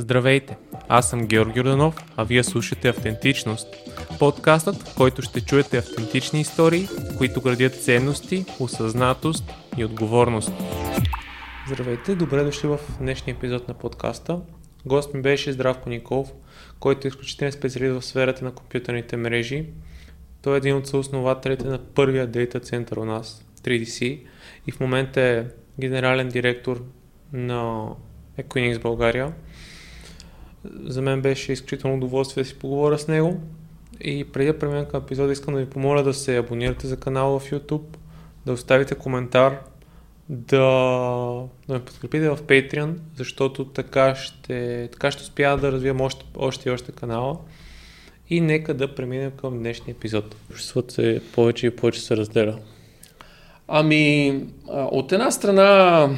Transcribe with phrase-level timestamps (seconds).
[0.00, 0.56] Здравейте!
[0.88, 3.68] Аз съм Георги Роданов, а вие слушате Автентичност.
[4.18, 10.52] Подкастът, в който ще чуете автентични истории, които градят ценности, осъзнатост и отговорност.
[11.68, 14.40] Здравейте, добре дошли в днешния епизод на подкаста.
[14.86, 16.32] Гост ми беше Здравко Николов,
[16.80, 19.66] който е изключителен специалист в сферата на компютърните мрежи.
[20.42, 24.20] Той е един от съоснователите на първия дейта център у нас, 3DC,
[24.66, 25.44] и в момента е
[25.80, 26.84] генерален директор
[27.32, 27.88] на
[28.38, 29.32] Equinix България.
[30.84, 33.40] За мен беше изключително удоволствие да си поговоря с него.
[34.00, 37.38] И преди да преминем към епизода, искам да ви помоля да се абонирате за канала
[37.38, 37.96] в YouTube,
[38.46, 39.58] да оставите коментар,
[40.28, 40.58] да,
[41.68, 46.68] да ме подкрепите в Patreon, защото така ще, така ще успя да развием още, още
[46.68, 47.38] и още канала.
[48.30, 50.36] И нека да преминем към днешния епизод.
[50.50, 52.58] Обществото се повече и повече се разделя.
[53.68, 56.08] Ами, от една страна,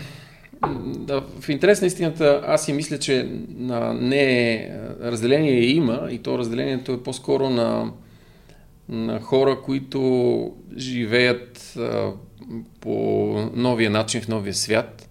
[1.41, 3.29] в интерес на истината, аз си мисля, че
[3.95, 4.69] не
[5.03, 7.93] разделение има и то разделението е по-скоро на,
[8.89, 12.13] на хора, които живеят а,
[12.81, 12.91] по
[13.55, 15.09] новия начин в новия свят,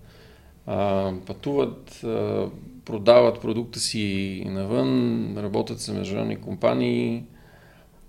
[0.66, 2.46] а, пътуват, а,
[2.86, 7.24] продават продукта си навън, работят с международни компании,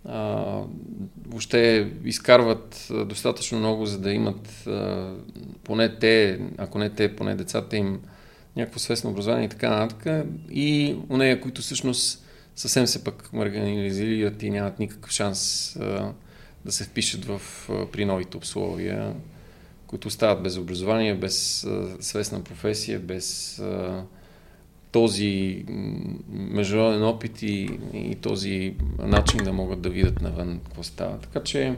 [0.04, 0.62] а,
[1.26, 5.12] въобще изкарват достатъчно много, за да имат а,
[5.64, 8.00] поне те, ако не те, поне децата им
[8.56, 10.26] някакво свестно образование и така нататък.
[10.50, 12.24] И у нея, които всъщност
[12.56, 16.12] съвсем се пък марганализират и нямат никакъв шанс а,
[16.64, 19.14] да се впишат в, а, при новите условия,
[19.86, 24.02] които стават без образование, без а, свестна професия, без а,
[24.92, 25.64] този
[26.28, 31.18] международен опит и, и този начин да могат да видят навън какво става.
[31.18, 31.74] Така че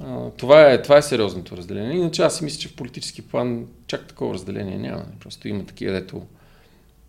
[0.00, 1.96] а, това, е, това е сериозното разделение.
[1.96, 5.04] Иначе аз си мисля, че в политически план чак такова разделение няма.
[5.20, 6.22] Просто има такива, дето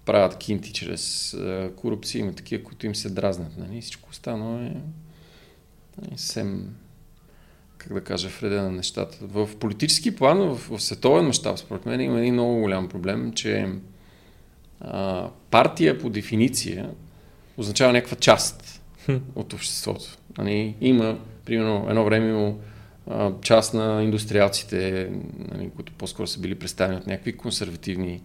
[0.06, 3.58] правят кинти чрез а, корупция, има такива, които им се дразнат.
[3.58, 3.82] Нали?
[3.82, 4.76] Всичко останало е
[6.02, 6.76] нали, съвсем
[7.78, 9.18] как да кажа, вреда на нещата.
[9.22, 13.70] В политически план, в, в световен мащаб, според мен, има един много голям проблем, че
[14.82, 16.90] а, партия по дефиниция
[17.58, 18.82] означава някаква част
[19.36, 20.18] от обществото.
[20.38, 22.54] Нали, има, примерно, едно време има
[23.42, 25.10] част на индустриалците,
[25.52, 28.22] нали, които по-скоро са били представени от някакви консервативни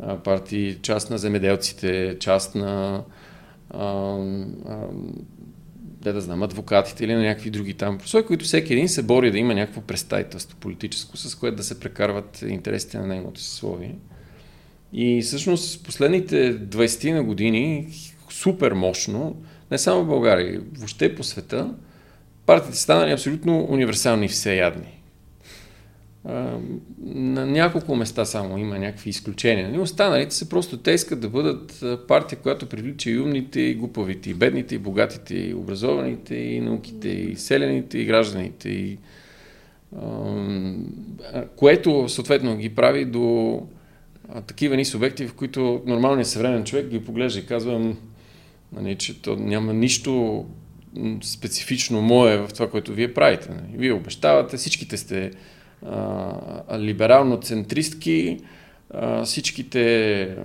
[0.00, 3.04] а, партии, част на земеделците, част на
[3.70, 3.84] а,
[4.68, 4.86] а,
[5.78, 9.30] да, да знам, адвокатите или на някакви други там прослои, които всеки един се бори
[9.30, 13.94] да има някакво представителство политическо, с което да се прекарват интересите на неговото съсловие.
[14.92, 17.88] И всъщност последните 20 на години
[18.30, 19.36] супер мощно,
[19.70, 21.74] не само в България, въобще по света,
[22.46, 25.02] партиите станали абсолютно универсални всеядни.
[27.04, 29.74] На няколко места само има някакви изключения.
[29.74, 34.30] И останалите са просто те искат да бъдат партия, която привлича и умните, и глупавите,
[34.30, 38.68] и бедните, и богатите, и образованите, и науките, и селените, и гражданите.
[38.68, 38.98] И,
[41.56, 43.62] което съответно ги прави до
[44.46, 47.94] такива ни субекти, в които нормалният съвременен човек ги поглежда и казва,
[48.72, 50.44] нали, че то няма нищо
[51.22, 53.48] специфично мое в това, което вие правите.
[53.50, 53.78] Нали.
[53.78, 55.30] Вие обещавате, всичките сте
[55.86, 58.40] а, либерално-центристки,
[58.90, 60.36] а, всичките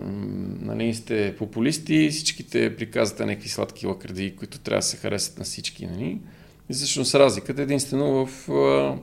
[0.61, 5.87] нали, сте популисти, всичките приказвате някакви сладки лакърди, които трябва да се харесат на всички.
[5.87, 6.17] Нали.
[6.69, 8.97] И всъщност разликата е единствено в а,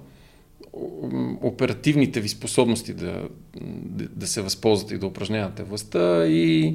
[1.43, 3.29] оперативните ви способности да,
[4.11, 6.75] да, се възползвате и да упражнявате властта и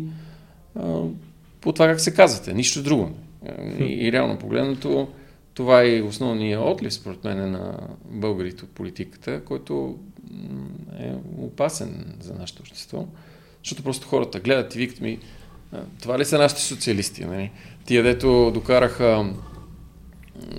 [0.76, 1.02] а,
[1.62, 3.12] по това как се казвате, нищо друго.
[3.80, 5.08] И, и реално погледнато,
[5.54, 9.98] това е основният отлив, според мен, на българите от политиката, който
[11.00, 13.06] е опасен за нашето общество.
[13.64, 15.20] Защото просто хората гледат и викат ми,
[16.02, 17.26] това ли са нашите социалисти?
[17.26, 17.52] Нали?
[17.86, 19.34] Тия, дето докараха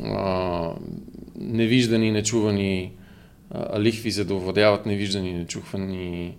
[0.05, 0.71] а,
[1.37, 2.93] невиждани, нечувани
[3.79, 6.37] лихви, за да овладяват невиждани, нечухвани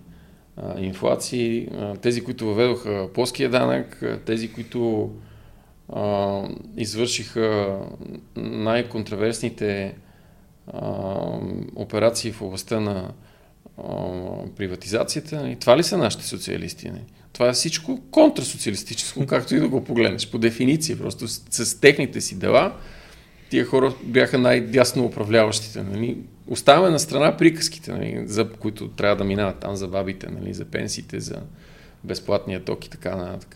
[0.77, 1.67] инфлации,
[2.01, 5.11] тези, които въведоха плоския данък, тези, които
[5.93, 6.41] а,
[6.77, 7.77] извършиха
[8.35, 9.95] най-контраверсните
[10.73, 10.91] а,
[11.75, 13.11] операции в областта на
[14.55, 15.49] приватизацията.
[15.49, 16.89] И това ли са нашите социалисти?
[16.89, 17.01] Не?
[17.33, 20.31] Това е всичко контрасоциалистическо, както и да го погледнеш.
[20.31, 22.73] По дефиниция, просто с, с техните си дела,
[23.49, 25.83] тия хора бяха най-дясно управляващите.
[25.83, 26.17] Нали?
[26.47, 30.65] Оставяме на страна приказките, нали, за които трябва да минават там за бабите, нали, за
[30.65, 31.41] пенсиите, за
[32.03, 33.55] безплатния ток и така нататък.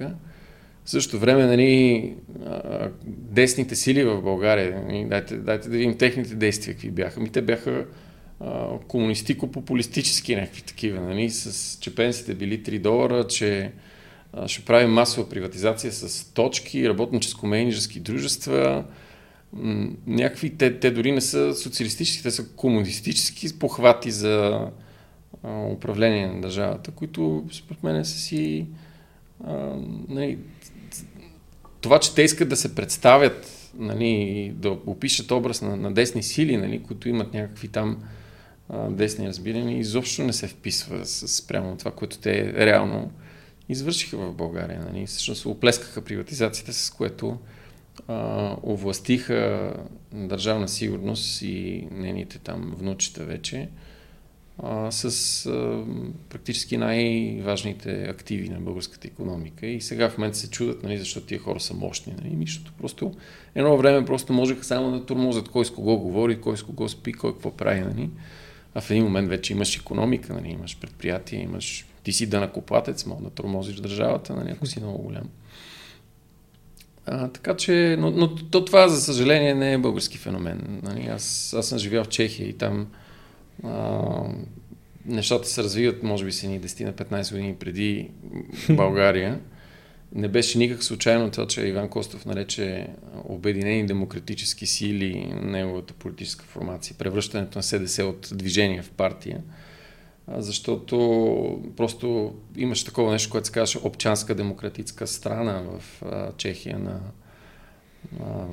[0.85, 2.13] В същото време, нали,
[3.07, 7.19] десните сили в България, нали, дайте, дайте да видим техните действия какви бяха.
[7.19, 7.85] Ми те бяха
[8.87, 13.71] комунистико-популистически някакви такива, нали, с, че пенсиите били 3 долара, че
[14.47, 18.85] ще правим масова приватизация с точки, работническо-менеджерски дружества,
[20.07, 24.67] някакви, те, те дори не са социалистически, те са комунистически похвати за
[25.43, 28.67] а, управление на държавата, които според мен са си
[29.43, 29.75] а,
[30.07, 30.37] нали,
[31.81, 36.57] това, че те искат да се представят нали, да опишат образ на, на десни сили,
[36.57, 38.03] нали, които имат някакви там
[38.69, 43.11] а, десни разбирания, изобщо не се вписва с, прямо това, което те реално
[43.69, 44.85] извършиха в България.
[44.91, 45.05] Нали.
[45.05, 47.37] Всъщност оплескаха приватизацията, с което
[48.63, 49.73] овластиха
[50.13, 53.69] държавна сигурност и нейните там внучета вече
[54.63, 55.83] а, с а,
[56.29, 59.67] практически най-важните активи на българската економика.
[59.67, 62.13] И сега в момента се чудат, нали, защото тия хора са мощни.
[62.23, 63.13] Нали, защото просто
[63.55, 67.13] едно време просто можеха само да турмозят кой с кого говори, кой с кого спи,
[67.13, 67.79] кой какво прави.
[67.79, 68.09] Нали.
[68.73, 71.85] А в един момент вече имаш економика, нали, имаш предприятие, имаш...
[72.03, 75.29] Ти си данакоплатец, мога да тормозиш държавата, нали, ако си много голям.
[77.11, 80.79] А, така че, но, но то, това, за съжаление, не е български феномен.
[80.83, 81.07] Нали?
[81.07, 82.87] Аз, аз съм живял в Чехия и там
[83.63, 84.01] а,
[85.05, 88.09] нещата се развиват, може би, си ни 10 на 15 години преди
[88.69, 89.39] България.
[90.15, 92.87] Не беше никак случайно това, че Иван Костов нарече
[93.23, 99.41] Обединени демократически сили неговата политическа формация, превръщането на СДС от движение в партия
[100.37, 106.01] защото просто имаше такова нещо, което се казваше Обчанска демократическа страна в
[106.37, 106.99] Чехия на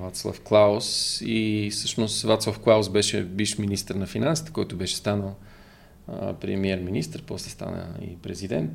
[0.00, 5.37] Вацлав Клаус и всъщност Вацлав Клаус беше биш министр на финансите, който беше станал
[6.40, 8.70] премьер-министр, после стана и президент.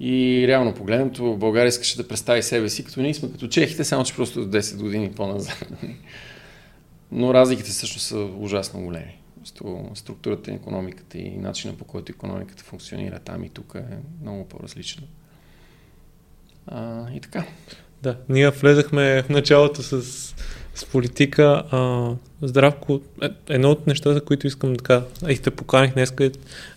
[0.00, 4.04] И реално погледнато, България искаше да представи себе си, като ние сме като чехите, само
[4.04, 5.68] че просто 10 години по-назад.
[7.12, 9.18] Но разликите също са ужасно големи.
[9.94, 15.02] Структурата на економиката и начина по който економиката функционира там и тук е много по-различна.
[16.66, 17.44] А, и така.
[18.02, 20.02] Да, ние влезахме в началото с,
[20.74, 21.62] с политика.
[21.70, 22.10] А,
[22.42, 26.14] здравко, е, едно от нещата, които искам така, и те поканих днес,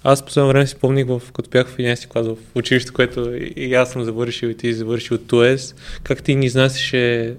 [0.04, 3.54] аз последно време си помних, в, като бях в 11 клас в училище, което и,
[3.56, 7.36] и аз съм завършил и ти завършил от ТУЕС, как ти ни изнасяше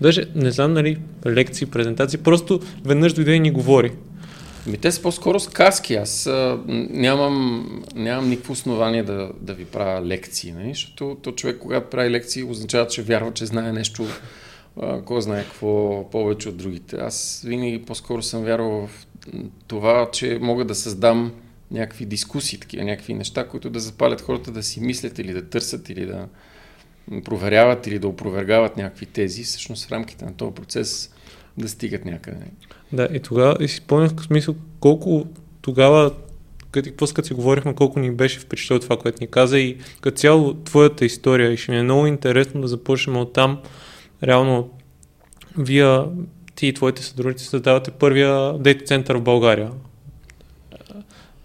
[0.00, 3.92] Даже не знам, нали, лекции, презентации, просто веднъж дойде и ни говори.
[4.68, 5.94] Ми те са по-скоро сказки.
[5.94, 6.60] Аз а,
[6.90, 10.68] нямам, нямам никакво основание да, да ви правя лекции, нали?
[10.68, 14.06] защото то човек, когато прави лекции, означава, че вярва, че знае нещо,
[14.80, 16.96] а, кой знае какво повече от другите.
[16.96, 19.06] Аз винаги по-скоро съм вярвал в
[19.66, 21.32] това, че мога да създам
[21.70, 25.88] някакви дискусии, такива, някакви неща, които да запалят хората да си мислят или да търсят
[25.88, 26.28] или да
[27.24, 29.44] проверяват или да опровергават някакви тези.
[29.44, 31.10] Всъщност в рамките на този процес
[31.58, 32.38] да стигат някъде.
[32.92, 35.26] Да, и тогава и си спомнях в смисъл колко
[35.60, 36.12] тогава
[36.70, 40.18] като, какво като си говорихме, колко ни беше впечатлило това, което ни каза и като
[40.18, 43.60] цяло твоята история и ще ми е много интересно да започнем от там.
[44.22, 44.70] Реално,
[45.58, 45.98] вие,
[46.54, 49.70] ти и твоите съдружници създавате първия дейта център в България.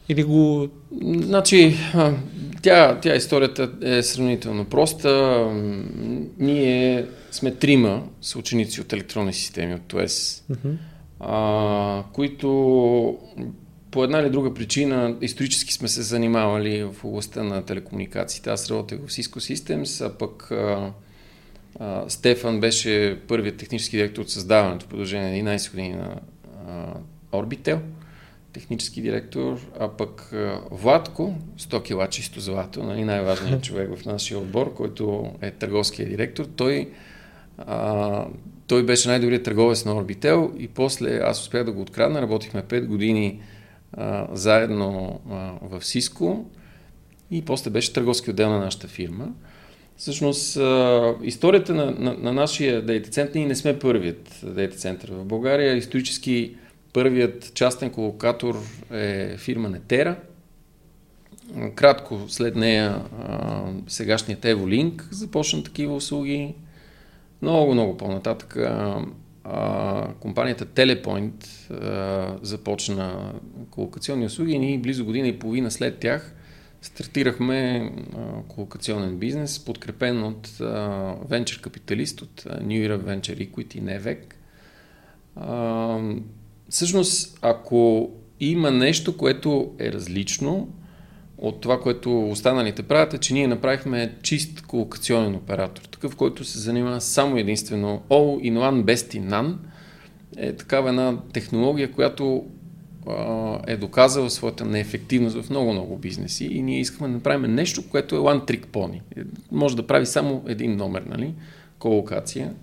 [0.09, 0.67] Или го...
[1.01, 1.77] Значи,
[2.61, 5.45] тя, тя историята е сравнително проста.
[6.39, 10.75] Ние сме трима съученици от електронни системи от ТОЕС, mm-hmm.
[11.19, 13.17] а, които
[13.91, 18.49] по една или друга причина исторически сме се занимавали в областта на телекомуникациите.
[18.49, 20.91] Аз работех в Cisco Systems, а пък а,
[21.79, 26.15] а, Стефан беше първият технически директор от създаването в продължение на 11 години на
[26.67, 26.93] а,
[27.37, 27.79] Orbitel
[28.53, 30.33] технически директор, а пък
[30.71, 36.45] Владко, 100 кила чисто злато, нали, най-важният човек в нашия отбор, който е търговския директор,
[36.55, 36.89] той,
[37.57, 38.25] а,
[38.67, 42.85] той беше най-добрият търговец на Орбител и после аз успях да го открадна, работихме 5
[42.85, 43.41] години
[43.93, 46.45] а, заедно а, в Сиско
[47.31, 49.27] и после беше търговски отдел на нашата фирма.
[49.97, 50.59] Всъщност,
[51.23, 55.75] историята на, на, на нашия дейта център, ние не сме първият дейта център в България.
[55.75, 56.55] Исторически
[56.93, 60.15] Първият частен колокатор е фирма Нетера.
[61.75, 63.01] Кратко след нея
[63.87, 66.55] сегашният Evolink започна такива услуги.
[67.41, 68.57] Много, много по-нататък
[70.19, 71.45] компанията Telepoint
[72.41, 73.33] започна
[73.71, 76.35] колокационни услуги и ние близо година и половина след тях
[76.81, 77.91] стартирахме
[78.47, 80.47] колокационен бизнес, подкрепен от
[81.29, 84.35] венчър капиталист, от New Era Venture Equity, Невек
[86.73, 90.67] всъщност, ако има нещо, което е различно
[91.37, 96.59] от това, което останалите правят, е, че ние направихме чист колокационен оператор, такъв, който се
[96.59, 99.55] занимава само единствено All in One Best in None.
[100.37, 102.45] Е такава една технология, която
[103.67, 108.19] е доказал своята неефективност в много-много бизнеси и ние искаме да направим нещо, което е
[108.19, 109.01] one trick pony.
[109.51, 111.33] Може да прави само един номер, нали?
[111.79, 112.53] Колокация.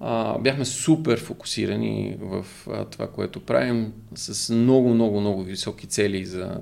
[0.00, 6.24] А, бяхме супер фокусирани в а, това, което правим, с много, много, много високи цели
[6.24, 6.60] за,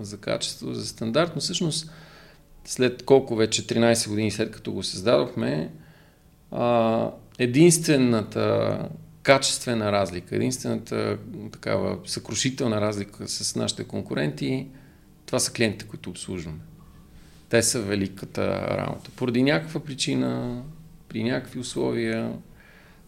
[0.00, 1.90] за качество, за стандарт, но всъщност
[2.64, 5.72] след колко вече 13 години след като го създадохме,
[6.50, 8.78] а, единствената
[9.22, 11.18] качествена разлика, единствената
[11.52, 14.66] такава съкрушителна разлика с нашите конкуренти,
[15.26, 16.58] това са клиентите, които обслужваме.
[17.48, 19.10] Те са великата работа.
[19.16, 20.62] Поради някаква причина,
[21.08, 22.32] при някакви условия,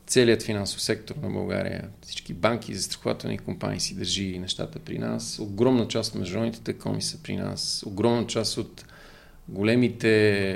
[0.06, 5.38] целият финансов сектор на България, всички банки, застрахователни компании си държи нещата при нас.
[5.38, 7.84] Огромна част от международните телекоми са при нас.
[7.86, 8.84] Огромна част от
[9.48, 10.06] големите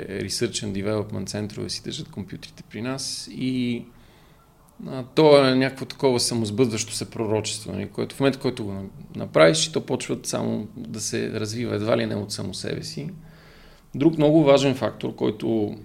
[0.09, 3.85] Research and Development центрове си държат компютрите при нас и
[4.87, 9.71] а, то е някакво такова самозбъдващо се пророчество, нали, което в момента, който го направиш,
[9.71, 13.09] то почва само да се развива едва ли не от само себе си.
[13.95, 15.75] Друг много важен фактор, който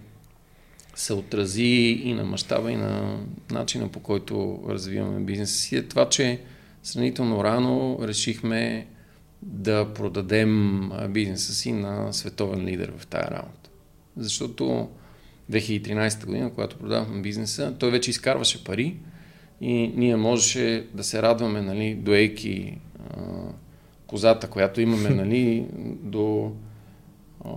[0.95, 3.19] се отрази и на мащаба, и на
[3.51, 6.41] начина по който развиваме бизнеса си, е това, че
[6.83, 8.87] сравнително рано решихме
[9.43, 13.71] да продадем бизнеса си на световен лидер в тая работа.
[14.17, 14.89] Защото
[15.53, 18.97] 2013 година, когато продавахме бизнеса, той вече изкарваше пари
[19.61, 22.79] и ние можеше да се радваме, нали, доейки
[23.11, 23.21] а,
[24.07, 25.67] козата, която имаме, нали,
[26.03, 26.53] до,
[27.45, 27.51] а,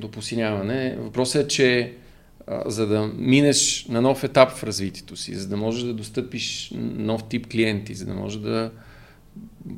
[0.00, 0.96] до посиняване.
[0.98, 1.92] Въпросът е, че
[2.66, 7.28] за да минеш на нов етап в развитието си, за да можеш да достъпиш нов
[7.28, 8.70] тип клиенти, за да можеш да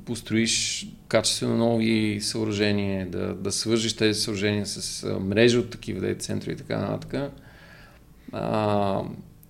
[0.05, 6.23] построиш качествено нови съоръжения, да, да свържиш тези съоръжения с а, мрежа от такива дейт
[6.23, 7.33] центрове и така нататък,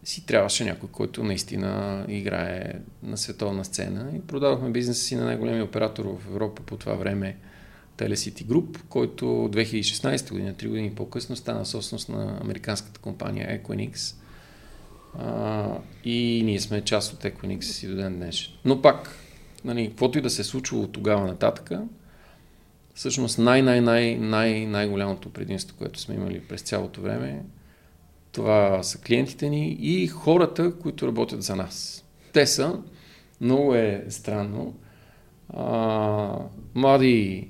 [0.04, 2.72] си трябваше някой, който наистина играе
[3.02, 4.10] на световна сцена.
[4.16, 7.36] И продадохме бизнеса си на най-големия оператор в Европа по това време,
[7.98, 14.14] Telecity Group, който 2016 година, 3 години по-късно, стана собственост на американската компания Equinix.
[15.18, 18.54] А, и ние сме част от Equinix и до ден днешен.
[18.64, 19.16] Но пак,
[19.64, 21.82] нали, каквото и да се е случило от тогава нататъка,
[22.94, 27.44] всъщност най-най-най-най-най-голямото предимство, което сме имали през цялото време,
[28.32, 32.04] това са клиентите ни и хората, които работят за нас.
[32.32, 32.82] Те са,
[33.40, 34.74] много е странно,
[35.48, 36.38] а,
[36.74, 37.48] млади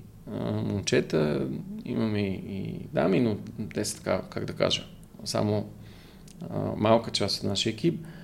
[0.64, 1.46] момчета,
[1.84, 3.36] имаме и дами, но
[3.74, 4.86] те са така, как да кажа,
[5.24, 5.68] само
[6.76, 8.06] малка част от нашия екип–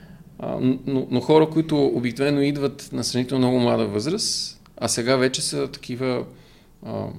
[0.43, 5.71] но, но хора, които обикновено идват на сравнително много млада възраст, а сега вече са
[5.71, 6.25] такива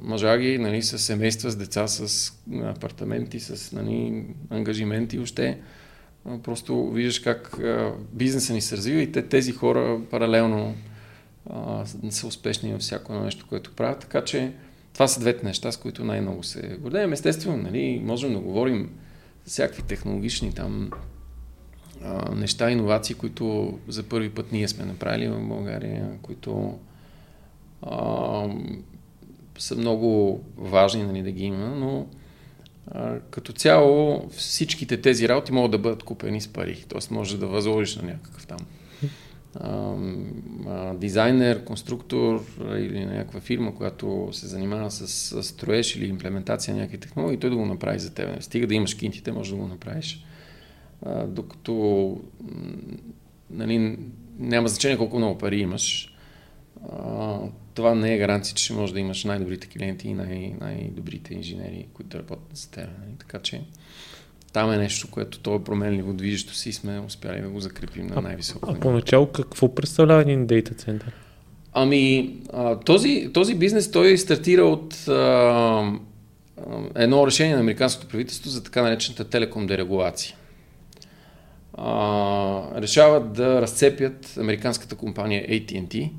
[0.04, 2.32] мъжаги, нали, с семейства, с деца, с
[2.64, 5.60] апартаменти, с нали, ангажименти, още
[6.44, 7.60] просто виждаш как
[8.14, 10.76] бизнеса ни се развива и те, тези хора паралелно
[11.50, 14.00] а, са успешни във всяко нещо, което правят.
[14.00, 14.52] Така че
[14.96, 17.14] това са двете неща, с които най-много се гордеем.
[17.14, 18.90] Естествено, нали, можем да говорим
[19.46, 20.90] за всякакви технологични там
[22.04, 26.80] а, неща, иновации, които за първи път ние сме направили в България, които
[27.82, 28.50] а,
[29.58, 32.08] са много важни нали, да ги има, но
[32.88, 36.86] а, като цяло всичките тези работи могат да бъдат купени с пари.
[36.90, 37.14] Т.е.
[37.14, 38.60] може да възложиш на някакъв там
[40.94, 42.46] дизайнер, конструктор
[42.78, 47.56] или някаква фирма, която се занимава с, строеж или имплементация на някакви технологии, той да
[47.56, 48.44] го направи за теб.
[48.44, 50.26] Стига да имаш кинтите, може да го направиш
[51.28, 52.18] докато
[53.50, 53.98] нали,
[54.40, 56.16] няма значение колко много пари имаш.
[57.74, 62.18] Това не е гаранция, че можеш да имаш най-добрите клиенти и най- най-добрите инженери, които
[62.18, 62.90] работят за теб.
[63.00, 63.12] Нали?
[63.20, 63.62] Така че
[64.56, 68.08] там е нещо, което то е променливо движещо си и сме успяли да го закрепим
[68.08, 68.70] на най-високо.
[68.70, 71.12] А, а поначало какво представлява един дейта център?
[71.74, 75.94] Ами, а, този, този бизнес той стартира от а,
[76.96, 80.36] едно решение на американското правителство за така наречената телеком дерегулация
[81.74, 86.12] а, решават да разцепят американската компания AT&T,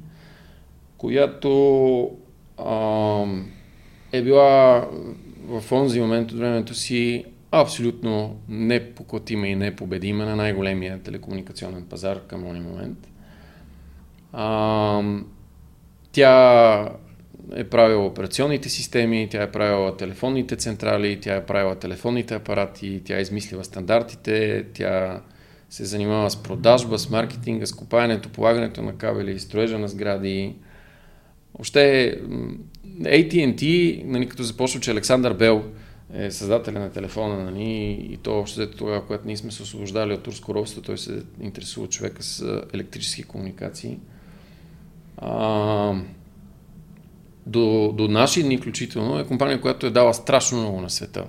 [0.99, 2.11] която
[2.59, 3.25] а,
[4.13, 4.89] е била
[5.47, 7.25] в онзи момент от времето си
[7.61, 13.09] абсолютно непоклатима и непобедима на най-големия телекомуникационен пазар към този момент.
[14.33, 15.03] А,
[16.13, 16.91] тя
[17.55, 23.19] е правила операционните системи, тя е правила телефонните централи, тя е правила телефонните апарати, тя
[23.19, 25.21] е измислила стандартите, тя
[25.71, 30.55] се занимава с продажба, с маркетинга, с купаенето, полагането на кабели, строежа на сгради.
[31.55, 32.15] Въобще
[33.03, 35.65] AT&T, нали, като започва, че Александър Бел
[36.15, 40.15] е създателя на телефона, нали, и то още след това, когато ние сме се освобождали
[40.15, 43.99] от турско робство, той се интересува човека с електрически комуникации.
[45.17, 45.95] а,
[47.47, 51.25] до, до наши дни включително е компания, която е дала страшно много на света.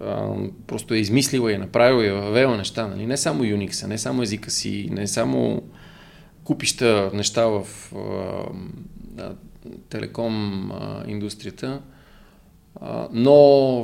[0.00, 0.34] А,
[0.66, 2.86] просто е измислила и е направила и е въвела неща.
[2.86, 3.06] Нали?
[3.06, 5.62] Не само Unix, не само езика си, не само
[6.44, 7.66] купища неща в
[9.18, 9.34] а,
[9.88, 11.82] телеком а, индустрията,
[13.12, 13.34] но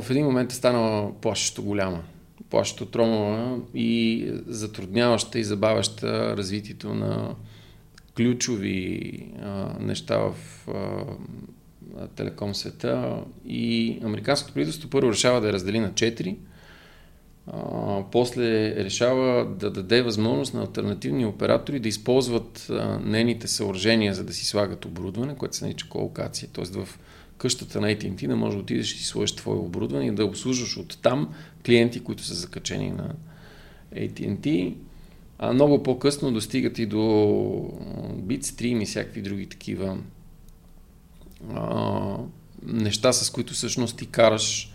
[0.00, 2.02] в един момент е станала плашещо голяма,
[2.50, 7.34] плашещо тромава и затрудняваща и забавяща развитието на
[8.16, 10.34] ключови а, неща в
[10.68, 11.04] а,
[12.16, 16.36] телеком света и американското правителство първо решава да я раздели на 4,
[17.46, 24.32] а, после решава да даде възможност на альтернативни оператори да използват нейните съоръжения, за да
[24.32, 26.48] си слагат оборудване, което се нарича колокация.
[26.52, 26.64] Т.е.
[26.64, 26.98] в
[27.38, 30.98] къщата на AT&T да може да отидеш и сложиш твое оборудване и да обслужваш от
[31.02, 31.34] там
[31.66, 33.14] клиенти, които са закачени на
[33.94, 34.74] AT&T.
[35.38, 36.96] А много по-късно достигат и до
[38.16, 39.98] Bitstream и всякакви други такива
[41.54, 42.16] а,
[42.62, 44.72] неща, с които всъщност ти караш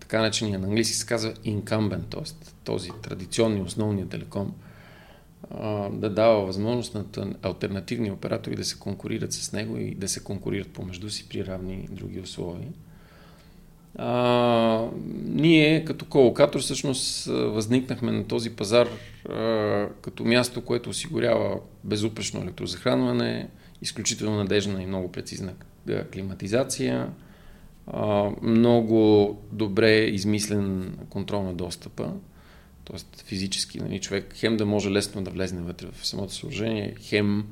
[0.00, 2.34] така начиния на английски се казва incumbent, т.е.
[2.64, 4.54] този традиционни основния телеком,
[5.92, 10.68] да дава възможност на альтернативни оператори да се конкурират с него и да се конкурират
[10.68, 12.68] помежду си при равни други условия.
[13.98, 14.88] А,
[15.26, 18.88] ние като колокатор всъщност възникнахме на този пазар
[19.28, 23.48] а, като място, което осигурява безупречно електрозахранване,
[23.82, 25.52] изключително надежна и много прецизна
[26.12, 27.08] климатизация,
[27.86, 32.12] а, много добре измислен контрол на достъпа,
[32.84, 33.24] т.е.
[33.24, 37.44] физически нали, човек хем да може лесно да влезне вътре в самото съоръжение, хем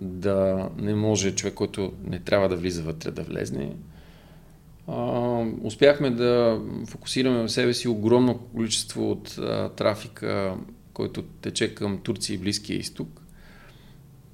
[0.00, 3.72] да не може човек, който не трябва да влиза вътре да влезне.
[4.86, 5.02] А,
[5.62, 10.56] успяхме да фокусираме в себе си огромно количество от а, трафика,
[10.92, 13.22] който тече към Турция и Близкия изток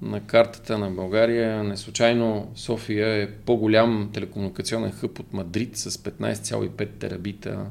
[0.01, 1.63] на картата на България.
[1.63, 7.65] Не случайно София е по-голям телекомуникационен хъб от Мадрид с 15,5 терабита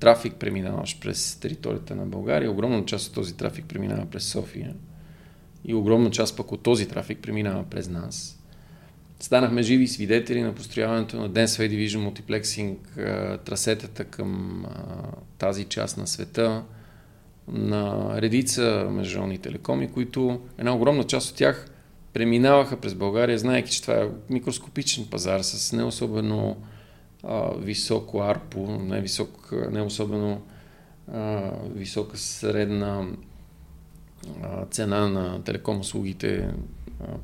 [0.00, 2.50] трафик преминаваш през територията на България.
[2.50, 4.74] Огромна част от този трафик преминава през София
[5.64, 8.40] и огромна част пък от този трафик преминава през нас.
[9.20, 12.76] Станахме живи свидетели на построяването на Densway Division Multiplexing
[13.38, 14.64] трасетата към
[15.38, 16.62] тази част на света
[17.48, 21.70] на редица международни телекоми, които една огромна част от тях
[22.12, 26.56] преминаваха през България, знаеки, че това е микроскопичен пазар с не особено
[27.24, 30.42] а, високо арпо, не, висок, не особено
[31.12, 33.06] а, висока средна
[34.42, 36.50] а, цена на телеком услугите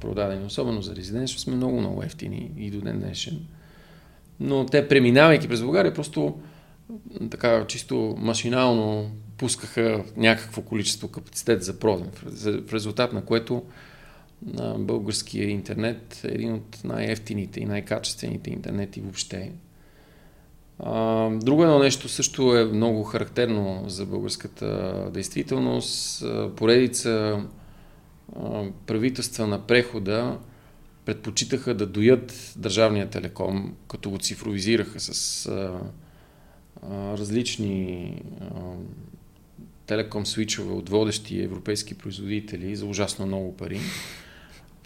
[0.01, 3.47] продадени, особено за резиденция, сме много, много ефтини и до ден днешен.
[4.41, 6.41] Но те, преминавайки през България, просто
[7.31, 12.11] така чисто машинално пускаха някакво количество капацитет за проден,
[12.67, 13.63] в резултат на което
[14.43, 19.53] на българския интернет е един от най-ефтините и най-качествените интернети въобще.
[21.33, 26.25] Друго едно нещо също е много характерно за българската действителност.
[26.57, 27.43] Поредица
[28.87, 30.39] правителства на прехода
[31.05, 35.51] предпочитаха да доят държавния телеком, като го цифровизираха с
[36.93, 38.23] различни
[39.87, 43.81] телеком свичове от водещи европейски производители за ужасно много пари.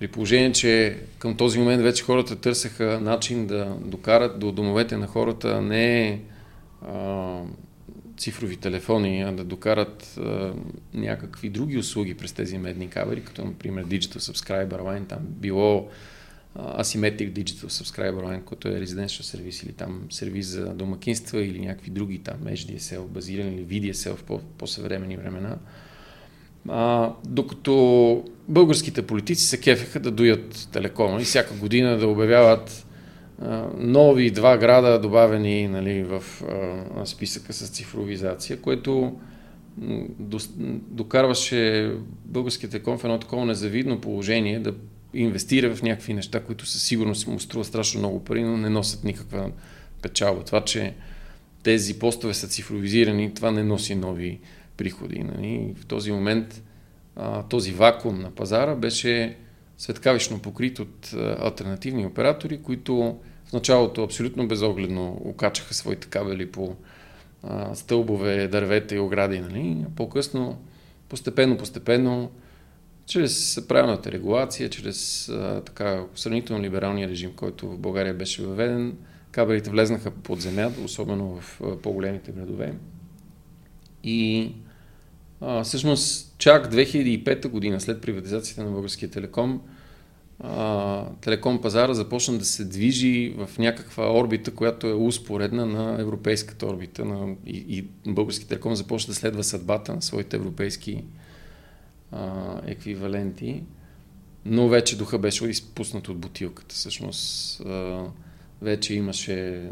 [0.01, 5.07] При положение, че към този момент вече хората търсеха начин да докарат до домовете на
[5.07, 6.21] хората не
[6.83, 7.39] а,
[8.17, 10.53] цифрови телефони, а да докарат а,
[10.95, 15.89] някакви други услуги през тези медни кабели, като например Digital Subscriber Line, там било
[16.59, 21.91] Asymmetric Digital Subscriber Line, който е Residential сервис или там сервис за домакинства или някакви
[21.91, 25.57] други там HDSL базирани или VDSL в по- по-съвремени времена.
[26.69, 32.87] А, докато българските политици се кефеха да дуят телекома и всяка година да обявяват
[33.43, 39.13] а, нови два града, добавени нали, в а, списъка с цифровизация, което
[40.91, 41.93] докарваше
[42.25, 44.75] българските телеком в едно такова незавидно положение да
[45.15, 49.05] инвестира в някакви неща, които със сигурност му струва страшно много пари, но не носят
[49.05, 49.51] никаква
[50.03, 50.45] печалба.
[50.45, 50.95] Това, че
[51.63, 54.39] тези постове са цифровизирани, това не носи нови
[54.81, 55.19] приходи.
[55.19, 55.75] Нали?
[55.77, 56.63] В този момент
[57.17, 59.37] а, този вакуум на пазара беше
[59.79, 66.77] светкавично покрит от а, альтернативни оператори, които в началото абсолютно безогледно окачаха своите кабели по
[67.43, 69.41] а, стълбове, дървета и огради.
[69.41, 69.85] Нали?
[69.97, 70.59] По-късно,
[71.09, 72.31] постепенно, постепенно,
[73.07, 78.97] чрез правилната регулация, чрез а, така сравнително либералния режим, който в България беше въведен,
[79.31, 82.75] кабелите влезнаха под земя, особено в а, по-големите градове.
[84.05, 84.53] И
[85.41, 89.61] А, всъщност, чак 2005 година, след приватизацията на Българския телеком,
[90.41, 96.67] а, телеком пазара започна да се движи в някаква орбита, която е успоредна на европейската
[96.67, 97.05] орбита.
[97.05, 101.05] На, и, и Български телеком започна да следва съдбата на своите европейски
[102.13, 103.63] а, еквиваленти.
[104.45, 106.75] Но вече духа беше изпуснат от бутилката.
[106.75, 108.05] Всъщност, а,
[108.63, 109.69] вече имаше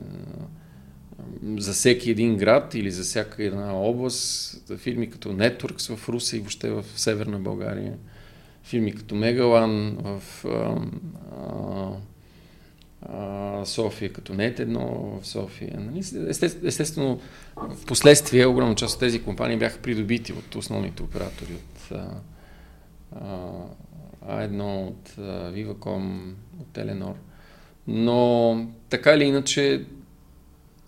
[1.57, 6.41] за всеки един град или за всяка една област, фирми като Networks в Руса и
[6.41, 7.95] въобще в Северна България,
[8.63, 10.77] фирми като Мегалан в а,
[13.03, 15.81] а, София, като Нет едно в София.
[15.81, 16.29] Нали?
[16.65, 17.21] Естествено,
[17.57, 22.21] в последствие огромна част от тези компании бяха придобити от основните оператори, от а,
[24.29, 27.15] А1, от Viva.com, от Теленор.
[27.87, 29.85] Но така или иначе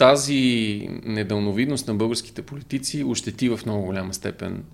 [0.00, 4.64] тази недълновидност на българските политици ощети в много голяма степен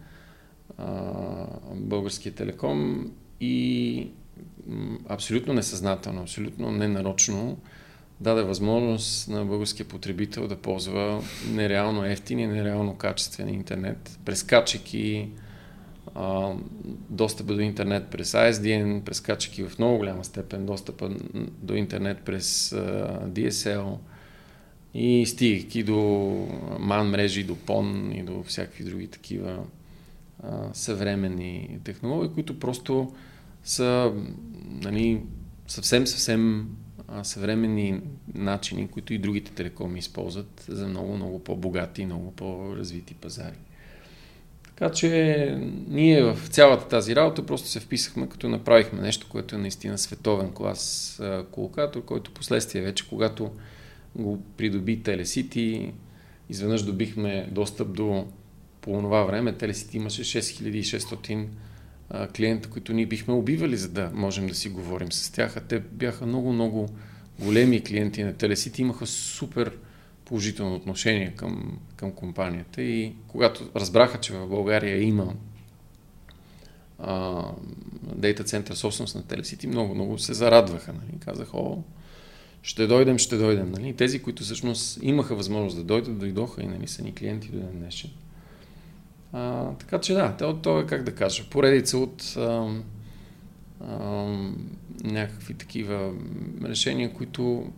[1.75, 3.11] българския телеком
[3.41, 4.09] и
[5.09, 7.59] абсолютно несъзнателно, абсолютно ненарочно
[8.21, 15.29] даде възможност на българския потребител да ползва нереално ефтин и нереално качествен интернет, прескачайки
[17.11, 21.11] достъпа до интернет през ISDN, прескачайки в много голяма степен достъпа
[21.63, 22.77] до интернет през а,
[23.27, 23.97] DSL,
[24.99, 25.99] и стигайки до
[26.79, 29.59] ман мрежи, до пон и до всякакви други такива
[30.43, 33.13] а, съвременни технологии, които просто
[33.65, 34.13] са
[34.67, 35.23] нали,
[35.67, 36.69] съвсем, съвсем
[37.09, 38.01] а, съвременни
[38.35, 43.57] начини, които и другите телекоми използват за много, много по-богати и много по-развити пазари.
[44.67, 49.59] Така че ние в цялата тази работа просто се вписахме, като направихме нещо, което е
[49.59, 53.51] наистина световен клас колокатор, който последствие вече, когато
[54.17, 55.93] го придоби Телесити.
[56.51, 58.27] Изведнъж добихме достъп до
[58.81, 59.53] по това време.
[59.53, 61.47] Телесити имаше 6600
[62.37, 65.57] клиента, които ние бихме убивали, за да можем да си говорим с тях.
[65.57, 66.89] А те бяха много-много
[67.41, 69.73] големи клиенти на Телесити, имаха супер
[70.25, 75.35] положително отношение към, към компанията и когато разбраха, че в България има
[78.15, 80.93] дейта център собственост на Телесити, много, много се зарадваха.
[80.93, 81.19] Нали?
[81.21, 81.83] Казах, о,
[82.67, 83.73] ще дойдем, ще дойдем.
[83.73, 83.93] Нали?
[83.93, 87.79] Тези, които всъщност имаха възможност да дойдат, дойдоха и нали, са ни клиенти до ден
[87.79, 88.11] днешен.
[89.33, 92.75] А, така че да, то, е как да кажа, поредица от а,
[93.81, 93.99] а,
[95.05, 96.15] някакви такива
[96.65, 97.73] решения, които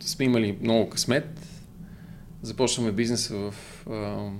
[0.00, 1.46] сме имали много късмет.
[2.42, 3.54] Започваме бизнеса в
[3.90, 4.30] а,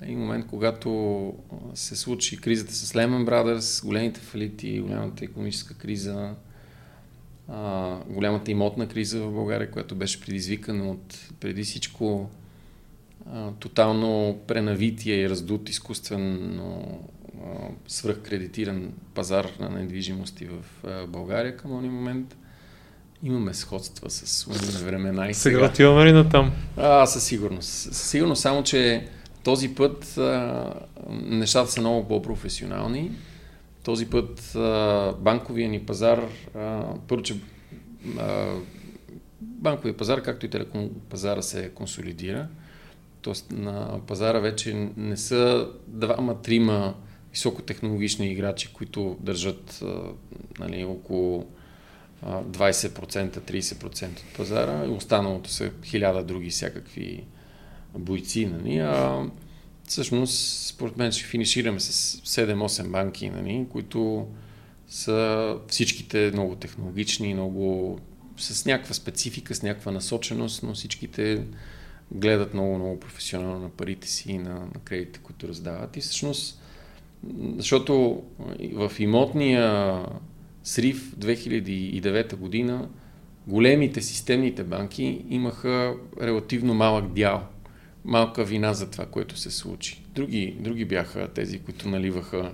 [0.00, 1.34] един момент, когато
[1.74, 6.34] се случи кризата с Lehman Brothers, големите фалити, голямата економическа криза,
[7.48, 12.30] а, голямата имотна криза в България, която беше предизвикана от преди всичко
[13.32, 16.98] а, тотално пренавитие и раздут изкуствено
[17.88, 22.36] свръхкредитиран пазар на недвижимости в а, България към този момент.
[23.22, 24.44] Имаме сходства с
[24.84, 25.56] времена и сега.
[25.56, 26.52] Сега отиваме ли на там?
[26.76, 27.68] А, със сигурност.
[27.68, 29.08] Със сигурност, само че
[29.44, 30.72] този път а,
[31.10, 33.10] нещата са много по-професионални
[33.86, 37.36] този път а, банковия ни пазар, а, първо, че
[38.18, 38.54] а,
[39.40, 42.48] банковия пазар, както и телеком пазара се консолидира.
[43.22, 46.94] Тоест на пазара вече не са двама-трима
[47.32, 50.02] високотехнологични играчи, които държат а,
[50.58, 51.46] нали, около
[52.24, 57.24] 20%, 30% от пазара останалото са хиляда други всякакви
[57.98, 58.46] бойци.
[58.46, 59.26] Нали, а
[59.86, 64.26] всъщност, според мен, ще финишираме с 7-8 банки, нали, които
[64.88, 67.98] са всичките много технологични, много
[68.36, 71.44] с някаква специфика, с някаква насоченост, но всичките
[72.12, 75.96] гледат много, много професионално на парите си и на, на кредитите, които раздават.
[75.96, 76.62] И всъщност,
[77.56, 78.22] защото
[78.72, 79.98] в имотния
[80.64, 82.88] срив 2009 година
[83.46, 87.48] големите системните банки имаха релативно малък дял
[88.06, 90.02] малка вина за това, което се случи.
[90.14, 92.52] Други, други бяха тези, които наливаха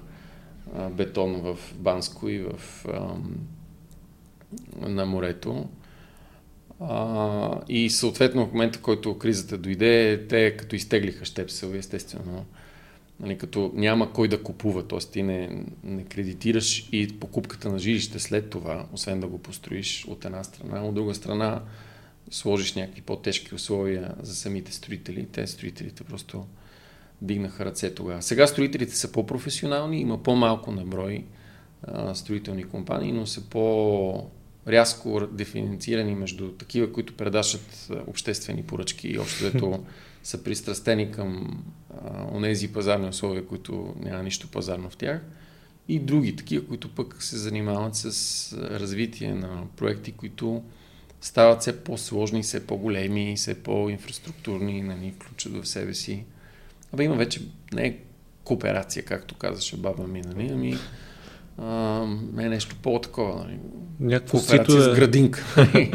[0.77, 3.15] а, бетон в Банско и в, а,
[4.88, 5.69] на морето.
[6.81, 12.45] А, и съответно в момента, който кризата дойде, те като изтеглиха щепсел, естествено,
[13.21, 14.99] нали, като няма кой да купува, т.е.
[14.99, 20.25] ти не, не кредитираш и покупката на жилище след това, освен да го построиш от
[20.25, 21.62] една страна, от друга страна
[22.31, 25.27] сложиш някакви по-тежки условия за самите строители.
[25.33, 26.47] Те строителите просто
[27.23, 28.23] дигнаха ръце тогава.
[28.23, 31.25] Сега строителите са по-професионални, има по-малко наброй
[31.83, 34.31] а, строителни компании, но са по-
[34.69, 39.85] рязко диференцирани между такива, които предашат обществени поръчки и общо
[40.23, 41.63] са пристрастени към
[42.33, 45.21] онези пазарни условия, които няма нищо пазарно в тях.
[45.89, 50.63] И други такива, които пък се занимават с развитие на проекти, които
[51.23, 56.25] стават все по-сложни, все по-големи, все по-инфраструктурни, нали, включат в себе си.
[56.93, 57.41] Абе има вече
[57.73, 57.97] не е
[58.45, 60.77] кооперация, както казаше баба ми, нали, ами
[61.59, 62.03] а,
[62.39, 63.45] е нещо по-такова.
[63.45, 63.59] Нали.
[64.01, 64.81] Някакво сито е...
[64.81, 65.45] с градинка.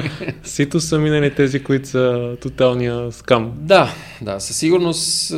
[0.44, 3.54] сито са минали тези, които са тоталния скам.
[3.58, 5.34] Да, да, със сигурност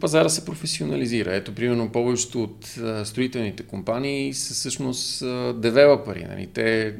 [0.00, 1.36] пазара се професионализира.
[1.36, 5.24] Ето, примерно, повечето от строителните компании са всъщност
[5.60, 6.26] девелопери.
[6.30, 6.46] Нали.
[6.46, 6.94] Те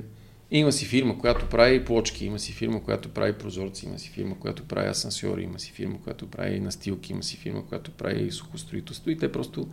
[0.51, 4.39] има си фирма, която прави плочки, има си фирма, която прави прозорци, има си фирма,
[4.41, 9.11] която прави асансьори, има си фирма, която прави настилки, има си фирма, която прави сухостроителство
[9.11, 9.69] и те просто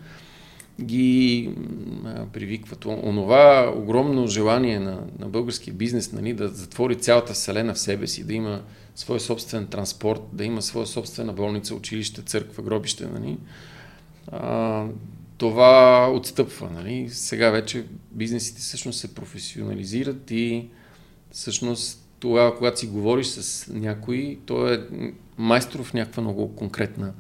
[0.81, 1.49] ги
[2.33, 2.85] привикват.
[2.85, 8.23] Онова огромно желание на, на българския бизнес нали, да затвори цялата вселена в себе си,
[8.23, 8.61] да има
[8.95, 13.37] свой собствен транспорт, да има своя собствена болница, училище, църква, гробище, нали,
[14.31, 14.85] а,
[15.37, 16.69] това отстъпва.
[16.69, 17.09] Нали.
[17.09, 20.67] Сега вече бизнесите всъщност се професионализират и
[21.31, 24.79] всъщност тогава, когато си говориш с някой, той е
[25.37, 27.13] майстор в някаква много конкретна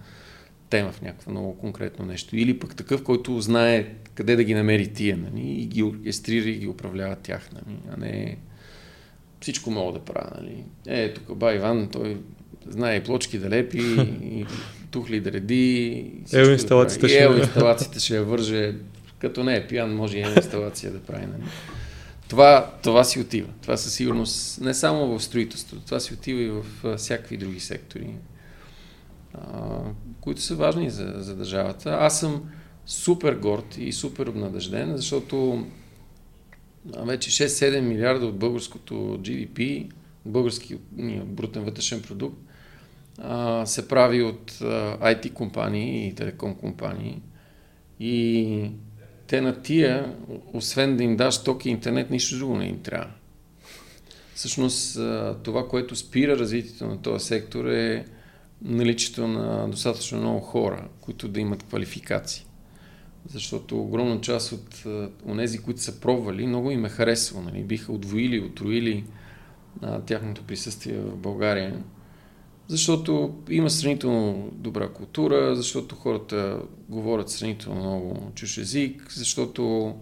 [0.69, 2.35] тема, в някакво много конкретно нещо.
[2.35, 6.57] Или пък такъв, който знае къде да ги намери тия, нали, и ги оркестрира и
[6.57, 8.37] ги управлява тях, нали, а не
[9.39, 10.31] всичко мога да правя.
[10.41, 10.63] Нали.
[10.87, 12.17] Е, тук ба Иван, той
[12.67, 14.45] знае и плочки да лепи, и
[14.91, 16.11] тухли да реди.
[16.33, 17.23] Ево инсталацията, ще...
[17.23, 18.75] Ево инсталацията ще я върже,
[19.19, 21.25] като не е пиян, може и ево инсталация да прави.
[21.25, 21.43] Нали.
[22.27, 23.49] Това, това си отива.
[23.61, 28.07] Това със сигурност не само в строителството, това си отива и в всякакви други сектори
[30.21, 31.97] които са важни за, за държавата.
[32.01, 32.43] Аз съм
[32.85, 35.65] супер горд и супер обнадежден, защото
[36.85, 39.91] вече 6-7 милиарда от българското GDP,
[40.25, 40.77] български
[41.25, 42.39] брутен вътрешен продукт,
[43.65, 47.21] се прави от IT компании и телеком компании.
[47.99, 48.71] И
[49.27, 50.15] те на тия,
[50.53, 53.11] освен да им даш токи и интернет, нищо друго не им трябва.
[54.35, 54.99] Всъщност
[55.43, 58.05] това, което спира развитието на този сектор е
[58.61, 62.45] наличието на достатъчно много хора, които да имат квалификации.
[63.33, 64.83] Защото огромна част от
[65.25, 67.41] онези, които са пробвали, много им е харесало.
[67.41, 67.63] Нали?
[67.63, 69.03] Биха отвоили, отруили
[70.05, 71.83] тяхното присъствие в България.
[72.67, 79.95] Защото има сравнително добра култура, защото хората говорят сравнително много чуж език, защото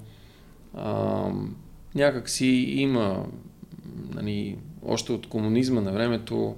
[0.74, 1.24] а,
[1.96, 3.26] някак си има
[4.14, 6.56] нали, още от комунизма на времето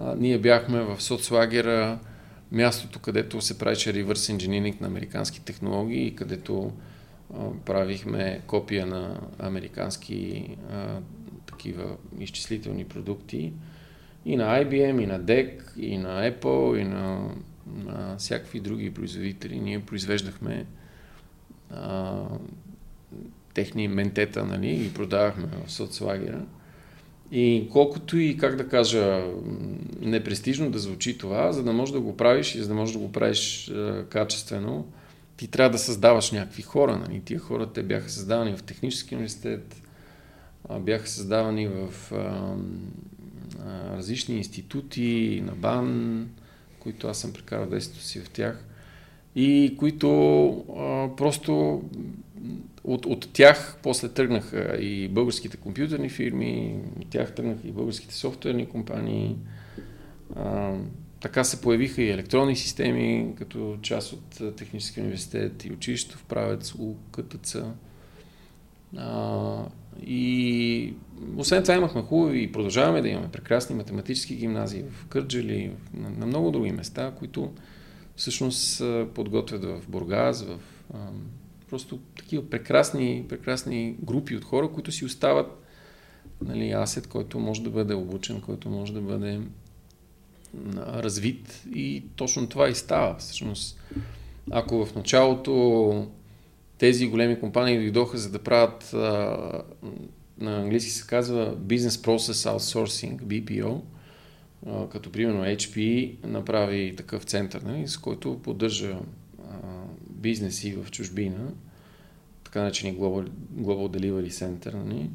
[0.00, 1.98] а, ние бяхме в соцлагера,
[2.52, 6.72] мястото, където се правеше реверс инжиниринг на американски технологии, където
[7.34, 11.00] а, правихме копия на американски а,
[11.46, 13.52] такива изчислителни продукти
[14.28, 17.30] и на IBM, и на DEC, и на Apple, и на,
[17.84, 19.60] на всякакви други производители.
[19.60, 20.66] Ние произвеждахме
[21.70, 22.22] а,
[23.54, 26.40] техни ментета, нали, и продавахме в соцлагера.
[27.32, 29.24] И колкото и, как да кажа,
[30.00, 32.98] непрестижно да звучи това, за да можеш да го правиш и за да можеш да
[32.98, 34.86] го правиш е, качествено,
[35.36, 36.96] ти трябва да създаваш някакви хора.
[36.96, 37.20] Нали?
[37.24, 39.82] Тия хора те бяха създавани в Технически университет,
[40.80, 42.54] бяха създавани в а, а,
[43.96, 46.28] различни институти, на БАН,
[46.78, 48.64] които аз съм прекарал детството си в тях,
[49.34, 50.48] и които
[50.78, 51.82] а, просто
[52.84, 58.66] от, от тях после тръгнаха и българските компютърни фирми, от тях тръгнаха и българските софтуерни
[58.66, 59.36] компании.
[60.36, 60.74] А,
[61.20, 66.74] така се появиха и електронни системи, като част от Техническия университет и училището в правец
[66.74, 67.56] УКТЦ.
[68.96, 69.64] А,
[70.06, 70.94] и
[71.36, 76.50] освен това имахме хубави и продължаваме да имаме прекрасни математически гимназии в Кърджали, на, много
[76.50, 77.52] други места, които
[78.16, 78.82] всъщност
[79.14, 80.58] подготвят в Бургаз, в
[81.70, 85.64] Просто такива прекрасни, прекрасни групи от хора, които си остават
[86.44, 89.40] нали, асет, който може да бъде обучен, който може да бъде
[90.76, 93.16] развит и точно това и става.
[93.18, 93.80] Всъщност,
[94.50, 96.06] ако в началото
[96.78, 98.90] тези големи компании дойдоха за да правят
[100.40, 103.80] на английски се казва Business Process Outsourcing, BPO,
[104.90, 108.98] като примерно HP направи такъв център, нали, с който поддържа
[110.10, 111.52] бизнеси в чужбина,
[112.44, 115.10] така наречени Global, Global Delivery Center, нали,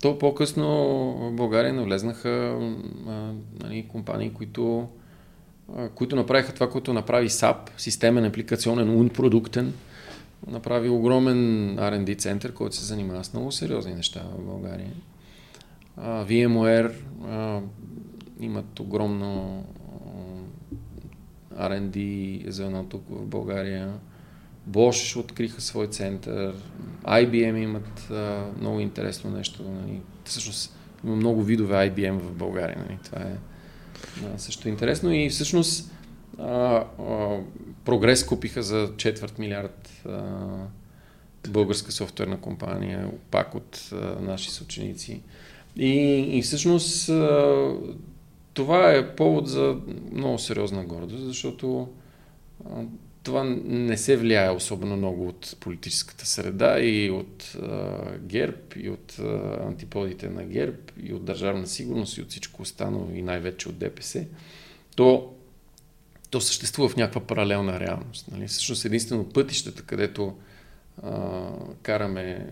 [0.00, 0.66] то по-късно
[1.20, 2.58] в България навлезнаха
[3.08, 4.88] а, нали, компании, които,
[5.76, 9.72] а, които направиха това, което направи SAP, системен апликационен продуктен,
[10.46, 11.36] направи огромен
[11.76, 14.92] R&D център, който се занимава с много сериозни неща в България.
[15.96, 16.92] А, VMware
[17.26, 17.60] а,
[18.40, 19.64] имат огромно
[21.54, 23.92] R&D звено тук в България.
[24.70, 26.54] Bosch откриха свой център.
[27.04, 29.62] IBM имат а, много интересно нещо.
[29.62, 30.00] Нали.
[30.24, 32.78] Всъщност има много видове IBM в България.
[32.78, 32.98] Нали.
[33.04, 33.36] Това е
[34.26, 35.12] а, също интересно.
[35.12, 35.92] И всъщност
[36.38, 37.38] а, а,
[37.84, 39.83] Прогрес купиха за четвърт милиард
[41.48, 45.20] българска софтуерна компания, пак от а, наши съученици.
[45.76, 45.90] И,
[46.38, 47.72] и всъщност а,
[48.54, 49.76] това е повод за
[50.12, 51.88] много сериозна гордост, защото
[52.64, 52.82] а,
[53.22, 59.18] това не се влияе особено много от политическата среда и от а, ГЕРБ, и от
[59.18, 63.78] а, антиподите на ГЕРБ, и от държавна сигурност, и от всичко останало, и най-вече от
[63.78, 64.26] ДПС.
[64.96, 65.33] То,
[66.34, 68.28] то съществува в някаква паралелна реалност.
[68.32, 68.48] Нали?
[68.48, 70.36] Всъщност единствено пътищата, където
[71.02, 71.42] а,
[71.82, 72.46] караме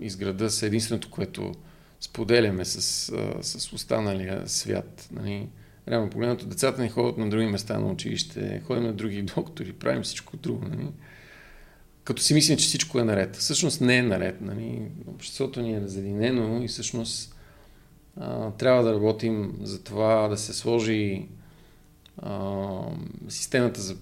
[0.00, 1.52] из града, са единственото, което
[2.00, 5.08] споделяме с, а, с останалия свят.
[5.12, 5.48] Нали?
[5.88, 10.02] Реално погледнато, децата ни ходят на други места на училище, ходим на други доктори, правим
[10.02, 10.64] всичко друго.
[10.68, 10.86] Нали?
[12.04, 13.36] Като си мислим, че всичко е наред.
[13.36, 14.40] Всъщност не е наред.
[14.40, 14.82] Нали?
[15.06, 17.36] Обществото ни е разединено и всъщност
[18.16, 21.26] а, трябва да работим за това да се сложи
[23.28, 23.96] системата за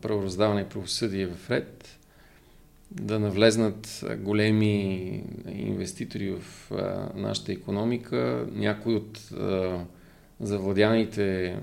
[0.00, 1.98] правораздаване и правосъдие в ред,
[2.90, 6.70] да навлезнат големи инвеститори в
[7.14, 8.46] нашата економика.
[8.52, 9.30] Някои от
[10.40, 11.56] завладяните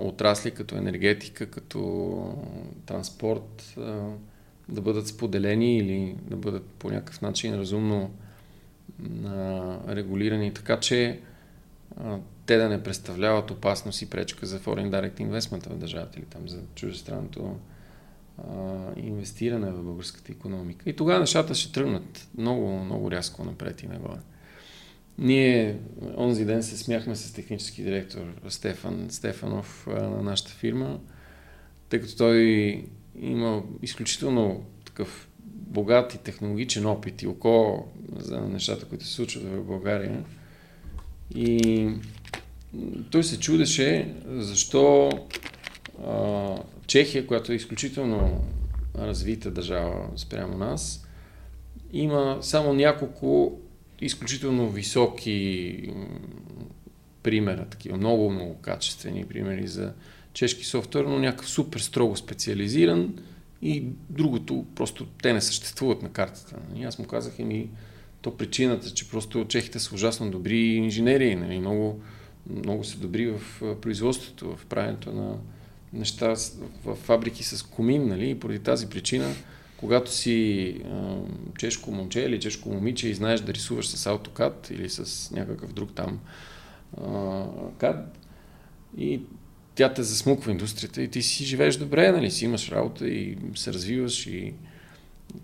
[0.00, 2.34] отрасли като енергетика, като
[2.86, 3.74] транспорт
[4.68, 8.10] да бъдат споделени или да бъдат по някакъв начин разумно
[9.88, 11.20] регулирани, така че
[12.46, 16.48] те да не представляват опасност и пречка за foreign direct investment в държавата или там
[16.48, 17.56] за чуждестранното
[18.96, 20.90] инвестиране в българската економика.
[20.90, 24.20] И тогава нещата ще тръгнат много, много рязко напред и нагоре.
[25.18, 25.78] Ние
[26.16, 31.00] онзи ден се смяхме с технически директор Стефан Стефанов на нашата фирма,
[31.88, 32.40] тъй като той
[33.20, 37.84] има изключително такъв богат и технологичен опит и око
[38.16, 40.24] за нещата, които се случват в България.
[41.34, 41.88] И
[43.10, 45.10] той се чудеше защо
[46.06, 46.56] а,
[46.86, 48.44] Чехия, която е изключително
[48.98, 51.06] развита държава спрямо нас,
[51.92, 53.58] има само няколко
[54.00, 55.78] изключително високи
[57.22, 59.92] примера, такива много, много качествени примери за
[60.32, 63.14] чешки софтуер, но някакъв супер строго специализиран
[63.62, 66.56] и другото, просто те не съществуват на картата.
[66.76, 67.70] И аз му казах, ми,
[68.20, 72.00] то причината, че просто чехите са ужасно добри инженери, нали, много,
[72.50, 73.40] много са добри в
[73.80, 75.36] производството, в правенето на
[75.92, 76.34] неща
[76.84, 79.34] в фабрики с комин, нали, и поради тази причина
[79.82, 81.16] когато си а,
[81.58, 85.90] чешко момче или чешко момиче и знаеш да рисуваш с AutoCAD или с някакъв друг
[85.94, 86.20] там
[86.96, 87.02] а,
[87.78, 88.04] CAD
[88.98, 89.20] и
[89.74, 93.72] тя те засмуква индустрията и ти си живееш добре, нали, си имаш работа и се
[93.72, 94.54] развиваш и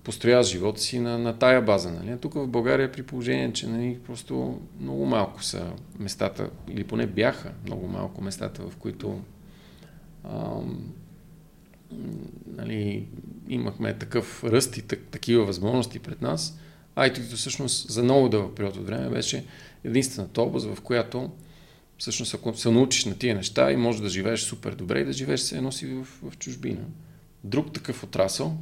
[0.05, 1.91] построяваш живота си на, на тая база.
[1.91, 2.19] Нали.
[2.21, 7.53] тук в България при положение, че нали, просто много малко са местата, или поне бяха
[7.67, 9.21] много малко местата, в които
[10.25, 10.93] ам,
[12.47, 13.07] нали,
[13.49, 16.59] имахме такъв ръст и так, такива възможности пред нас,
[16.97, 19.45] IT всъщност за много дълъг период от време беше
[19.85, 21.31] единствената област, в която
[21.99, 25.13] всъщност ако се научиш на тия неща и можеш да живееш супер добре и да
[25.13, 26.85] живееш се едно си в, в чужбина.
[27.45, 28.57] Друг такъв отрасъл,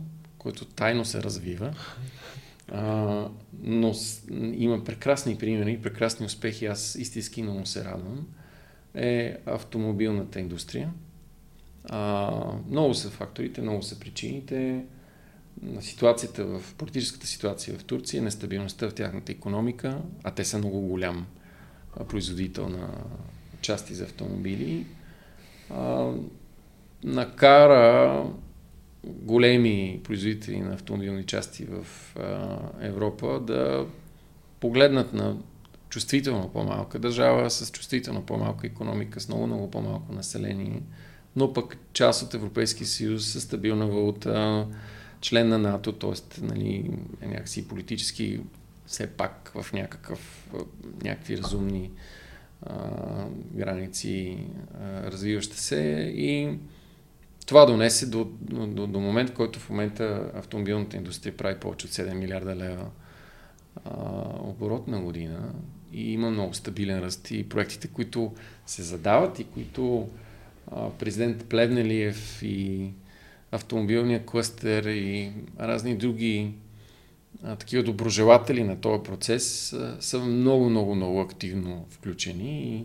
[0.47, 1.75] който тайно се развива,
[2.73, 3.29] а,
[3.63, 3.95] но
[4.55, 8.27] има прекрасни примери, прекрасни успехи, аз истински много се радвам,
[8.95, 10.91] е автомобилната индустрия.
[11.85, 12.31] А,
[12.71, 14.85] много са факторите, много са причините.
[15.81, 21.27] Ситуацията в политическата ситуация в Турция, нестабилността в тяхната економика, а те са много голям
[22.09, 22.89] производител на
[23.61, 24.87] части за автомобили,
[25.71, 26.13] а,
[27.05, 28.25] накара
[29.07, 31.87] големи производители на автомобилни части в
[32.19, 33.87] а, Европа да
[34.61, 35.37] погледнат на
[35.89, 40.83] чувствително по-малка държава, с чувствително по-малка економика, с много, много по-малко население,
[41.37, 44.67] но пък част от Европейския съюз с стабилна валута,
[45.21, 46.41] член на НАТО, т.е.
[46.45, 46.91] Нали,
[47.23, 48.41] някакси политически
[48.87, 50.51] все пак в някакъв,
[51.03, 51.91] някакви разумни
[52.63, 52.75] а,
[53.53, 54.39] граници
[54.81, 56.59] а, развиваща се и
[57.47, 62.15] това донесе до, до, до, момент, който в момента автомобилната индустрия прави повече от 7
[62.15, 62.87] милиарда лева
[63.85, 63.91] а,
[64.41, 65.53] оборот на година.
[65.93, 67.31] И има много стабилен ръст.
[67.31, 68.33] И проектите, които
[68.67, 70.09] се задават и които
[70.99, 72.91] президент Плевнелиев и
[73.53, 76.53] автомобилния клъстер и разни други
[77.43, 82.77] а, такива доброжелатели на този процес а, са много, много, много активно включени.
[82.77, 82.85] И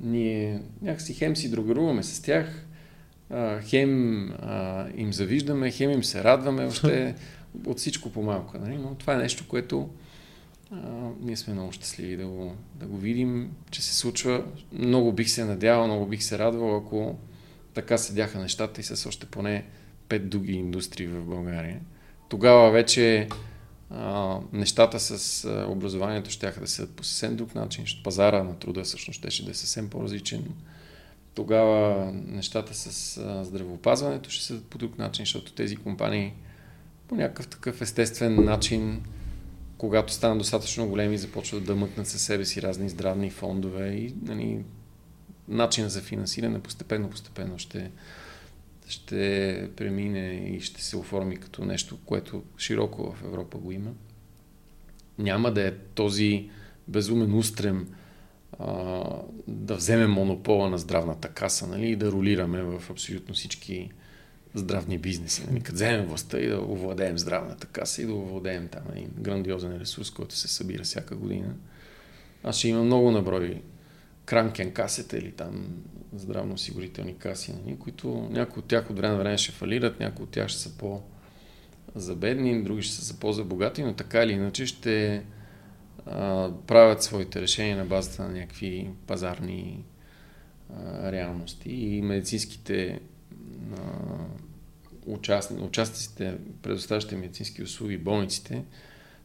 [0.00, 2.65] ние някакси хем си другаруваме с тях,
[3.30, 7.14] а, хем а, им завиждаме, хем им се радваме, още
[7.66, 8.58] от всичко по-малко.
[8.58, 8.76] Нали?
[8.76, 9.88] Но това е нещо, което
[10.70, 10.76] а,
[11.20, 14.44] ние сме много щастливи да го, да го видим, че се случва.
[14.72, 17.18] Много бих се надявал, много бих се радвал, ако
[17.74, 19.64] така седяха нещата и с още поне
[20.08, 21.80] пет други индустрии в България.
[22.28, 23.28] Тогава вече
[23.90, 28.82] а, нещата с а, образованието ще да се по съвсем друг начин, пазара на труда
[28.82, 30.44] всъщност ще да е съвсем по-различен.
[31.36, 36.34] Тогава нещата с здравеопазването ще са по друг начин, защото тези компании
[37.08, 39.02] по някакъв такъв естествен начин,
[39.78, 44.64] когато станат достатъчно големи, започват да мъкнат със себе си разни здравни фондове и нали,
[45.48, 47.90] начинът за финансиране постепенно, постепенно ще,
[48.88, 53.90] ще премине и ще се оформи като нещо, което широко в Европа го има.
[55.18, 56.50] Няма да е този
[56.88, 57.88] безумен устрем
[59.48, 63.90] да вземем монопола на здравната каса нали, и да ролираме в абсолютно всички
[64.54, 65.44] здравни бизнеси.
[65.48, 69.76] Нали, като вземем властта и да овладеем здравната каса и да овладеем там един грандиозен
[69.76, 71.54] ресурс, който се събира всяка година.
[72.44, 73.62] Аз ще имам много наброи
[74.24, 75.66] кранкен касета или там
[76.14, 80.30] здравноосигурителни каси, нали, които някои от тях от време на време ще фалират, някои от
[80.30, 81.02] тях ще са по
[81.94, 85.24] забедни, други ще са по-забогати, но така или иначе ще
[86.06, 89.84] а, правят своите решения на базата на някакви пазарни
[90.76, 91.70] а, реалности.
[91.70, 93.00] И медицинските
[93.76, 93.80] а,
[95.06, 98.64] участници, участниците, предоставящите медицински услуги, болниците,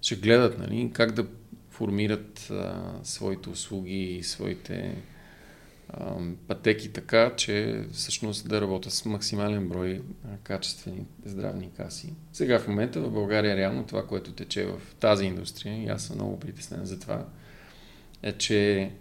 [0.01, 1.27] ще гледат нали, как да
[1.69, 4.95] формират а, своите услуги и своите
[6.47, 10.01] пътеки така, че всъщност да работят с максимален брой
[10.43, 12.13] качествени здравни каси.
[12.33, 16.15] Сега в момента в България реално това, което тече в тази индустрия, и аз съм
[16.15, 17.25] много притеснен за това,
[18.23, 18.91] е, че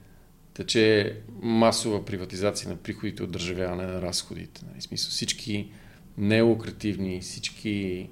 [0.55, 4.63] тече масова приватизация на приходите от държавяване на разходите.
[4.71, 5.73] Нали, смисъл всички
[6.19, 8.09] нелукративни, всички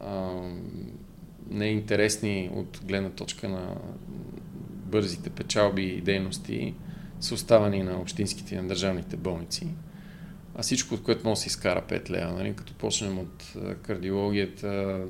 [0.00, 0.42] а,
[1.50, 3.76] неинтересни от гледна точка на
[4.86, 6.74] бързите печалби и дейности
[7.20, 9.66] са оставани на общинските и на държавните болници.
[10.54, 12.54] А всичко, от което може да се изкара 5 лева, нали?
[12.56, 15.00] като почнем от кардиологията,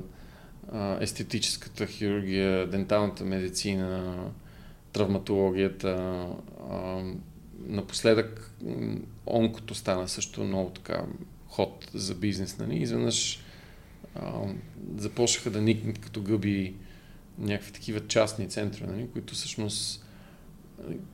[0.99, 4.15] естетическата хирургия, денталната медицина,
[4.93, 6.25] травматологията.
[7.67, 8.51] Напоследък
[9.27, 11.01] онкото стана също много така
[11.47, 12.57] ход за бизнес.
[12.57, 12.77] Нали?
[12.77, 13.43] Изведнъж
[14.97, 16.75] започнаха да никнат като гъби
[17.39, 20.06] някакви такива частни центрове, нали, които всъщност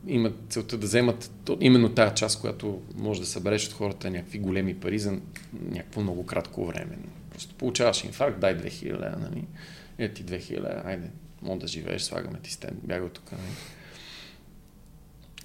[0.08, 4.76] имат целта да вземат именно тази част, която може да събереш от хората някакви големи
[4.76, 5.20] пари за
[5.72, 6.98] някакво много кратко време.
[7.32, 9.46] Просто получаваш инфаркт, дай 2000 лева, нали?
[9.98, 11.10] Е ти 2000 лева, айде,
[11.42, 13.32] мога да живееш, слагаме ти стен, бяга от тук.
[13.32, 13.42] Нали?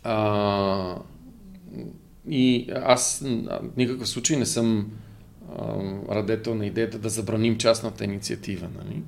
[0.03, 0.97] А,
[2.29, 4.93] и аз в никакъв случай не съм
[6.11, 8.69] радетел на идеята да забраним частната инициатива.
[8.79, 9.03] Нали?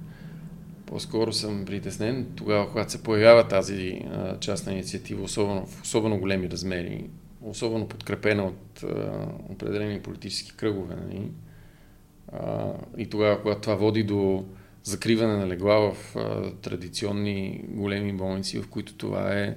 [0.91, 6.51] По-скоро съм притеснен тогава, когато се появява тази а, частна инициатива, особено в особено големи
[6.51, 7.11] размери,
[7.43, 10.95] особено подкрепена от а, определени политически кръгове.
[10.95, 11.31] Нали?
[12.33, 14.45] А, и тогава, когато това води до
[14.83, 19.57] закриване на легла в а, традиционни големи болници, в които това е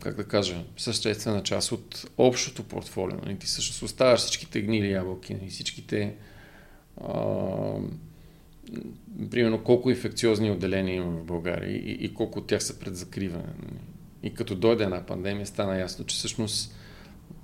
[0.00, 3.18] как да кажа, съществена част от общото портфолио.
[3.24, 3.38] Нали?
[3.38, 5.50] Ти също оставаш всичките гнили ябълки, нали?
[5.50, 6.14] всичките
[7.04, 7.14] а,
[9.30, 13.52] примерно колко инфекциозни отделения има в България и, и колко от тях са пред закриване.
[13.62, 13.80] Нали?
[14.22, 16.74] И като дойде една пандемия, стана ясно, че всъщност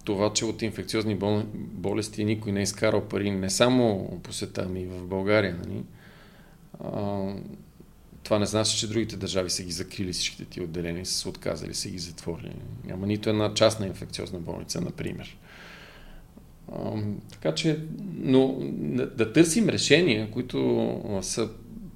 [0.04, 1.42] това, че от инфекциозни бол...
[1.54, 5.82] болести никой не е изкарал пари не само по света, ами в България, нали?
[6.84, 7.34] а,
[8.22, 11.74] това не значи, че другите държави са ги закрили всичките ти отделения, са се отказали,
[11.74, 12.56] са ги затворили.
[12.84, 15.38] Няма нито една частна инфекциозна болница, например.
[16.72, 17.02] А,
[17.32, 17.78] така че,
[18.14, 21.50] но да, да търсим решения, които са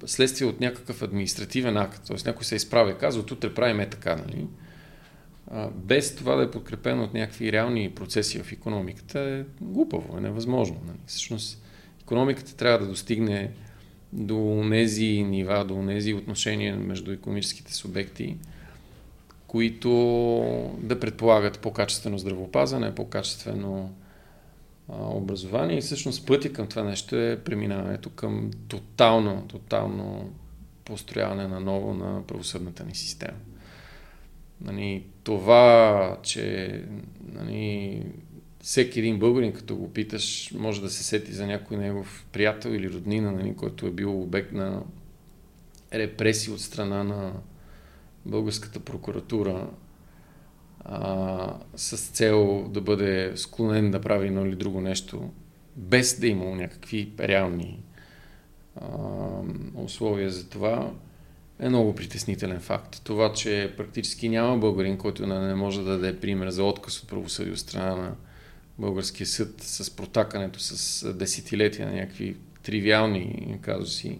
[0.05, 2.17] следствие от някакъв административен акт, т.е.
[2.25, 4.47] някой се изправя и казва, утре правим е така, нали?
[5.75, 10.77] Без това да е подкрепено от някакви реални процеси в економиката е глупаво, е невъзможно.
[10.87, 10.97] Нали?
[11.05, 11.63] Всъщност,
[12.01, 13.51] економиката трябва да достигне
[14.13, 18.37] до тези нива, до тези отношения между економическите субекти,
[19.47, 19.89] които
[20.79, 23.93] да предполагат по-качествено здравеопазване, по-качествено
[24.89, 30.33] образование и всъщност пътя към това нещо е преминаването към тотално, тотално
[30.85, 33.37] построяване на ново на правосъдната ни система.
[34.61, 36.83] Нали, това, че
[37.33, 38.03] нали,
[38.61, 42.89] всеки един българин, като го питаш, може да се сети за някой негов приятел или
[42.89, 44.83] роднина, нали, който е бил обект на
[45.93, 47.33] репресии от страна на
[48.25, 49.69] българската прокуратура
[50.87, 55.29] а, с цел да бъде склонен да прави едно или друго нещо,
[55.75, 57.83] без да е има някакви реални
[58.81, 58.87] а,
[59.75, 60.91] условия за това,
[61.59, 63.01] е много притеснителен факт.
[63.03, 67.53] Това, че практически няма българин, който не може да даде пример за отказ от правосъдие
[67.53, 68.15] от страна на
[68.79, 74.19] българския съд с протакането с десетилетия на някакви тривиални казуси,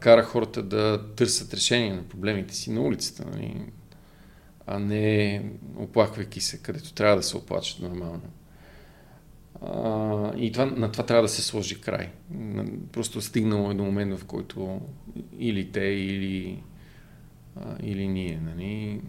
[0.00, 3.62] кара хората да търсят решение на проблемите си на улицата, нали?
[4.70, 5.42] А не
[5.76, 8.22] оплаквайки се, където трябва да се оплачат нормално.
[9.62, 12.10] А, и това, на това трябва да се сложи край.
[12.92, 14.80] Просто стигнало е до момент, в който
[15.38, 16.62] или те, или,
[17.56, 18.40] а, или ние.
[18.44, 19.00] Нали?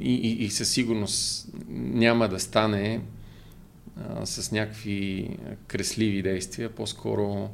[0.00, 3.00] И, и, и със сигурност няма да стане
[3.96, 5.30] а, с някакви
[5.66, 7.50] кресливи действия, по-скоро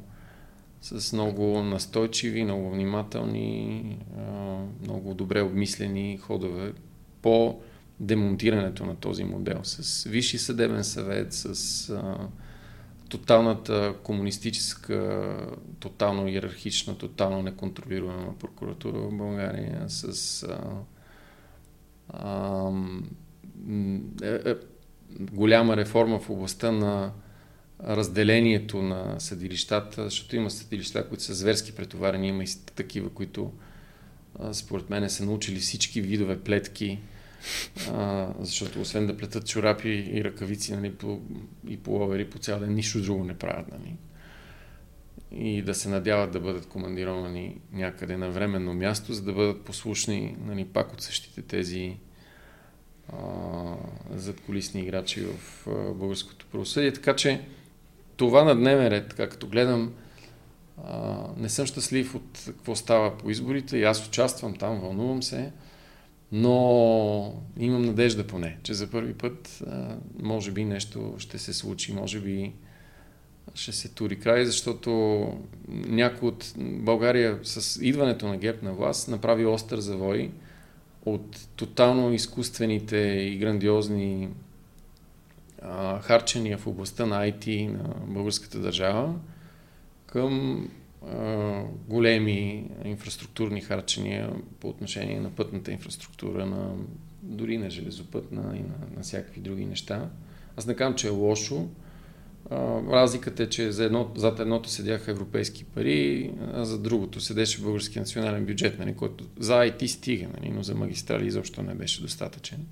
[0.81, 6.73] с много настойчиви, много внимателни, а, много добре обмислени ходове
[7.25, 7.61] по
[8.01, 9.61] демонтирането на този модел.
[9.63, 12.29] С Висши съдебен съвет, с а,
[13.09, 15.31] тоталната комунистическа,
[15.81, 20.59] тотално иерархична, тотално неконтролируема прокуратура в България, с а,
[22.09, 22.71] а,
[24.23, 24.55] е, е,
[25.21, 27.13] голяма реформа в областта на
[27.85, 33.53] разделението на съдилищата, защото има съдилища, които са зверски претоварени, има и такива, които
[34.53, 36.99] според мен са научили всички видове плетки,
[38.41, 41.21] защото освен да плетат чорапи и ръкавици нали, по,
[41.69, 43.67] и половери по цял ден, нищо друго не правят.
[43.73, 43.97] Нали.
[45.33, 50.37] И да се надяват да бъдат командировани някъде на временно място, за да бъдат послушни
[50.47, 51.97] нали, пак от същите тези
[53.13, 53.17] а,
[54.11, 56.93] задколисни играчи в а, българското правосъдие.
[56.93, 57.41] Така че
[58.17, 59.93] това на дневен ред, така като гледам,
[60.85, 65.53] а, не съм щастлив от какво става по изборите и аз участвам там, вълнувам се,
[66.33, 71.93] но имам надежда поне, че за първи път а, може би нещо ще се случи,
[71.93, 72.53] може би
[73.55, 74.91] ще се тури край, защото
[75.69, 80.31] някой от България с идването на ГЕП на власт направи остър завой
[81.07, 84.29] от тотално изкуствените и грандиозни
[85.63, 89.15] а, харчения в областта на IT на българската държава
[90.07, 90.65] към
[91.89, 94.31] големи инфраструктурни харчения
[94.61, 96.75] по отношение на пътната инфраструктура, на,
[97.23, 100.11] дори на железопътна и на, на всякакви други неща.
[100.57, 101.69] Аз не казвам, че е лошо.
[102.91, 107.99] Разликата е, че за едно, зад едното седяха европейски пари, а за другото седеше български
[107.99, 112.67] национален бюджет, нали, който за IT стига, нали, но за магистрали изобщо не беше достатъчен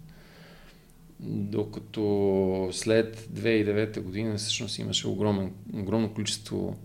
[1.23, 6.77] докато след 2009 година всъщност имаше огромен, огромно количество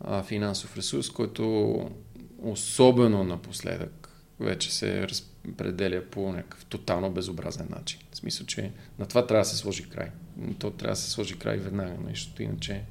[0.00, 1.90] а, финансов ресурс, който
[2.38, 4.08] особено напоследък
[4.40, 8.00] вече се разпределя по някакъв тотално безобразен начин.
[8.12, 10.10] В смисъл, че на това трябва да се сложи край.
[10.58, 12.82] То трябва да се сложи край веднага, защото иначе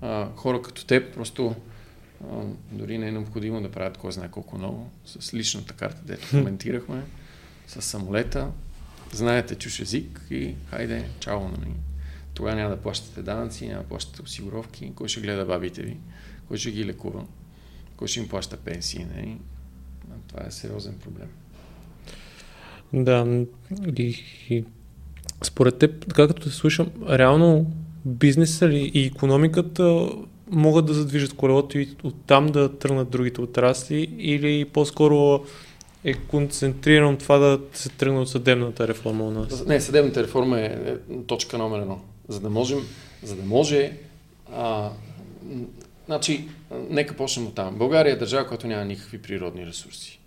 [0.00, 1.54] а, хора като теб просто
[2.24, 6.28] а, дори не е необходимо да правят кой знае колко много с личната карта, дето
[6.30, 7.02] коментирахме,
[7.66, 8.50] с самолета,
[9.12, 11.72] знаете чуш език и хайде, чао, нали.
[12.40, 15.96] Тогава няма да плащате данъци, няма да плащате осигуровки, кой ще гледа бабите ви,
[16.48, 17.24] кой ще ги лекува,
[17.96, 19.36] кой ще им плаща пенсии, нали.
[20.28, 21.28] Това е сериозен проблем.
[22.92, 23.44] Да,
[23.98, 24.64] и, и
[25.42, 27.72] според теб, така като се слушам, реално
[28.04, 30.08] бизнеса ли и економиката
[30.50, 35.44] могат да задвижат колелото и оттам да тръгнат другите отрасли или по-скоро
[36.04, 39.66] е концентрирано това да се тръгне от съдебната реформа у нас?
[39.66, 40.96] Не, съдебната реформа е, е
[41.26, 42.00] точка номер едно.
[42.28, 42.78] За да можем,
[43.22, 43.92] за да може
[44.52, 44.90] а,
[46.10, 47.76] Значи, нека почнем от там.
[47.76, 50.20] България е държава, която няма никакви природни ресурси.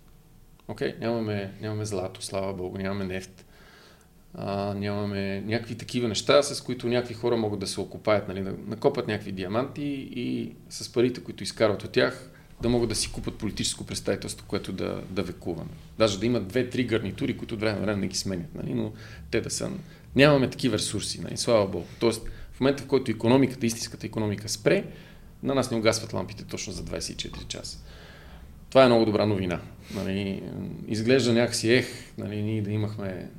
[0.68, 0.92] Окей?
[0.92, 1.00] Okay?
[1.00, 3.46] Нямаме, нямаме злато, слава Богу, нямаме нефт.
[4.34, 8.54] А, нямаме някакви такива неща, с които някакви хора могат да се окупаят, нали, да
[8.68, 9.84] накопат някакви диаманти
[10.16, 12.30] и с парите, които изкарват от тях,
[12.64, 15.66] да могат да си купат политическо представителство, което да, да векува.
[15.98, 18.74] Даже да имат две-три гарнитури, които време на време не ги сменят, нали?
[18.74, 18.92] но
[19.32, 19.70] те да са...
[20.16, 21.38] Нямаме такива ресурси, нали?
[21.38, 21.86] слава Богу.
[22.00, 22.22] Тоест,
[22.54, 24.86] в момента, в който економиката, истинската економика спре,
[25.44, 27.78] на нас не угасват лампите точно за 24 часа.
[28.70, 29.60] Това е много добра новина.
[29.96, 30.44] Нали?
[30.88, 31.88] Изглежда някакси ех,
[32.18, 33.30] нали, ние да имахме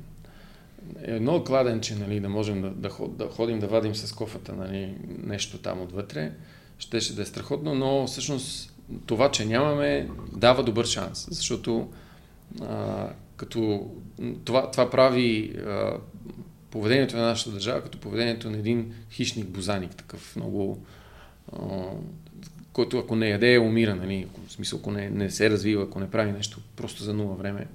[1.01, 5.57] едно кладенче, нали, да можем да, да, да ходим да вадим с кофата нали, нещо
[5.57, 6.31] там отвътре,
[6.77, 8.74] щеше да е страхотно, но всъщност
[9.05, 11.89] това, че нямаме, дава добър шанс, защото
[12.61, 13.91] а, като
[14.45, 15.97] това, това прави а,
[16.71, 20.85] поведението на нашата държава като поведението на един хищник бозаник, такъв много,
[21.53, 21.59] а,
[22.73, 24.27] който ако не яде, умира, нали?
[24.47, 27.67] в смисъл, ако не, не се развива, ако не прави нещо, просто за нула време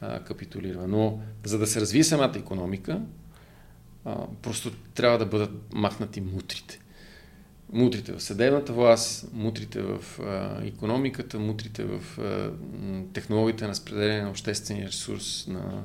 [0.00, 0.88] а, капитулира.
[0.88, 3.00] Но за да се развие самата економика,
[4.04, 6.80] а, просто трябва да бъдат махнати мутрите.
[7.74, 12.50] Мутрите в съдебната власт, мутрите в а, економиката, мутрите в а,
[13.12, 15.84] технологиите на разпределение на обществения ресурс, на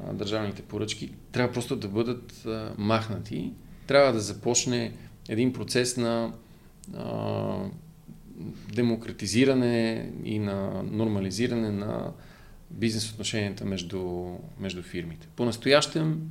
[0.00, 3.52] а, държавните поръчки, трябва просто да бъдат а, махнати.
[3.86, 4.92] Трябва да започне
[5.28, 6.32] един процес на
[6.94, 7.56] а,
[8.74, 12.12] демократизиране и на нормализиране на
[12.70, 14.28] бизнес отношенията между,
[14.60, 15.28] между фирмите.
[15.36, 16.30] По-настоящем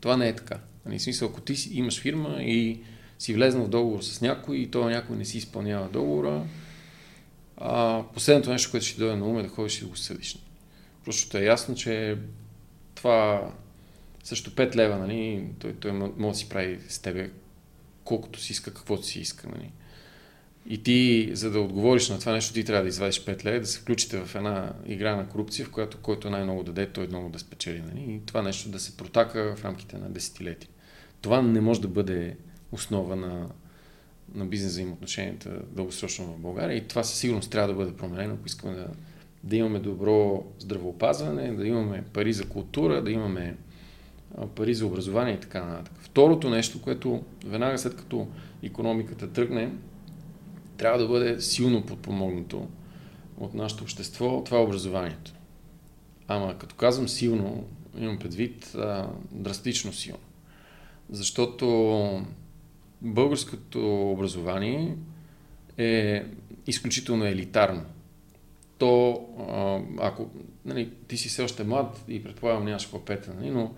[0.00, 0.58] това не е така.
[0.86, 2.80] Нали, смисъл, ако ти имаш фирма и
[3.18, 6.42] си влезнал в договор с някой и той някой не си изпълнява договора,
[7.56, 10.38] а, последното нещо, което ще дойде на ум е да ходиш и да го съдиш.
[11.04, 12.18] Просто е ясно, че
[12.94, 13.50] това
[14.24, 17.30] също 5 лева, нали, той, той може да си прави с тебе
[18.04, 19.48] колкото си иска, каквото си иска.
[19.48, 19.70] Нали.
[20.68, 23.66] И ти, за да отговориш на това нещо, ти трябва да извадиш 5 лева, да
[23.66, 27.38] се включите в една игра на корупция, в която който най-много даде, той много да
[27.38, 27.82] спечели.
[27.82, 28.14] Нали?
[28.14, 30.70] И това нещо да се протака в рамките на десетилетия.
[31.20, 32.36] Това не може да бъде
[32.76, 33.48] основа на,
[34.34, 36.76] на бизнес взаимоотношенията дългосрочно в България.
[36.76, 38.88] И това със сигурност трябва да бъде променено, ако искаме да,
[39.44, 43.56] да имаме добро здравеопазване, да имаме пари за култура, да имаме
[44.54, 45.94] пари за образование и така нататък.
[45.98, 48.28] Второто нещо, което веднага след като
[48.62, 49.72] економиката тръгне,
[50.76, 52.68] трябва да бъде силно подпомогнато
[53.38, 55.32] от нашето общество, това е образованието.
[56.28, 57.66] Ама като казвам силно,
[57.98, 60.22] имам предвид а, драстично силно.
[61.10, 62.26] Защото
[63.02, 64.96] българското образование
[65.78, 66.24] е
[66.66, 67.82] изключително елитарно.
[68.78, 69.26] То,
[69.98, 70.30] ако
[70.64, 73.74] нали, ти си все още млад и предполагам нямаш папета, нали, но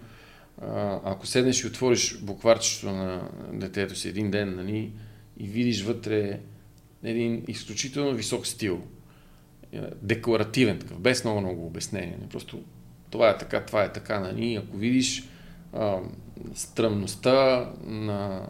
[1.04, 4.92] ако седнеш и отвориш букварчето на детето си един ден нали,
[5.36, 6.40] и видиш вътре
[7.04, 8.82] един изключително висок стил.
[9.72, 12.18] Е, декларативен такъв, без много много обяснение.
[12.30, 12.62] Просто
[13.10, 14.20] това е така, това е така.
[14.20, 14.54] Нали?
[14.54, 15.28] Ако видиш
[15.72, 15.98] а,
[16.54, 18.46] стръмността на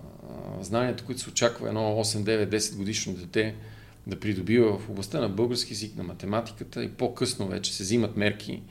[0.60, 3.54] знанията, които се очаква едно 8, 9, 10 годишно дете
[4.06, 8.62] да придобива в областта на български език, на математиката и по-късно вече се взимат мерки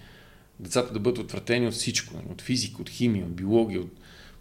[0.59, 2.25] децата да бъдат отвратени от всичко, нали?
[2.31, 3.91] от физика, от химия, от биология, от...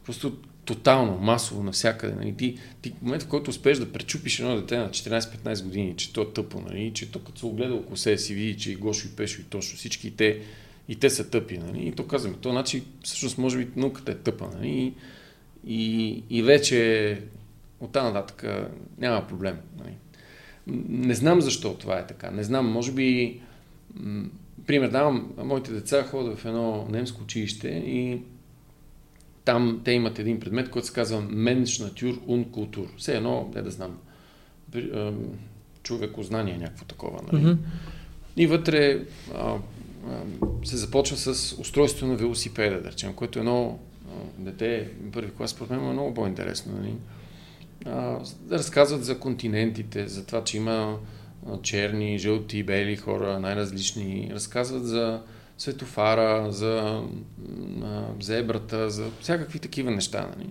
[0.04, 2.14] просто тотално, масово, навсякъде.
[2.14, 2.36] Нали?
[2.36, 6.12] Ти, ти в момента, в който успееш да пречупиш едно дете на 14-15 години, че
[6.12, 6.92] то е тъпо, нали?
[6.94, 9.44] че то като се огледа около себе си, види, че и Гошо, и Пешо, и
[9.44, 10.40] Тошо, всички и те,
[10.88, 11.58] и те са тъпи.
[11.58, 11.88] Нали?
[11.88, 14.48] И то казваме, то значи всъщност може би науката е тъпа.
[14.54, 14.68] Нали?
[14.68, 14.92] И,
[15.66, 17.20] и вече
[17.80, 18.44] оттам нататък
[18.98, 19.56] няма проблем.
[19.78, 19.94] Нали?
[20.88, 22.30] Не знам защо това е така.
[22.30, 23.40] Не знам, може би,
[24.66, 28.20] пример давам, моите деца ходят в едно немско училище и
[29.44, 32.88] там те имат един предмет, който се казва Mensch Natur und Kultur.
[32.96, 33.98] Все едно, не да знам,
[35.82, 37.20] човекознание, някакво такова.
[37.32, 37.44] Нали?
[37.44, 37.56] Mm-hmm.
[38.36, 39.04] И вътре
[39.34, 39.58] а, а,
[40.64, 43.78] се започва с устройство на велосипеда, да речем, което е едно
[44.38, 46.72] дете, първи клас, според мен е много по-интересно.
[46.76, 46.94] Нали?
[48.50, 50.98] Разказват за континентите, за това, че има
[51.62, 54.30] черни, жълти, бели хора, най-различни.
[54.32, 55.22] Разказват за
[55.58, 57.02] светофара, за
[58.20, 60.30] зебрата, за всякакви такива неща.
[60.36, 60.50] Нали?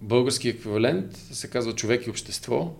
[0.00, 2.74] Български еквивалент се казва човек и общество.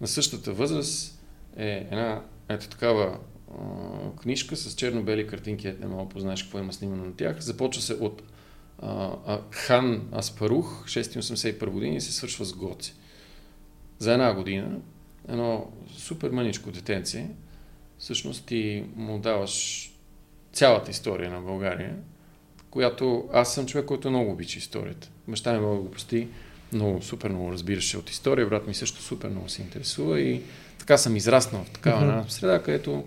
[0.00, 1.22] На същата възраст
[1.56, 3.18] е една ето такава
[4.22, 7.40] книжка с черно-бели картинки, не мога познаеш какво има снимано на тях.
[7.40, 8.22] Започва се от
[8.78, 12.94] а, Хан Аспарух, 681 години се свършва с Гоци.
[13.98, 14.78] За една година
[15.28, 17.28] едно супер мъничко детенце,
[17.98, 19.86] всъщност ти му даваш
[20.52, 21.96] цялата история на България,
[22.70, 25.10] която аз съм човек, който много обича историята.
[25.28, 26.28] Баща ми много го пости,
[26.72, 30.42] много, супер много разбираше от история, брат ми също супер много се интересува и
[30.78, 32.28] така съм израснал в такава mm-hmm.
[32.28, 33.04] среда, където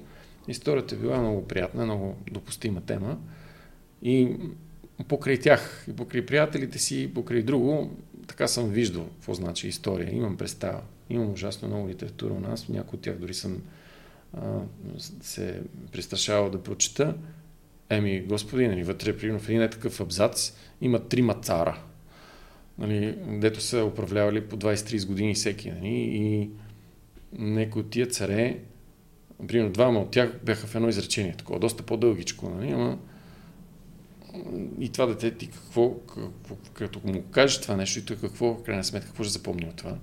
[0.48, 3.18] историята е била много приятна, много допустима тема.
[4.02, 4.36] И
[5.08, 7.98] покрай тях, и покрай приятелите си, и покрай друго,
[8.28, 10.16] така съм виждал какво значи история.
[10.16, 10.82] Имам представа.
[11.10, 13.62] Имам ужасно много литература у нас, някои от тях дори съм
[14.38, 14.60] а,
[15.22, 17.16] се присташавал да прочета.
[17.90, 21.82] Еми, господи, нали, вътре, примерно, в един е такъв абзац има трима цара,
[22.78, 25.72] нали, дето са управлявали по 20-30 години всеки.
[25.72, 26.50] Нали, и
[27.34, 28.58] някои от тия царе,
[29.48, 32.98] примерно двама от тях бяха в едно изречение, такова, доста по-дългичко, нали, ама
[34.80, 38.64] и това дете ти какво, какво, като му кажеш това нещо и той какво, в
[38.64, 39.98] крайна сметка, какво ще запомни от това?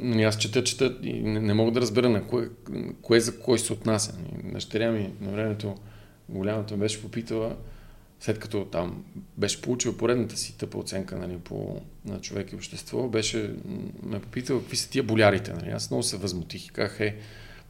[0.00, 2.48] Нали, аз чета, чета и не, не мога да разбера на кое,
[3.02, 4.14] кое за кой се отнася.
[4.18, 5.74] Нали, дъщеря ми на времето
[6.28, 7.56] голямата беше попитала,
[8.20, 9.04] след като там
[9.36, 13.54] беше получил поредната си тъпа оценка нали, по, на човек и общество, беше
[14.02, 15.52] ме попитала какви са тия болярите.
[15.52, 15.70] Нали.
[15.70, 17.16] Аз много се възмутих и казах, е,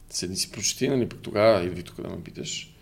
[0.09, 2.76] седни си прочети, нали, пък тогава идви тук да ме питаш.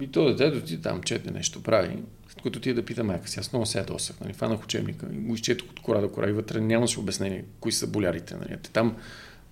[0.00, 1.98] И то детето ти там чете нещо, прави.
[2.28, 5.06] След като ти е да пита майка си, аз много се ядосах, нали, фанах учебника
[5.12, 8.34] и го изчетох от кора до кора и вътре нямаше обяснение кои са болярите.
[8.34, 8.56] Нали.
[8.62, 8.96] Те там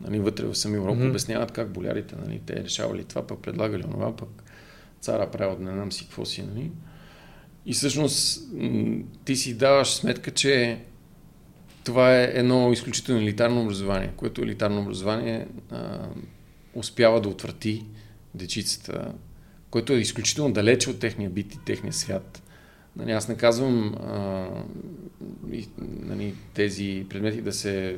[0.00, 1.10] нали, вътре в самия урок mm-hmm.
[1.10, 4.28] обясняват как болярите, нали, те решавали това, пък предлагали онова, пък
[5.00, 6.42] цара правил не знам си какво си.
[6.42, 6.70] Нали.
[7.66, 8.40] И всъщност
[9.24, 10.78] ти си даваш сметка, че
[11.84, 16.08] това е едно изключително елитарно образование, което елитарно образование а,
[16.74, 17.84] успява да отврати
[18.34, 19.12] дечицата,
[19.74, 22.42] което е изключително далече от техния бит и техния свят.
[22.96, 24.48] Нали, аз не казвам а,
[25.52, 27.96] и, нали, тези предмети да се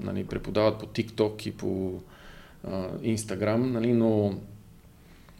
[0.00, 2.00] нали, преподават по TikTok и по
[2.64, 4.38] а, Instagram, нали, но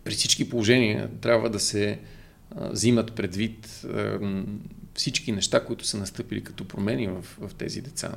[0.04, 1.98] при всички положения трябва да се
[2.50, 4.18] а, взимат предвид а,
[4.94, 8.14] всички неща, които са настъпили като промени в, в тези деца.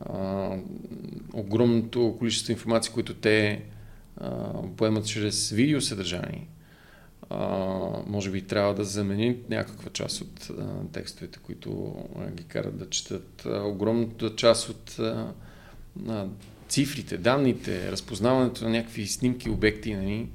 [0.00, 0.50] А,
[1.32, 3.62] огромното количество информация, които те
[4.76, 6.48] поемат чрез видеосъдържание,
[8.06, 10.50] може би трябва да заменим някаква част от
[10.92, 11.96] текстовете, които
[12.30, 13.46] ги карат да четат.
[13.64, 15.00] Огромната част от
[16.68, 20.28] цифрите, данните, разпознаването на някакви снимки, обекти, нали,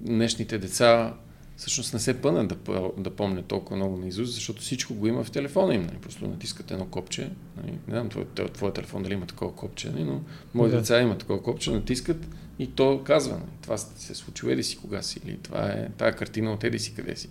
[0.00, 1.14] днешните деца
[1.56, 5.24] всъщност не се пънат да, да помня толкова много на Изус, защото всичко го има
[5.24, 5.82] в телефона им.
[5.82, 5.96] Нали?
[5.96, 7.30] Просто натискате едно копче.
[7.56, 7.70] Нали?
[7.70, 10.04] Не знам твой, твой телефон дали има такова копче, нали?
[10.04, 10.20] но
[10.54, 10.76] мои да.
[10.76, 12.28] деца има такова копче, натискат
[12.58, 13.34] и то казва.
[13.34, 13.50] Нали?
[13.62, 16.78] Това се е случило еди си кога си или това е тая картина от еди
[16.78, 17.28] си къде си.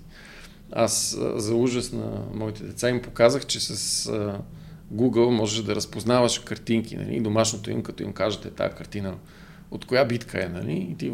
[0.71, 4.41] Аз за ужас на моите деца им показах, че с а,
[4.93, 7.19] Google можеш да разпознаваш картинки, нали?
[7.19, 9.15] домашното им, като им кажете тази картина
[9.71, 10.88] от коя битка е, нали?
[10.91, 11.11] и ти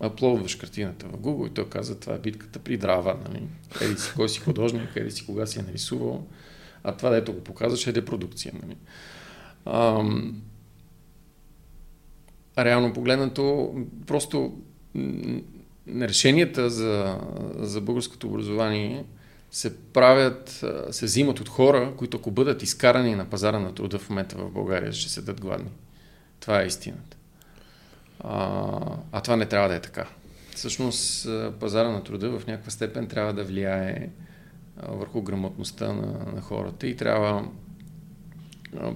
[0.00, 3.42] аплодваш картината в Google и той каза, това е битката при драва, нали?
[3.80, 6.26] Еди си кой си художник, еди си кога си е нарисувал,
[6.84, 8.76] а това, дето го показваш е репродукция, нали?
[9.66, 10.42] Ам,
[12.58, 13.74] реално погледнато,
[14.06, 14.58] просто
[15.88, 17.20] решенията за,
[17.56, 19.04] за българското образование
[19.50, 24.10] се правят, се взимат от хора, които ако бъдат изкарани на пазара на труда в
[24.10, 25.70] момента в България, ще седат гладни.
[26.40, 27.17] Това е истината.
[28.20, 28.80] А,
[29.12, 30.06] а това не трябва да е така.
[30.54, 31.28] Всъщност
[31.60, 34.10] пазара на труда в някаква степен трябва да влияе
[34.88, 37.48] върху грамотността на, на хората и трябва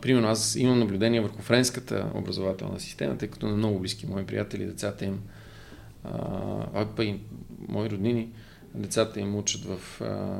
[0.00, 4.66] Примерно аз имам наблюдение върху френската образователна система, тъй като на много близки мои приятели,
[4.66, 5.20] децата им,
[6.04, 7.20] а па и
[7.68, 8.28] мои роднини,
[8.74, 10.36] децата им учат в а,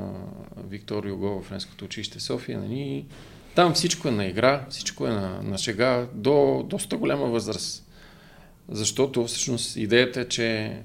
[0.69, 2.59] Виктор Юго, в френското училище София.
[2.59, 3.05] Нали?
[3.55, 7.82] Там всичко е на игра, всичко е на, на шега до доста голяма възраст.
[8.69, 10.77] Защото всъщност идеята е, че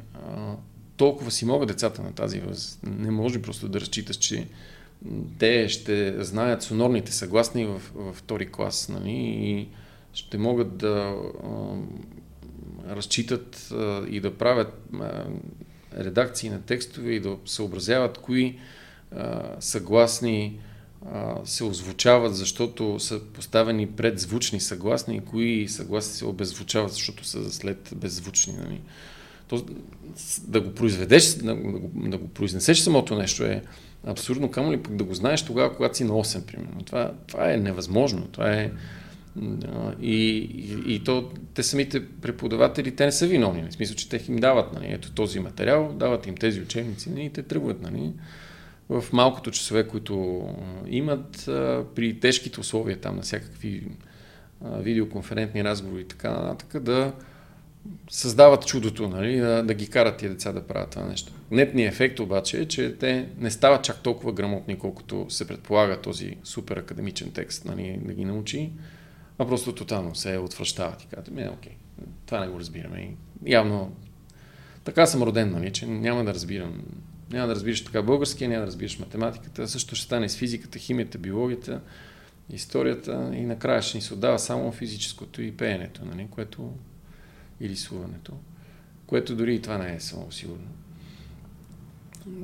[0.97, 2.81] толкова си могат децата на тази възраст.
[2.87, 4.47] Не може просто да разчиташ, че
[5.39, 9.69] те ще знаят сонорните съгласни в, във втори клас нали, и
[10.13, 11.15] ще могат да
[11.45, 15.25] а, разчитат а, и да правят а,
[15.99, 18.59] редакции на текстове и да съобразяват кои
[19.13, 20.61] а, съгласни
[21.45, 27.53] се озвучават, защото са поставени пред звучни съгласни и кои съгласни се обезвучават, защото са
[27.53, 28.53] след беззвучни.
[28.53, 28.81] Нали?
[29.49, 29.65] То,
[30.43, 33.63] да го произведеш, да го, да го произнесеш самото нещо е
[34.07, 36.83] абсурдно, камо ли пък да го знаеш тогава, когато си на 8, примерно.
[36.85, 38.29] Това, това е невъзможно.
[38.33, 38.71] Това е...
[40.03, 43.63] И, и, и то, те самите преподаватели, те не са виновни.
[43.71, 47.25] В смисъл, че те им дават нали, ето този материал, дават им тези учебници нали,
[47.25, 47.83] и те тръгват.
[47.83, 48.13] Нали
[48.89, 50.45] в малкото часове, които
[50.87, 51.43] имат,
[51.95, 53.89] при тежките условия там на всякакви
[54.63, 57.13] видеоконферентни разговори и така нататък, да
[58.11, 61.33] създават чудото, нали, да, да ги карат тия деца да правят това нещо.
[61.51, 66.37] Нетният ефект обаче е, че те не стават чак толкова грамотни, колкото се предполага този
[66.45, 68.71] супер академичен текст нали, да ги научи,
[69.39, 71.73] а просто тотално се отвръщават и казват, ми, окей,
[72.27, 72.99] това не го разбираме.
[73.47, 73.97] И явно
[74.85, 76.83] така съм роден, нали, че няма да разбирам
[77.33, 81.19] няма да разбираш така българския, няма да разбираш математиката, също ще стане с физиката, химията,
[81.19, 81.81] биологията,
[82.53, 86.73] историята и накрая ще ни се отдава само физическото и пеенето, нали, което
[87.61, 88.33] и рисуването,
[89.07, 90.69] което дори и това не е само сигурно.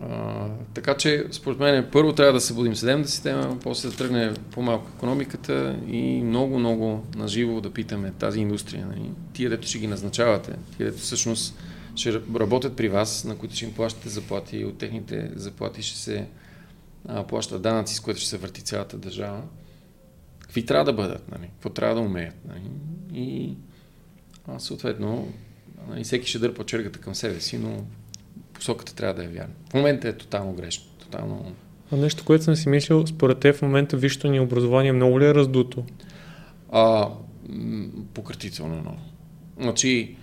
[0.03, 4.91] А, така че, според мен, първо трябва да събудим съдебната система, после да тръгне по-малко
[4.97, 8.87] економиката и много-много наживо да питаме тази индустрия.
[8.87, 9.11] Нали?
[9.33, 11.59] Тия, дето ще ги назначавате, тия, дето всъщност
[11.95, 15.99] ще работят при вас, на които ще им плащате заплати и от техните заплати ще
[15.99, 16.27] се
[17.09, 19.43] а, плащат данъци, с което ще се върти цялата държава.
[20.39, 21.31] Какви трябва да бъдат?
[21.31, 21.51] Нали?
[21.53, 22.35] Какво трябва да умеят?
[22.49, 22.71] Нали?
[23.23, 23.55] И
[24.49, 25.33] а, съответно
[25.89, 27.85] нали, всеки ще дърпа чергата към себе си, но
[28.53, 29.55] посоката трябва да е вярна.
[29.71, 30.85] В момента е тотално грешно.
[30.99, 31.53] Тотално...
[31.93, 35.25] А нещо, което съм си мислил, според те в момента висшето ни образование много ли
[35.25, 35.85] е раздуто?
[36.73, 37.09] А,
[38.15, 38.99] пократително много.
[39.61, 40.17] Значи,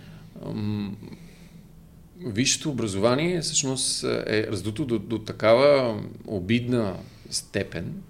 [2.25, 6.97] висшето образование всъщност е раздуто до, до такава обидна
[7.29, 8.01] степен,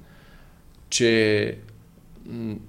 [0.90, 1.58] че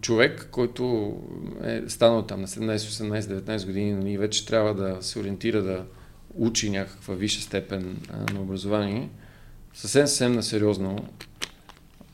[0.00, 1.16] човек, който
[1.64, 5.84] е станал там на 17, 18, 19 години нали, вече трябва да се ориентира да
[6.34, 8.00] учи някаква висша степен
[8.32, 9.08] на образование,
[9.74, 11.08] съвсем съвсем на сериозно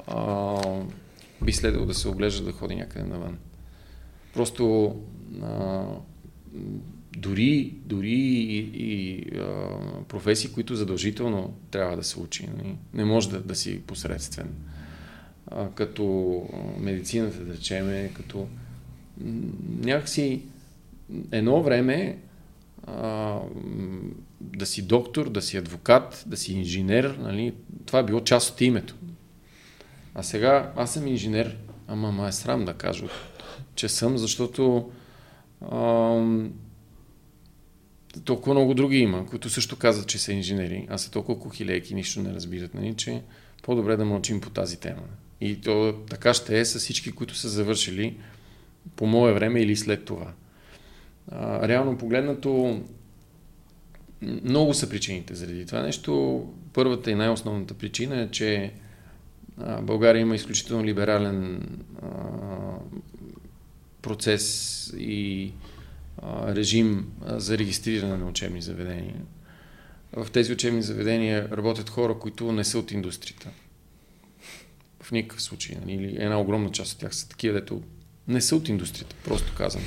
[0.07, 0.57] а,
[1.43, 3.39] би следвало да се оглежда да ходи някъде навън.
[4.35, 4.95] Просто
[5.43, 5.85] а,
[7.19, 9.69] дори, дори и, и а,
[10.09, 12.47] професии, които задължително трябва да се учи.
[12.47, 14.49] Не, нали, не може да, да си посредствен.
[15.47, 16.43] А, като
[16.81, 18.49] медицината, да речеме, като
[19.81, 20.43] някакси
[21.33, 22.19] едно време
[22.87, 23.39] а,
[24.41, 27.55] да си доктор, да си адвокат, да си инженер, нали,
[27.87, 28.95] това е било част от името.
[30.15, 31.57] А сега аз съм инженер,
[31.89, 33.07] ама ма е срам да кажа,
[33.75, 34.91] че съм, защото
[35.61, 35.79] а,
[38.25, 42.23] толкова много други има, които също казват, че са инженери, а са толкова кухилейки, нищо
[42.23, 43.23] не разбират, нали, че
[43.63, 45.03] по-добре да мълчим по тази тема.
[45.41, 48.17] И то така ще е с всички, които са завършили
[48.97, 50.33] по мое време или след това.
[51.31, 52.81] А, реално погледнато,
[54.23, 56.45] много са причините заради това нещо.
[56.73, 58.73] Първата и най-основната причина е, че
[59.83, 61.69] България има изключително либерален
[62.03, 62.09] а,
[64.03, 65.53] процес и
[66.49, 69.23] режим за регистриране на учебни заведения.
[70.13, 73.51] В тези учебни заведения работят хора, които не са от индустрията.
[75.03, 75.77] В никакъв случай.
[75.81, 75.93] Нали?
[75.93, 77.83] Или една огромна част от тях са такива, дето
[78.29, 79.85] не са от индустрията, просто казано.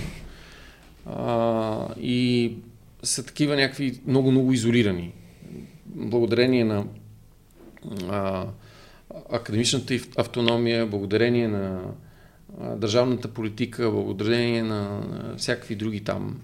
[2.00, 2.54] И
[3.04, 5.14] са такива някакви много-много изолирани.
[5.86, 6.86] Благодарение на
[8.10, 8.48] а,
[9.32, 11.82] академичната автономия, благодарение на
[12.60, 15.04] държавната политика, благодарение на,
[15.38, 16.40] всякакви други там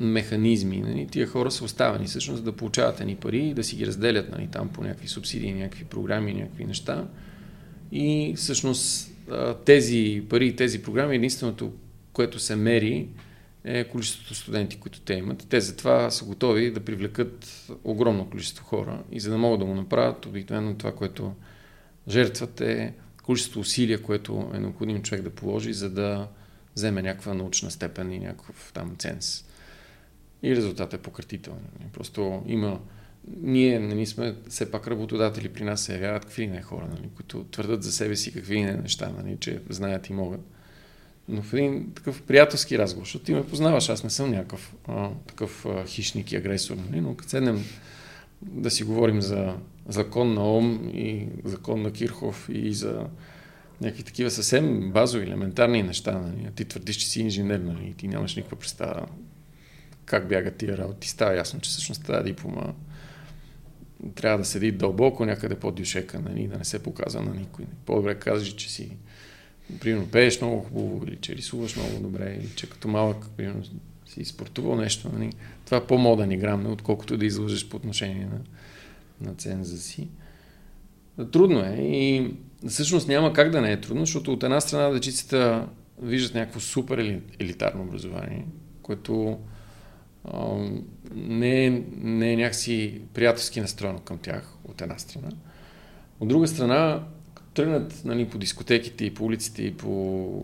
[0.00, 0.76] механизми.
[0.76, 1.06] Нали?
[1.06, 4.68] Тия хора са оставени всъщност да получават ни пари да си ги разделят нали, там
[4.68, 7.08] по някакви субсидии, някакви програми, някакви неща.
[7.92, 9.10] И всъщност
[9.64, 11.72] тези пари тези програми единственото,
[12.12, 13.08] което се мери
[13.64, 15.46] е количеството студенти, които те имат.
[15.48, 19.74] Те затова са готови да привлекат огромно количество хора и за да могат да го
[19.74, 21.32] направят, обикновено това, което
[22.08, 22.92] жертват е
[23.24, 26.28] количество усилия, което е необходим човек да положи, за да
[26.76, 29.44] вземе някаква научна степен и някакъв там ценз.
[30.42, 31.58] И резултатът е пократителен.
[31.92, 32.80] Просто има
[33.42, 37.44] ние нали, сме все пак работодатели при нас се явяват какви не хора, нали, които
[37.44, 40.40] твърдат за себе си какви не неща, нали, че знаят и могат.
[41.28, 45.10] Но в един такъв приятелски разговор, защото ти ме познаваш, аз не съм някакъв а,
[45.26, 47.64] такъв а, хищник и агресор, нали, но като седнем
[48.44, 49.54] да си говорим за
[49.88, 53.06] закон на Ом и закон на Кирхов и за
[53.80, 56.18] някакви такива съвсем базови, елементарни неща.
[56.18, 56.48] Нали.
[56.54, 59.06] Ти твърдиш, че си инженер, нали, ти нямаш никаква представа
[60.04, 61.08] как бягат тия работи.
[61.08, 62.72] Става ясно, че всъщност тази диплома
[64.14, 67.64] трябва да седи дълбоко някъде под дюшека, нали, да не се показва на никой.
[67.86, 68.96] По-добре кажеш, че си
[69.80, 73.62] примерно пееш много хубаво, или че рисуваш много добре, или че като малък, примерно,
[74.06, 75.10] си спортувал нещо.
[75.12, 75.32] Нали.
[75.74, 78.40] Това е по-моден играм, отколкото да излъжеш по отношение на,
[79.28, 80.08] на ценза си.
[81.32, 82.34] Трудно е и
[82.68, 85.68] всъщност няма как да не е трудно, защото от една страна дечицата
[86.02, 88.46] виждат някакво супер елитарно образование,
[88.82, 89.38] което
[91.14, 95.30] не, е, не е някакси приятелски настроено към тях, от една страна.
[96.20, 97.04] От друга страна,
[97.54, 100.42] тръгнат нали, по дискотеките и по улиците и по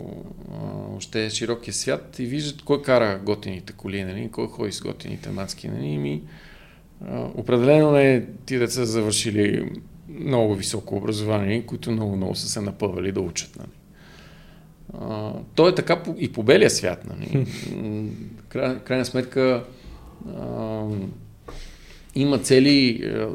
[0.97, 5.67] още широкия свят и виждат кой кара готините коли, нали, кой ходи с готините мацки.
[5.67, 6.21] Нали, ми,
[7.07, 9.71] а, определено не ти деца завършили
[10.09, 13.55] много високо образование, които много-много са се напъвали да учат.
[13.55, 13.69] Нали.
[14.93, 17.05] А, то е така и по белия свят.
[17.05, 17.47] Нали.
[18.49, 19.63] Край, крайна сметка
[20.37, 20.83] а,
[22.15, 23.27] има цели а,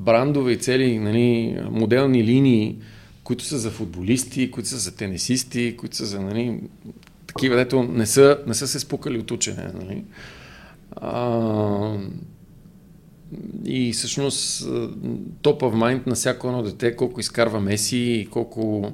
[0.00, 2.76] брандове и цели нали, моделни линии,
[3.24, 6.60] които са за футболисти, които са за тенисисти, които са за нали,
[7.26, 9.70] такива, дето не са, не са се спукали от учене.
[9.74, 10.04] Нали.
[10.96, 11.98] А,
[13.64, 14.68] и всъщност
[15.42, 18.92] топ в майнд на всяко едно дете, колко изкарва Меси и колко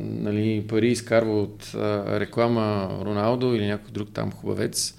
[0.00, 4.94] нали, пари изкарва от а, реклама Роналдо или някой друг там хубавец.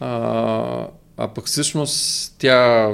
[0.00, 2.90] А, а пък всъщност тя,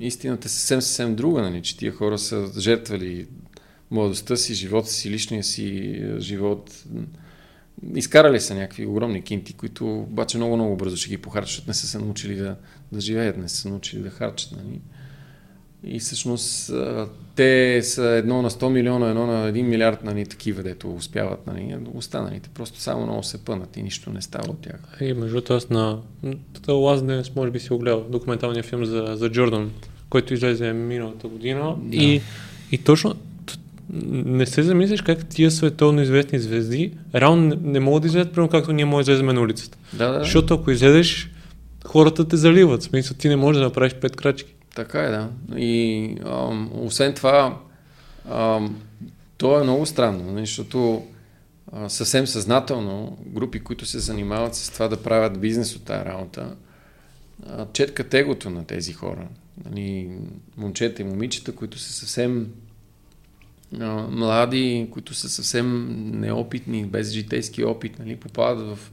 [0.00, 3.26] истината е съвсем, съвсем друга, нали, че тия хора са жертвали
[3.90, 6.84] младостта си, живота си, личния си живот.
[7.94, 11.86] Изкарали са някакви огромни кинти, които обаче много, много бързо ще ги похарчат, не са
[11.86, 12.56] се научили да,
[12.92, 14.52] да живеят, не са се научили да харчат.
[14.52, 14.80] Нали.
[15.84, 16.70] И всъщност
[17.36, 21.76] те са едно на 100 милиона, едно на 1 милиард, нали, такива, дето успяват, нали,
[21.94, 24.98] останалите просто само много се пънат и нищо не става от тях.
[25.00, 25.98] И между другото аз на
[26.66, 29.72] Last Dance, може би си огледал документалния филм за, за Джордан,
[30.10, 31.96] който излезе миналата година да.
[31.96, 32.20] и,
[32.72, 33.14] и точно
[33.92, 38.50] не се замислиш как тия световно известни звезди реално не, не могат да излезат, примерно
[38.50, 39.78] както ние може да излезем на улицата.
[39.92, 40.18] Да, да.
[40.18, 41.30] Защото ако излезеш,
[41.86, 42.80] хората те заливат.
[42.80, 44.54] В смисъл, ти не можеш да направиш пет крачки.
[44.74, 45.28] Така е, да.
[45.56, 47.58] И ам, освен това,
[48.30, 48.76] ам,
[49.36, 51.02] то е много странно, нали, защото
[51.72, 56.56] а, съвсем съзнателно групи, които се занимават с това да правят бизнес от тази работа,
[57.72, 59.28] четкат егото на тези хора.
[59.64, 60.10] Нали,
[60.56, 62.46] момчета и момичета, които са съвсем
[64.10, 68.90] млади, които са съвсем неопитни, без житейски опит, нали, попадат в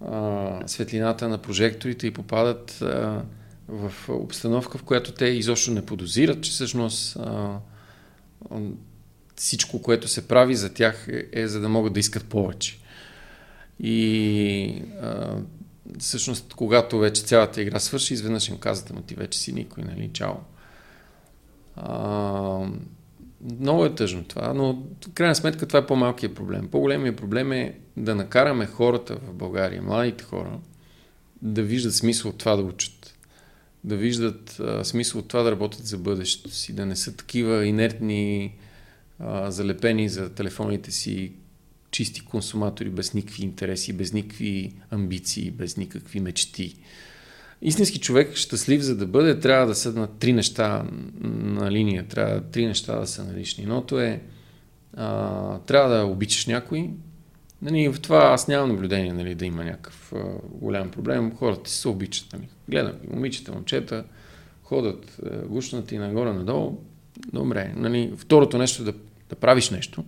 [0.00, 3.22] а, светлината на прожекторите и попадат а,
[3.68, 7.58] в обстановка, в която те изобщо не подозират, че всъщност а,
[9.36, 12.78] всичко, което се прави за тях е, е за да могат да искат повече.
[13.80, 15.36] И а,
[15.98, 20.10] всъщност, когато вече цялата игра свърши, изведнъж им казвате, но ти вече си никой, нали,
[20.12, 20.34] чао.
[21.76, 22.66] А,
[23.60, 24.72] много е тъжно това, но
[25.04, 26.68] в крайна сметка това е по-малкият проблем.
[26.68, 30.58] По-големият проблем е да накараме хората в България, младите хора,
[31.42, 33.14] да виждат смисъл от това да учат.
[33.84, 37.66] Да виждат а, смисъл от това да работят за бъдещето си, да не са такива
[37.66, 38.54] инертни,
[39.18, 41.32] а, залепени за телефоните си,
[41.90, 46.76] чисти консуматори без никакви интереси, без никакви амбиции, без никакви мечти
[47.62, 50.84] истински човек, щастлив за да бъде, трябва да са три неща
[51.20, 53.64] на линия, трябва три неща да са налични.
[53.64, 54.22] Едното е,
[54.96, 56.90] а, трябва да обичаш някой.
[57.62, 61.36] Нали, в това аз нямам наблюдение нали, да има някакъв а, голям проблем.
[61.36, 62.32] Хората се обичат.
[62.32, 62.48] Нали.
[62.68, 64.04] Гледам и момичета, момчета,
[64.62, 66.78] ходят гушнати нагоре-надолу.
[67.32, 67.72] Добре.
[67.76, 68.12] Нали.
[68.16, 68.94] Второто нещо е да,
[69.28, 70.04] да правиш нещо.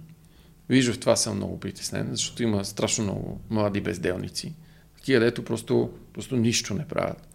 [0.69, 4.55] Виж, в това съм много притеснен, защото има страшно много млади безделници.
[4.97, 7.29] Такива, дето просто, просто нищо не правят.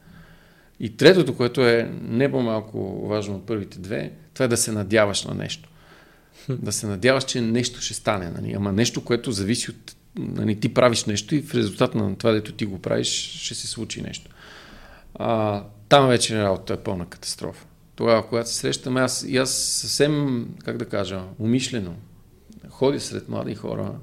[0.80, 5.24] И третото, което е не по-малко важно от първите две, това е да се надяваш
[5.24, 5.70] на нещо.
[6.50, 8.30] Да се надяваш, че нещо ще стане.
[8.30, 8.54] Нали?
[8.54, 9.96] Ама нещо, което зависи от...
[10.20, 13.08] Нали, ти правиш нещо и в резултат на това, дето ти го правиш,
[13.44, 14.32] ще се случи нещо.
[15.16, 17.66] А, там вече работата е пълна катастрофа.
[17.96, 21.96] Тогава, когато се срещаме, аз, и аз съвсем, как да кажа, умишлено
[22.70, 23.96] ходя сред млади хора,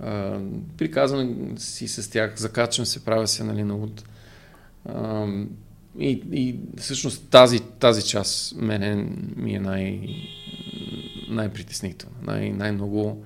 [0.00, 0.38] а,
[0.76, 4.04] приказвам си с тях, закачвам се, правя се нали, на луд.
[5.98, 10.00] И, и всъщност тази, тази част мене ми е най,
[11.28, 12.16] най-притеснителна.
[12.22, 13.24] Най- най-много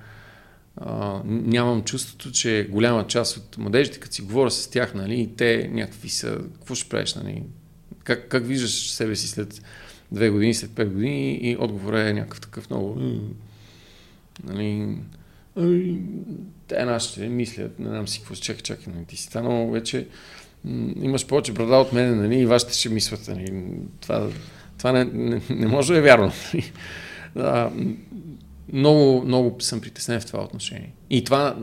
[0.77, 5.69] а, нямам чувството, че голяма част от младежите, като си говоря с тях, нали, те
[5.73, 7.43] някакви са, какво ще правиш, нали?
[8.03, 9.61] Как, как виждаш себе си след
[10.11, 13.01] две години, след пет години и отговорът е някакъв такъв много...
[14.43, 14.97] Нали,
[16.67, 20.07] те нашите мислят, не знам си какво, чакай, чакай, нали, ти си станал вече
[21.01, 23.27] имаш повече брада от мен, нали, и вашите ще мислят.
[23.27, 23.63] Нали.
[24.01, 24.29] Това,
[24.77, 26.31] това не, не, не може да е вярно.
[26.53, 26.71] Нали.
[27.35, 27.71] А,
[28.73, 30.93] много, много съм притеснен в това отношение.
[31.09, 31.57] И това,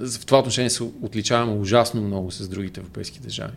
[0.00, 3.56] в това отношение се отличаваме ужасно много с другите европейски държави.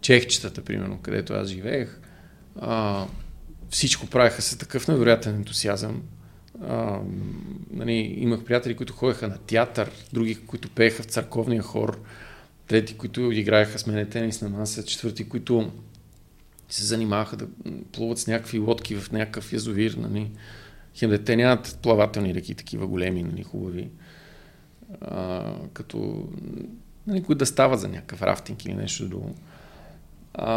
[0.00, 2.00] Чехчетата, примерно, където аз живеех,
[2.60, 3.04] а,
[3.70, 6.02] всичко правеха с такъв невероятен ентусиазъм.
[6.62, 6.98] А,
[7.70, 12.00] нали, имах приятели, които ходеха на театър, други, които пееха в църковния хор
[12.66, 15.70] трети, които играеха с мене тенис на маса, четвърти, които
[16.68, 17.46] се занимаваха да
[17.92, 19.94] плуват с някакви лодки в някакъв язовир.
[19.94, 20.30] Нали.
[20.94, 23.88] Хем, те нямат плавателни реки, такива големи, нали, хубави.
[25.00, 26.28] А, като
[27.06, 29.34] нали, които да стават за някакъв рафтинг или нещо друго.
[30.34, 30.56] А,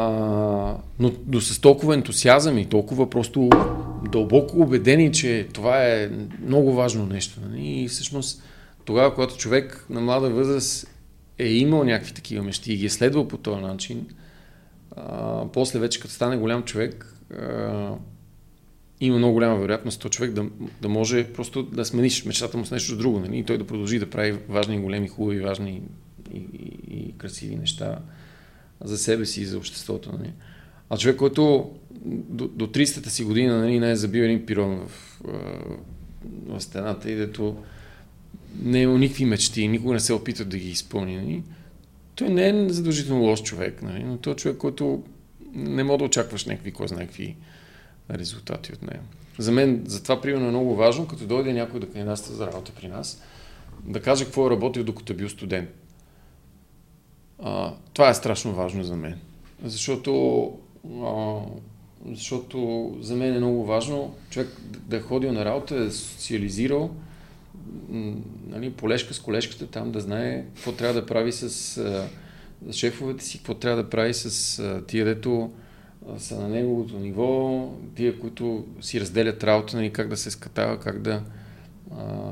[1.00, 3.50] но, но с толкова ентусиазъм и толкова просто
[4.12, 6.10] дълбоко убедени, че това е
[6.42, 7.40] много важно нещо.
[7.50, 7.84] Нали?
[7.84, 8.44] И всъщност
[8.86, 10.88] тогава, когато човек на млада възраст
[11.40, 14.06] е имал някакви такива мечти и ги е следвал по този начин,
[14.96, 17.94] а, после вече като стане голям човек, а,
[19.02, 20.46] има много голяма вероятност този човек да,
[20.82, 23.38] да може просто да смениш мечтата му с нещо друго нали?
[23.38, 25.82] и той да продължи да прави важни, големи, хубави, важни
[26.34, 28.00] и, и, и красиви неща
[28.84, 30.12] за себе си и за обществото.
[30.12, 30.34] Нали?
[30.90, 31.72] А човек, който
[32.06, 35.22] до, до 30-та си година нали, не е забил един пирон в,
[36.48, 37.58] в стената и дето
[38.62, 41.16] не е никакви мечти, никога не се опита да ги изпълни.
[41.16, 41.44] Нали?
[42.16, 44.04] Той не е задължително лош човек, нали?
[44.04, 45.04] но той е човек, който
[45.54, 47.36] не може да очакваш някакви, кой знае какви
[48.12, 49.04] резултати от него.
[49.38, 52.88] За мен, затова примерно е много важно, като дойде някой да кандидатства за работа при
[52.88, 53.22] нас,
[53.84, 55.70] да каже какво е работил докато е бил студент.
[57.40, 59.20] А, това е страшно важно за мен.
[59.64, 60.52] Защото
[61.04, 61.40] а,
[62.06, 64.50] защото за мен е много важно човек
[64.86, 66.92] да е ходил на работа, да е социализирал,
[68.48, 72.08] нали, полешка с колешката там, да знае какво трябва да прави с а,
[72.72, 75.52] шефовете си, какво трябва да прави с тия, дето
[76.18, 81.02] са на неговото ниво, тия, които си разделят работа, нали, как да се скатава, как
[81.02, 81.22] да,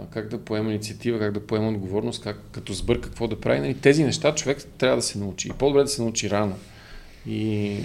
[0.09, 3.59] как да поема инициатива, как да поема отговорност, как, като сбърка какво да прави.
[3.59, 5.47] Нали, тези неща човек трябва да се научи.
[5.47, 6.55] И по-добре да се научи рано.
[7.27, 7.77] И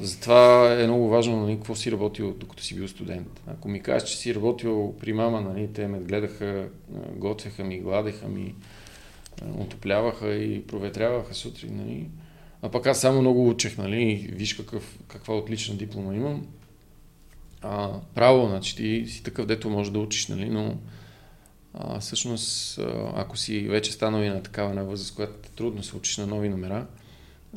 [0.00, 3.40] затова е много важно нали, какво си работил докато си бил студент.
[3.46, 6.68] Ако ми кажеш, че си работил при мама, нали, те ме гледаха,
[7.16, 8.54] готвеха ми, гладеха ми,
[9.58, 11.76] отопляваха и проветряваха сутрин.
[11.76, 12.08] Нали.
[12.62, 16.46] А пък аз само много учех, нали, виж какъв, каква отлична диплома имам.
[17.62, 20.76] А, право, значи ти си такъв, дето може да учиш, нали, но
[21.74, 22.78] а, всъщност,
[23.14, 26.48] ако си вече станал и на такава на възраст, която трудно се учиш на нови
[26.48, 26.86] номера,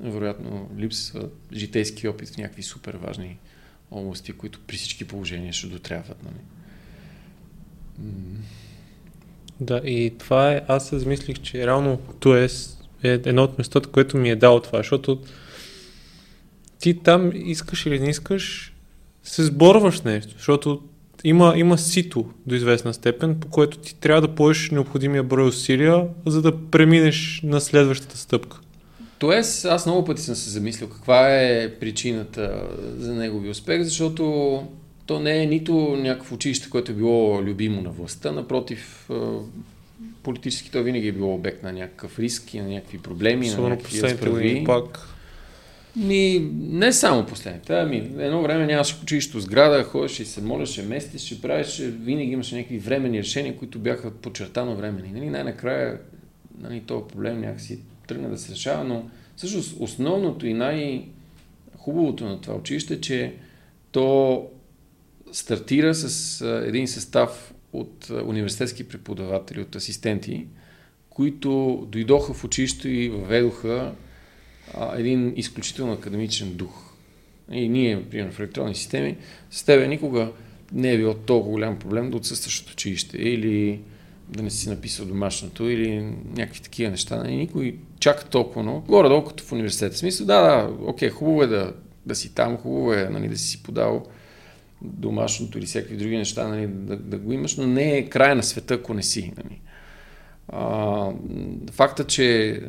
[0.01, 3.37] вероятно липсва житейски опит в някакви супер важни
[3.91, 6.23] области, които при всички положения ще дотрябват.
[6.23, 6.39] Нали?
[9.59, 12.47] Да, и това е, аз се замислих, че реално то е,
[13.03, 15.21] е едно от местата, което ми е дало това, защото
[16.79, 18.73] ти там искаш или не искаш,
[19.23, 20.83] се сборваш нещо, защото
[21.23, 26.07] има, има сито до известна степен, по което ти трябва да поеш необходимия брой усилия,
[26.25, 28.59] за да преминеш на следващата стъпка.
[29.19, 34.63] Тоест, аз много пъти съм се замислил каква е причината за негови успех, защото
[35.05, 39.09] то не е нито някакво училище, което е било любимо на властта, напротив,
[40.23, 43.75] политически то винаги е било обект на някакъв риск и на някакви проблеми, Особено на
[43.75, 44.63] някакви разправи.
[44.65, 44.99] пак.
[45.95, 47.73] Ми, не само последните.
[47.73, 52.77] Ами, едно време нямаше училище сграда, ходеше и се молеше, местеше, правеше, винаги имаше някакви
[52.79, 55.11] временни решения, които бяха подчертано времени.
[55.13, 55.99] Нали, най-накрая
[56.61, 57.79] нали, този проблем някакси
[58.09, 63.33] тръгне да се решава, но всъщност основното и най-хубавото на това училище е, че
[63.91, 64.47] то
[65.31, 70.45] стартира с един състав от университетски преподаватели, от асистенти,
[71.09, 73.93] които дойдоха в училището и въведоха
[74.95, 76.93] един изключително академичен дух.
[77.51, 79.17] И ние, примерно в електронни системи,
[79.51, 80.31] с тебе никога
[80.73, 83.79] не е било толкова голям проблем да отсъстваш от училище или
[84.29, 87.15] да не си написал домашното или някакви такива неща.
[87.17, 88.81] Нали, никой чака толкова много.
[88.81, 89.95] Горе-долу като в университета.
[89.95, 91.73] В смисъл, да, да, окей, хубаво е да,
[92.05, 94.05] да си там, хубаво е нали, да си подал
[94.81, 98.43] домашното или всякакви други неща, нали, да, да го имаш, но не е края на
[98.43, 99.33] света, ако не си.
[99.37, 99.61] Нали.
[100.47, 101.11] А,
[101.71, 102.61] факта, че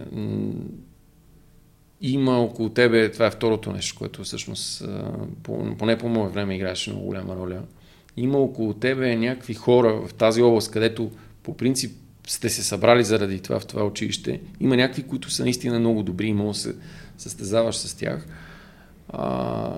[2.00, 4.84] има около тебе, това е второто нещо, което всъщност,
[5.78, 7.62] поне по мое време играеше много голяма роля,
[8.16, 11.10] има около тебе някакви хора в тази област, където
[11.42, 11.92] по принцип
[12.26, 14.40] сте се събрали заради това в това училище.
[14.60, 16.74] Има някакви, които са наистина много добри и може да се
[17.18, 18.26] състезаваш с тях.
[19.08, 19.72] А,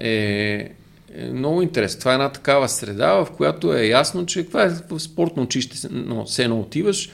[0.00, 0.70] е,
[1.14, 1.98] е много интересно.
[1.98, 5.88] Това е една такава среда, в която е ясно, че това е в спортно училище,
[5.90, 7.10] но все едно отиваш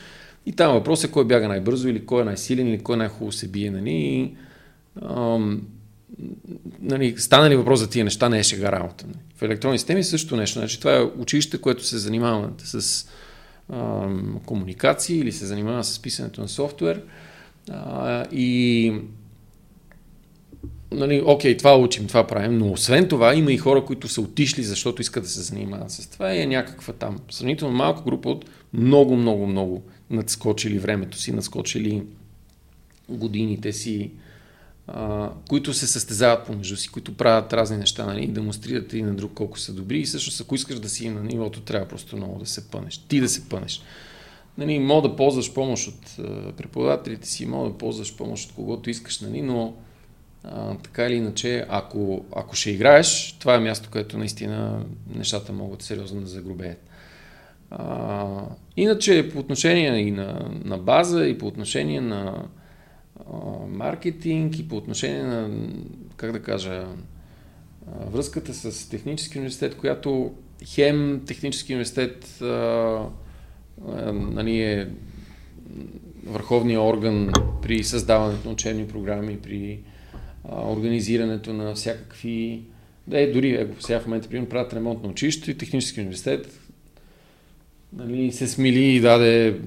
[0.47, 3.49] и там въпрос е кой бяга най-бързо или кой е най-силен или кой най-хубаво се
[3.49, 3.71] бие.
[3.71, 4.35] Нали?
[5.03, 5.63] Ам,
[6.81, 9.07] нали, стана ли въпрос за тия неща, не е шега работа.
[9.07, 9.19] Нали?
[9.37, 10.59] В електронни системи също нещо.
[10.59, 13.07] Значи, това е училище, което се занимава с
[14.47, 17.03] комуникации или се занимава с писането на софтуер.
[17.71, 18.93] А, и
[20.93, 24.63] нали, окей, това учим, това правим, но освен това има и хора, които са отишли,
[24.63, 28.45] защото искат да се занимават с това и е някаква там сравнително малка група от
[28.73, 32.03] много, много, много надскочили времето си, надскочили
[33.09, 34.11] годините си,
[35.49, 39.59] които се състезават помежду си, които правят разни неща, нали, демонстрират и на друг колко
[39.59, 42.71] са добри и всъщност ако искаш да си на нивото, трябва просто много да се
[42.71, 42.99] пънеш.
[42.99, 43.83] Ти да се пънеш.
[44.59, 48.91] Нали, мога да ползваш помощ от а, преподавателите си, мога да ползваш помощ от когото
[48.91, 49.75] искаш, нали, но
[50.45, 54.85] а, така или иначе, ако, ако ще играеш, това е място, където наистина
[55.15, 56.83] нещата могат сериозно да загрубеят.
[57.71, 58.27] А,
[58.77, 62.49] иначе по отношение и на, на база, и по отношение на
[63.69, 65.51] маркетинг и по отношение на,
[66.17, 66.87] как да кажа,
[68.13, 70.35] връзката с технически университет, която
[70.65, 74.89] хем технически университет а, а, нали е
[76.27, 77.33] върховния орган
[77.63, 79.81] при създаването на учебни програми, при
[80.45, 82.63] а, организирането на всякакви...
[83.07, 86.61] Да, е, дори, сега в момента, примерно, правят ремонт на училището и технически университет
[87.97, 89.61] нали, се смили и даде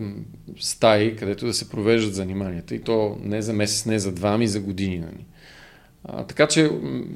[0.60, 2.76] стаи, където да се провеждат заниманията.
[2.76, 5.00] И то не за месец, не за два, ами за години.
[5.00, 5.26] Нали.
[6.04, 6.70] А, така че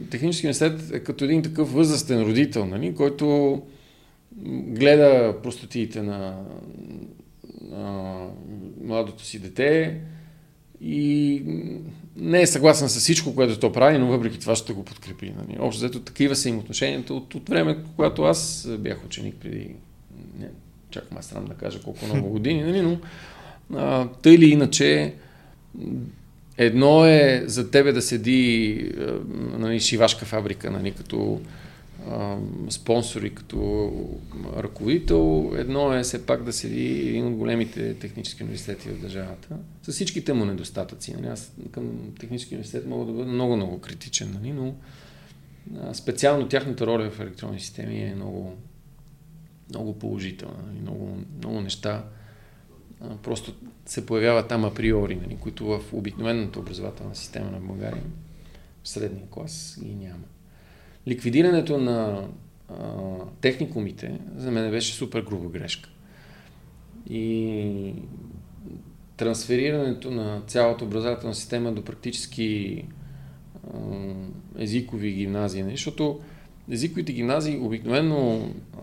[0.10, 3.62] технически университет е като един такъв възрастен родител, нали, който
[4.68, 6.44] гледа простотиите на,
[7.62, 8.16] на
[8.84, 10.00] младото си дете
[10.82, 11.42] и
[12.16, 15.34] не е съгласен с всичко, което то прави, но въпреки това ще го подкрепи.
[15.38, 15.58] Нали.
[15.60, 19.76] Общо взето такива са им отношенията от, от време, когато аз бях ученик преди,
[20.94, 22.98] чак ма срам да кажа колко много години, нали, но
[23.76, 25.14] а, тъй или иначе
[26.58, 28.92] едно е за тебе да седи
[29.58, 31.42] нали, шивашка фабрика, нали, като
[32.70, 33.92] спонсори, като
[34.58, 35.54] ръководител.
[35.58, 40.34] Едно е все пак да седи един от големите технически университети в държавата, с всичките
[40.34, 41.14] му недостатъци.
[41.14, 41.28] Нали?
[41.28, 44.52] Аз към технически университет мога да бъда много-много критичен, нали?
[44.54, 44.76] но
[45.94, 48.58] специално тяхната роля в електронни системи е много,
[49.70, 50.64] много положителна.
[50.68, 50.80] Нали?
[50.80, 52.06] Много, много неща
[53.24, 53.54] просто
[53.86, 55.38] се появяват там априори, нали?
[55.38, 58.04] които в обикновената образователна система на България
[58.84, 60.24] в средния клас ги няма
[61.08, 62.28] ликвидирането на
[62.70, 62.76] а,
[63.42, 65.90] техникумите за мен беше супер груба грешка.
[67.10, 67.94] И
[69.18, 72.86] трансферирането на цялата образователна система до практически
[73.74, 73.78] а,
[74.58, 75.72] езикови гимназии, нали?
[75.72, 76.20] защото
[76.72, 78.80] езиковите гимназии обикновено а,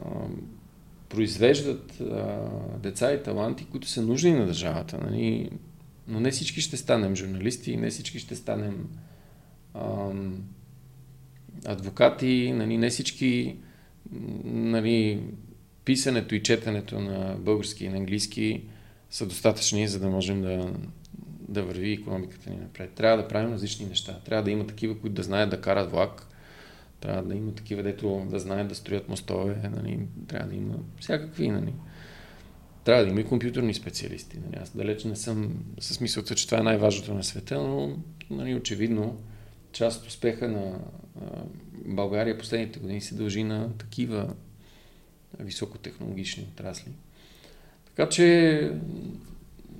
[1.10, 4.98] произвеждат а, деца и таланти, които са нужни на държавата.
[4.98, 5.50] Нали?
[6.08, 8.88] Но не всички ще станем журналисти, не всички ще станем
[9.74, 10.10] а,
[11.64, 13.56] адвокати, нали, не всички
[14.44, 15.22] нали,
[15.84, 18.62] писането и четенето на български и на английски
[19.10, 20.72] са достатъчни, за да можем да,
[21.48, 22.90] да върви економиката ни напред.
[22.90, 24.20] Трябва да правим различни неща.
[24.24, 26.26] Трябва да има такива, които да знаят да карат влак.
[27.00, 29.70] Трябва да има такива, дето да знаят да строят мостове.
[29.76, 30.00] Нали.
[30.28, 31.48] Трябва да има всякакви.
[31.48, 31.72] Нали.
[32.84, 34.38] Трябва да има и компютърни специалисти.
[34.38, 34.62] Нали.
[34.62, 37.96] Аз далеч не съм с мисълта, че това е най-важното на света, но
[38.30, 39.18] нали, очевидно
[39.72, 40.78] част от успеха на
[41.86, 44.34] България последните години се дължи на такива
[45.38, 46.92] високотехнологични отрасли.
[47.86, 48.72] Така че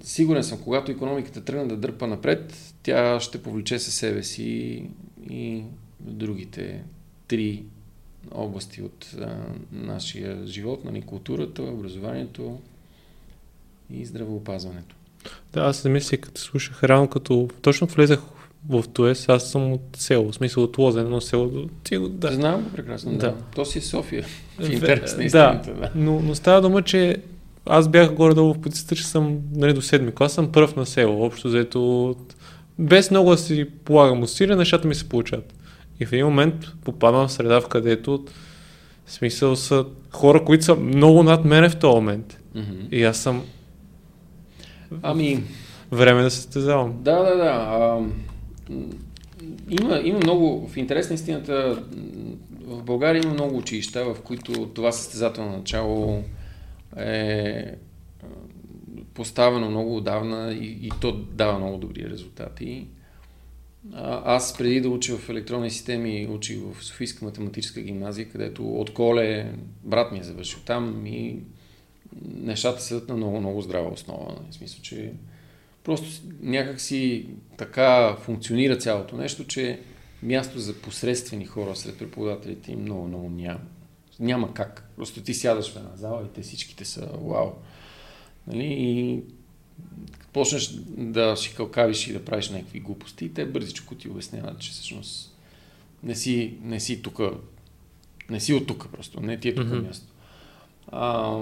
[0.03, 4.85] сигурен съм, когато економиката тръгне да дърпа напред, тя ще повлече със себе си
[5.31, 5.65] и
[6.01, 6.85] другите
[7.31, 7.63] три
[8.31, 9.37] области от а,
[9.73, 12.59] нашия живот, нали, културата, образованието
[13.91, 14.97] и здравеопазването.
[15.53, 18.21] Да, аз не мисля, като слушах рано, като точно влезах
[18.69, 21.69] в Туес, аз съм от село, в смисъл от Лозен, но село до...
[22.09, 22.33] Да.
[22.33, 23.19] Знам го прекрасно, да.
[23.19, 23.37] да.
[23.55, 24.25] То си е София,
[24.59, 25.75] в интерес на истината.
[25.75, 25.91] Да, да.
[25.95, 27.17] Но, но става дума, че
[27.67, 31.25] аз бях горе-долу в позицията, че съм нали, до седми клас, съм пръв на село,
[31.25, 32.17] общо взето
[32.79, 35.55] без много да си полагам усилия, нещата ми се получат.
[36.01, 36.55] И в един момент
[36.85, 38.25] попадам в среда, в където
[39.07, 42.41] в смисъл са хора, които са много над мене в този момент.
[42.57, 42.89] Mm-hmm.
[42.91, 43.43] И аз съм
[45.03, 45.43] Ами...
[45.93, 47.03] Време да се състезавам.
[47.03, 47.45] Да, да, да.
[47.45, 48.01] А,
[49.71, 51.83] има, има много, в интерес на истината,
[52.65, 56.25] в България има много училища, в които това състезателно начало
[56.97, 57.65] е
[59.15, 62.87] поставено много отдавна и, и то дава много добри резултати.
[64.25, 69.55] Аз преди да уча в електронни системи, учих в Софийска математическа гимназия, където от коле
[69.85, 71.39] брат ми е завършил там и
[72.23, 74.37] нещата седат на много, много здрава основа.
[74.51, 75.13] В смисъл, че
[75.85, 77.27] Просто някак си
[77.57, 79.81] така функционира цялото нещо, че
[80.23, 83.61] място за посредствени хора сред преподавателите им много, много няма.
[84.21, 84.91] Няма как.
[84.97, 87.51] Просто ти сядаш в една зала и те всичките са вау.
[88.47, 88.67] Нали?
[88.67, 89.23] И
[90.33, 94.71] почнеш да си кълкавиш и да правиш някакви глупости, и те бързичко ти обясняват, че
[94.71, 95.37] всъщност
[96.03, 97.21] не си, не си тук,
[98.31, 99.87] не си от тук просто, не ти е тук mm-hmm.
[99.87, 100.07] място.
[100.89, 101.41] А,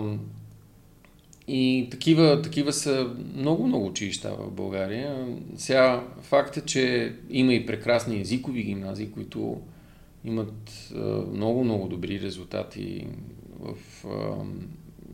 [1.48, 5.36] и такива, такива са много, много училища в България.
[5.56, 9.60] Сега факт е, че има и прекрасни езикови гимназии, които
[10.24, 10.92] имат
[11.32, 13.06] много, много добри резултати
[13.60, 13.76] в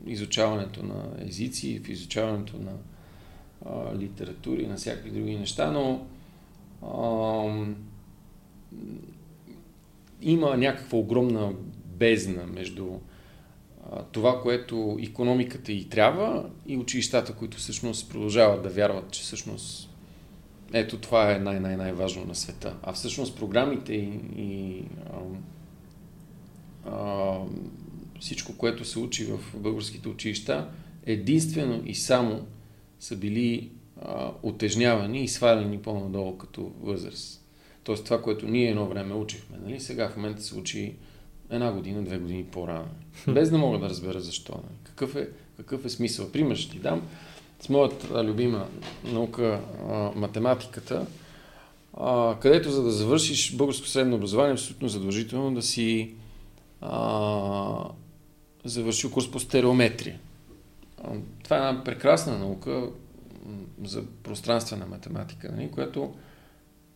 [0.06, 2.72] изучаването на езици, в изучаването на
[3.98, 6.06] литератури и на всякакви други неща, но
[6.82, 7.66] а,
[10.22, 11.52] има някаква огромна
[11.86, 12.86] бездна между
[14.12, 19.90] това, което економиката и трябва и училищата, които всъщност продължават да вярват, че всъщност
[20.72, 22.76] ето това е най-най-най-важно на света.
[22.82, 24.82] А всъщност програмите и, и
[25.12, 25.18] а,
[26.90, 27.38] а,
[28.20, 30.68] всичко, което се учи в българските училища,
[31.06, 32.46] единствено и само
[33.04, 33.70] са били
[34.02, 37.44] а, отежнявани и свалени по-надолу като възраст.
[37.82, 39.80] Тоест това, което ние едно време учихме, нали?
[39.80, 40.94] сега в момента се учи
[41.50, 42.88] една година, две години по-рано.
[43.28, 44.60] Без да мога да разбера защо.
[44.84, 46.32] Какъв е, какъв е смисъл?
[46.32, 47.02] Пример ще ти дам.
[47.60, 48.66] С моята любима
[49.04, 51.06] наука, а, математиката,
[51.94, 56.14] а, където за да завършиш българско средно образование е абсолютно задължително да си
[56.80, 57.88] а,
[58.64, 60.18] завършил курс по стереометрия.
[61.42, 62.88] Това е една прекрасна наука,
[63.84, 66.14] за пространствена математика, нали, която,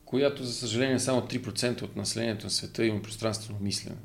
[0.04, 3.96] която, за съжаление, само 3% от населението на света има пространствено мислене.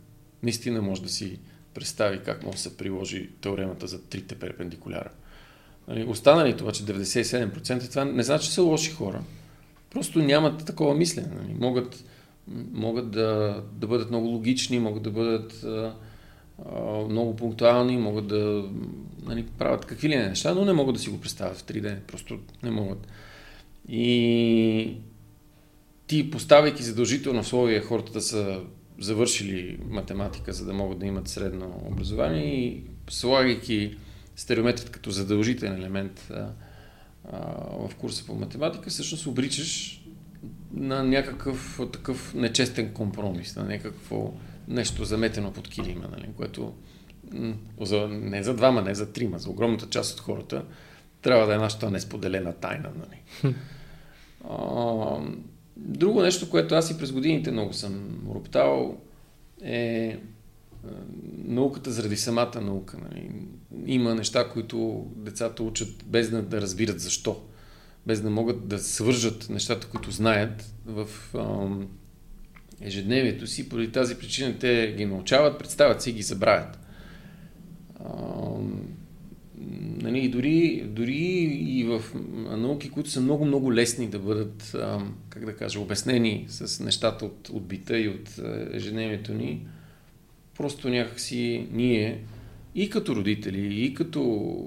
[0.43, 1.39] Наистина може да си
[1.73, 5.09] представи как може да се приложи теоремата за трите перпендикуляра.
[5.87, 9.23] Нали, останалите обаче 97% това не значи, че са лоши хора.
[9.89, 11.27] Просто нямат такова мислене.
[11.35, 11.53] Нали.
[11.59, 12.05] Могат,
[12.71, 15.95] могат да, да бъдат много логични, могат да бъдат а,
[17.09, 18.69] много пунктуални, могат да
[19.25, 21.99] нали, правят какви ли не неща, но не могат да си го представят в 3D.
[21.99, 23.07] Просто не могат.
[23.89, 24.97] И
[26.07, 28.61] ти поставяйки задължително условие хората да са
[28.99, 33.97] завършили математика, за да могат да имат средно образование и слагайки
[34.35, 36.49] стереометрит като задължителен елемент а,
[37.31, 37.39] а,
[37.87, 40.01] в курса по математика, всъщност обричаш
[40.73, 44.33] на някакъв такъв нечестен компромис, на някакво
[44.67, 46.73] нещо заметено под килима, нали, което
[47.81, 50.65] за, не за двама, не за трима, за огромната част от хората
[51.21, 52.89] трябва да е нашата несподелена тайна.
[52.99, 53.53] Нали.
[54.49, 55.17] А,
[55.77, 58.97] друго нещо, което аз и през годините много съм роптал
[59.61, 60.19] е
[61.45, 62.97] науката заради самата наука.
[63.03, 63.31] Нали.
[63.85, 67.41] Има неща, които децата учат без да, да разбират защо.
[68.07, 71.87] Без да могат да свържат нещата, които знаят в ам,
[72.83, 73.69] ежедневието си.
[73.69, 76.79] Поради тази причина те ги научават, представят си и ги забравят.
[78.05, 78.87] Ам,
[80.01, 81.21] нали, дори, дори
[81.67, 82.03] и в
[82.57, 87.49] науки, които са много-много лесни да бъдат, ам, как да кажа, обяснени с нещата от,
[87.49, 88.39] от бита и от
[88.73, 89.65] ежедневието ни,
[90.57, 92.19] Просто някакси ние
[92.75, 94.65] и като родители, и като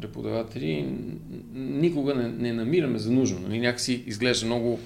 [0.00, 0.86] преподаватели
[1.54, 3.40] никога не, не намираме за нужно.
[3.40, 3.60] Нали?
[3.60, 4.80] Някакси изглежда много,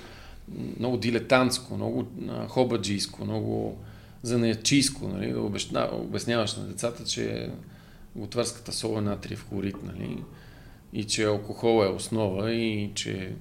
[0.78, 2.06] много дилетантско, много
[2.48, 3.78] хобаджийско, много
[4.22, 5.32] занаячийско, нали?
[5.32, 7.50] да обясня, обясняваш на децата, че
[8.16, 10.22] готварската сол е натриев хлорид, нали?
[10.92, 13.34] и че алкохол е основа и че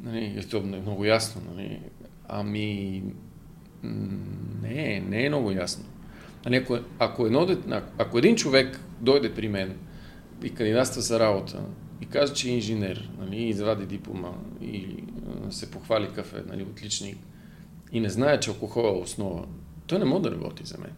[0.00, 1.42] нали, е то много ясно.
[1.54, 1.80] Нали?
[2.28, 3.02] Ами
[4.62, 5.84] не, не е много ясно.
[6.44, 7.58] Нали, ако, ако, едно,
[7.98, 9.78] ако един човек дойде при мен
[10.44, 11.60] и кандидатства за работа
[12.00, 15.13] и каже, че е инженер, нали, извади диплома и а,
[15.50, 17.18] се похвали кафе, нали, отличник,
[17.92, 19.46] и не знае, че алкохол е основа,
[19.86, 20.92] той не може да работи за мен.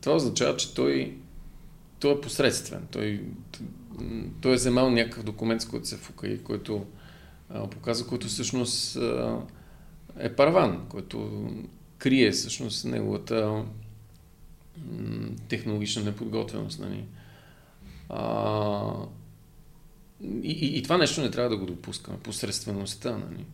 [0.00, 1.18] Това означава, че той,
[1.98, 2.86] той е посредствен.
[2.90, 3.24] Той,
[4.40, 6.86] той е вземал някакъв документ, с който се фука и който
[7.70, 8.98] показва, който всъщност
[10.18, 11.48] е парван, който
[11.98, 13.64] крие всъщност неговата
[15.48, 16.80] технологична неподготвеност.
[16.80, 17.04] Нали.
[18.08, 18.92] А,
[20.22, 23.10] и, и, и това нещо не трябва да го допускаме, посредствеността.
[23.10, 23.44] Нали.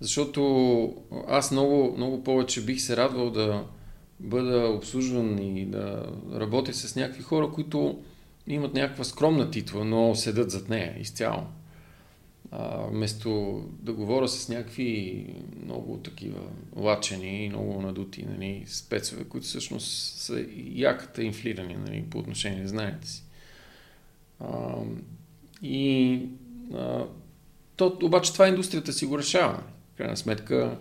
[0.00, 0.94] Защото
[1.28, 3.64] аз много, много повече бих се радвал да
[4.20, 8.02] бъда обслужван и да работя с някакви хора, които
[8.46, 11.42] имат някаква скромна титла, но седат зад нея изцяло
[12.56, 15.26] а, вместо да говоря с някакви
[15.64, 16.40] много такива
[16.76, 22.68] лачени и много надути нали, спецове, които всъщност са яката инфлирани нали, по отношение на
[22.68, 23.24] знаете си.
[24.40, 24.74] А,
[25.64, 26.20] и
[26.74, 27.04] а,
[27.76, 29.62] то, обаче това индустрията си го решава.
[29.94, 30.78] В крайна сметка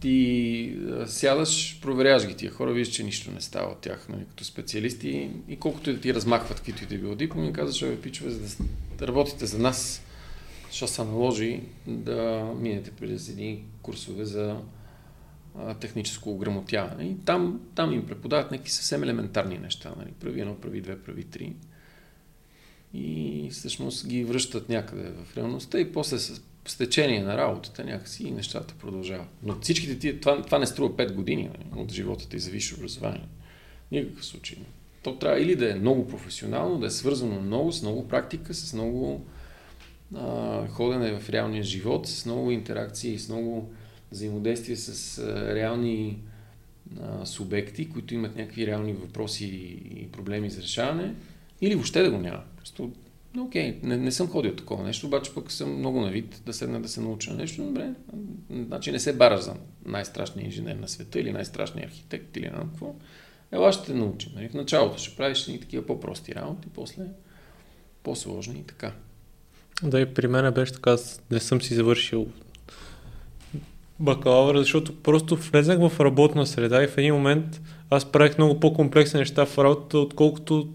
[0.00, 4.44] ти сядаш, проверяваш ги тия хора, виждаш, че нищо не става от тях нали, като
[4.44, 8.30] специалисти и колкото и да ти размахват каквито и да било дипломи, казваш, бе, пичове,
[8.30, 8.64] за
[8.98, 10.02] да работите за нас,
[10.70, 14.56] ще се наложи да минете през едни курсове за
[15.80, 17.04] техническо ограмотяване.
[17.04, 19.92] И там, там им преподават някакви съвсем елементарни неща.
[19.96, 20.10] Нали?
[20.20, 21.52] Прави едно, прави две, прави три.
[22.94, 28.24] И всъщност ги връщат някъде в реалността и после с, с течение на работата някакси
[28.26, 29.28] и нещата продължават.
[29.42, 31.82] Но всичките тия, това, това не струва 5 години нали?
[31.82, 33.26] от живота ти за висше образование.
[33.92, 34.58] Никакъв случай.
[35.02, 38.74] То трябва или да е много професионално, да е свързано много с много практика, с
[38.74, 39.26] много
[40.16, 43.72] а, ходене в реалния живот, с много интеракции, с много
[44.12, 46.18] взаимодействие с а, реални
[47.00, 49.46] а, субекти, които имат някакви реални въпроси
[49.94, 51.14] и проблеми за решаване,
[51.60, 52.42] или въобще да го няма.
[52.56, 52.92] Просто,
[53.34, 56.80] ну, окей, не, не съм ходил такова нещо, обаче пък съм много навид да седна
[56.80, 57.62] да се науча нещо.
[57.62, 57.90] Добре,
[58.50, 59.54] значи не се бараш за
[59.86, 62.94] най-страшния инженер на света или най-страшния архитект или на какво.
[63.52, 64.32] Ела ще те научим.
[64.34, 64.48] Нали?
[64.48, 67.04] В началото ще правиш и такива по-прости работи, после
[68.02, 68.92] по-сложни и така.
[69.82, 70.96] Да, и при мен беше така,
[71.30, 72.26] не съм си завършил
[74.00, 77.60] бакалавър, защото просто влезнах в работна среда и в един момент
[77.90, 80.68] аз правих много по-комплексни неща в работата, отколкото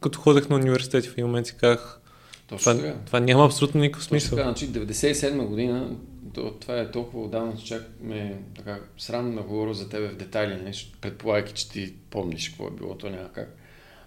[0.00, 1.06] като ходех на университет.
[1.06, 2.00] В един момент си казах,
[2.46, 4.38] това, това няма абсолютно никакъв смисъл.
[4.38, 5.96] Точно така, значи 97 година,
[6.34, 10.16] то, това е толкова отдавна, че чак ме така срамно да говоря за тебе в
[10.16, 13.56] детайли, нещо, предполагайки, че ти помниш какво е било, то няма как.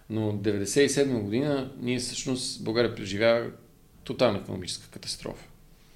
[0.10, 3.50] Но 97 година ние всъщност България преживява
[4.04, 5.46] тотална економическа катастрофа.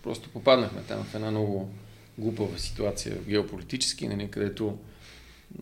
[0.03, 1.69] Просто попаднахме там в една много
[2.17, 4.77] глупава ситуация геополитически, нали, където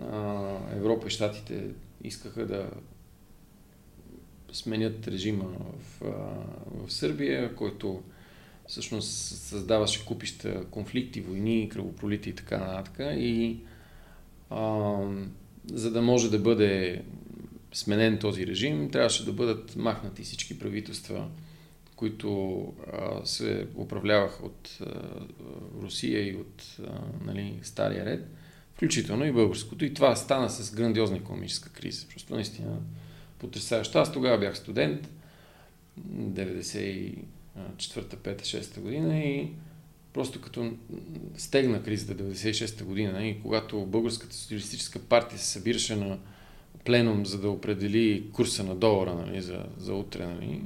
[0.02, 0.42] а,
[0.76, 1.64] Европа и Штатите
[2.04, 2.70] искаха да
[4.54, 6.06] сменят режима в,
[6.86, 8.04] в Сърбия, който
[8.68, 13.00] всъщност създаваше купища конфликти, войни, кръвопролити и така нататък.
[13.18, 13.58] И
[14.50, 14.98] а,
[15.74, 17.02] за да може да бъде
[17.74, 21.28] сменен този режим, трябваше да бъдат махнати всички правителства,
[21.96, 22.60] които
[22.94, 24.86] а, се управляваха от а,
[25.82, 28.28] Русия и от а, нали, Стария ред,
[28.76, 29.86] включително и българското.
[29.86, 32.08] И това стана с грандиозна економическа криза.
[32.08, 32.78] Просто наистина
[33.44, 34.00] потрясаващо.
[34.00, 35.10] Аз тогава бях студент,
[36.00, 39.50] 94-та, 5-та, 6-та година и
[40.14, 40.72] просто като
[41.38, 46.18] стегна кризата 96-та година и когато Българската социалистическа партия се събираше на
[46.86, 50.62] пленум, за да определи курса на долара нали, за, за утре, нали,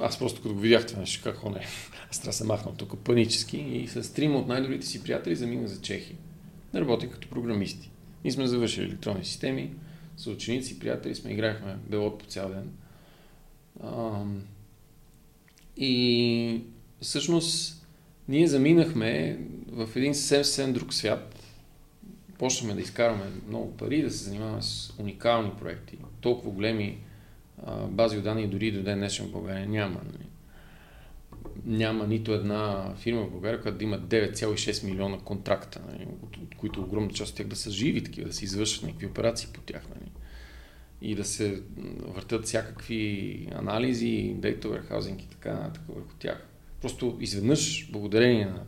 [0.00, 1.66] аз просто като го видях това нещо, какво не,
[2.10, 5.66] аз трябва да се махнал тук панически и с трима от най-добрите си приятели заминах
[5.66, 6.16] за Чехия.
[6.72, 7.90] Да работим като програмисти.
[8.24, 9.70] Ние сме завършили електронни системи,
[10.20, 12.70] с ученици, приятели сме, играхме белот по цял ден.
[15.76, 16.62] И
[17.00, 17.86] всъщност
[18.28, 19.38] ние заминахме
[19.72, 21.42] в един съвсем, съвсем друг свят.
[22.38, 25.98] Почнахме да изкарваме много пари, да се занимаваме с уникални проекти.
[26.20, 26.98] Толкова големи
[27.66, 30.00] а, бази данни дори до ден днешен в България няма.
[30.04, 30.26] Нали?
[31.64, 36.06] Няма нито една фирма в България, която да има 9,6 милиона контракта, нали?
[36.22, 39.48] от които огромна част от тях да са живи такива, да се извършват някакви операции
[39.52, 39.82] по тях.
[39.88, 40.09] Нали?
[41.02, 41.62] И да се
[41.98, 46.46] въртат всякакви анализи, дейта warehousing и така нататък върху тях.
[46.80, 48.62] Просто изведнъж, благодарение на,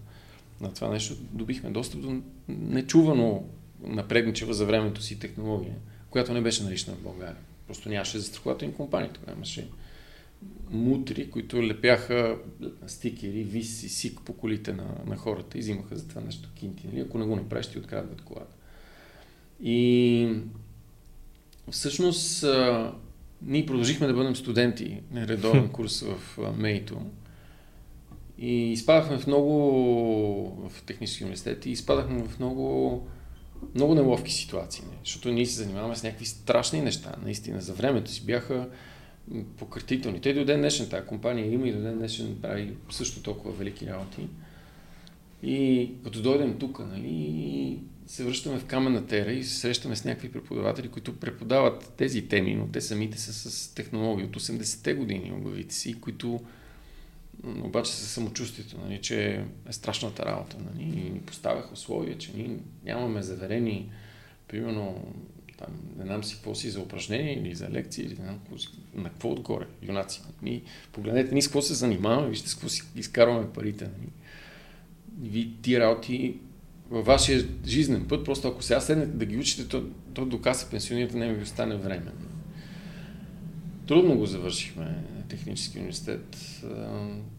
[0.61, 3.45] на това нещо, добихме достъп до нечувано
[3.83, 5.75] напредничева за времето си технология,
[6.11, 7.37] която не беше налична в България.
[7.67, 9.11] Просто нямаше застрахователни компании.
[9.13, 9.69] Тогава имаше
[10.71, 12.37] мутри, които лепяха
[12.87, 16.87] стикери, вис и сик по колите на, на хората и взимаха за това нещо кинти.
[16.87, 17.01] Нали?
[17.01, 18.57] Ако не го направиш, ти открадват колата.
[19.63, 20.29] И
[21.71, 22.93] всъщност а,
[23.43, 27.01] ние продължихме да бъдем студенти на редовен курс в Мейто.
[28.39, 29.51] И изпадахме в много
[30.69, 33.07] в технически университет и изпадахме в много
[33.75, 34.99] много неловки ситуации, не?
[35.05, 37.61] защото ние се занимаваме с някакви страшни неща, наистина.
[37.61, 38.69] За времето си бяха
[39.57, 40.21] пократителни.
[40.21, 43.87] Те до ден днешен тази компания има и до ден днешен прави също толкова велики
[43.87, 44.29] работи.
[45.43, 47.79] И като дойдем тук, нали,
[48.13, 52.55] се връщаме в каменната ера и се срещаме с някакви преподаватели, които преподават тези теми,
[52.55, 56.41] но те самите са с технологии от 80-те години, обявите си, които
[57.45, 60.57] обаче са самочувствието, нали, че е страшната работа.
[60.65, 63.91] Нали, и ни поставяха условия, че ние нямаме заверени,
[64.49, 65.15] примерно,
[65.59, 65.69] там,
[65.99, 68.41] не знам си какво си за упражнение или за лекции, или знам,
[68.95, 70.23] на какво отгоре, юнаци.
[70.43, 70.63] Ни,
[70.93, 73.85] погледнете ни с какво се занимаваме, вижте с какво си изкарваме парите.
[73.85, 74.09] Нали.
[75.31, 76.37] Ви ти работи
[76.93, 80.71] във вашия жизнен път, просто ако сега седнете да ги учите, то, то до каса
[80.71, 82.13] пенсионирате не ви остане време.
[83.87, 86.37] Трудно го завършихме, технически университет.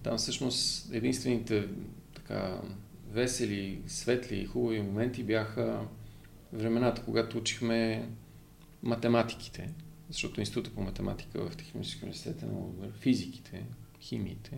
[0.04, 1.68] Там всъщност единствените
[2.16, 2.62] така
[3.12, 5.80] весели, светли и хубави моменти бяха
[6.54, 8.10] времената, когато учихме
[8.84, 9.70] математиките,
[10.10, 13.64] защото Института по математика в Технически университет е много добър, физиките,
[14.02, 14.58] химиите,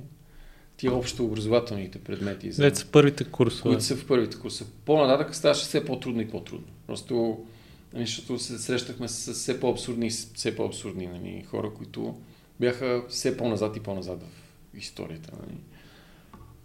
[0.77, 2.52] тия общо образователните предмети.
[2.52, 3.61] За, са първите курсове.
[3.61, 4.69] Които са в първите курсове.
[4.85, 6.68] По-нататък ставаше все по-трудно и по-трудно.
[6.88, 7.45] Просто,
[7.93, 12.15] нали, защото се срещахме с все по-абсурдни, все по-абсурдни нали, хора, които
[12.60, 15.31] бяха все по-назад и по-назад в историята.
[15.41, 15.57] Нали.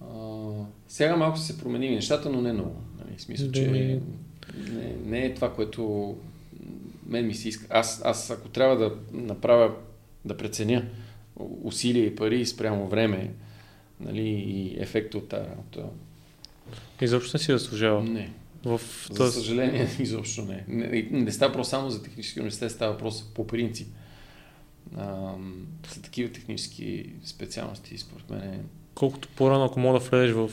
[0.00, 0.50] А,
[0.88, 2.76] сега малко се променили нещата, но не много.
[2.98, 3.16] Нали.
[3.16, 4.00] В смисъл, че не,
[5.04, 6.16] не е това, което
[7.06, 7.66] мен ми се иска.
[7.70, 9.74] Аз, аз ако трябва да направя,
[10.24, 10.84] да преценя
[11.62, 13.30] усилия и пари спрямо време,
[14.00, 15.84] нали, и ефекта от тази работа.
[17.00, 18.02] Изобщо не си заслужава.
[18.02, 18.32] Не.
[18.64, 20.64] В за съжаление, изобщо не.
[20.68, 23.88] Не, не става въпрос само за технически университет, става въпрос по принцип.
[24.96, 25.34] А,
[25.94, 28.40] за такива технически специалности, според мен.
[28.40, 28.60] Е...
[28.94, 30.50] Колкото по-рано, ако мога да влезеш в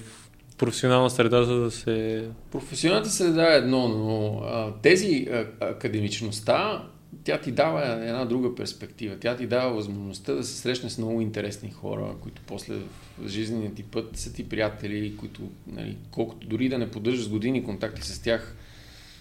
[0.57, 2.27] професионална среда, за да се...
[2.51, 6.87] Професионалната среда е едно, но а, тези а, академичността
[7.23, 9.15] тя ти дава една друга перспектива.
[9.19, 13.73] Тя ти дава възможността да се срещне с много интересни хора, които после в жизнения
[13.73, 18.21] ти път са ти приятели, които, нали, колкото дори да не поддържаш години контакти с
[18.21, 18.55] тях,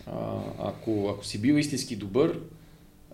[0.06, 2.40] а, ако, ако си бил истински добър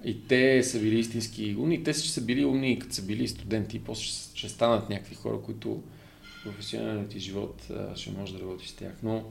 [0.05, 3.29] и те са били истински умни, те ще са били умни и като са били
[3.29, 5.83] студенти, после ще, ще станат някакви хора, които
[6.23, 8.93] в професионалният ти живот а, ще можеш да работиш с тях.
[9.03, 9.25] Но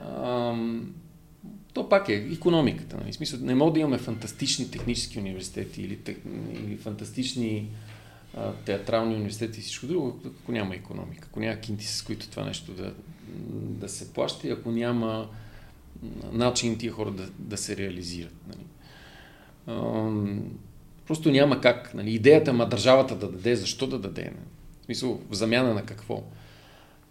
[0.00, 0.94] ам,
[1.74, 2.96] то пак е економиката.
[2.96, 3.12] Нали?
[3.12, 5.98] Смисъл, не мога да имаме фантастични технически университети или,
[6.64, 7.68] или фантастични
[8.64, 12.72] театрални университети и всичко друго, ако няма економика, ако няма кинти, с които това нещо
[12.72, 12.94] да,
[13.54, 15.28] да се плаща и ако няма
[16.32, 18.34] начин тия хора да, да се реализират.
[18.48, 18.64] Нали.
[21.06, 21.94] Просто няма как.
[21.94, 22.10] Нали.
[22.10, 24.24] Идеята, ма държавата да даде, защо да даде?
[24.24, 24.46] Нали.
[24.80, 26.22] В смисъл, в замяна на какво?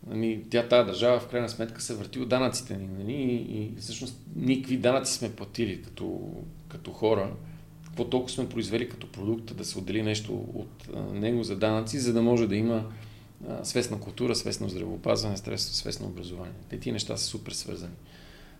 [0.08, 2.88] Нали, тя тази държава в крайна сметка се върти от данъците ни.
[2.88, 3.14] Нали,
[3.50, 6.34] и всъщност никакви данъци сме платили като,
[6.68, 7.34] като хора.
[7.92, 12.14] Какво толкова сме произвели като продукт, да се отдели нещо от него за данъци, за
[12.14, 12.86] да може да има
[13.64, 16.54] свестна култура, свестно здравеопазване, свестно образование.
[16.70, 17.94] Те тия неща са супер свързани.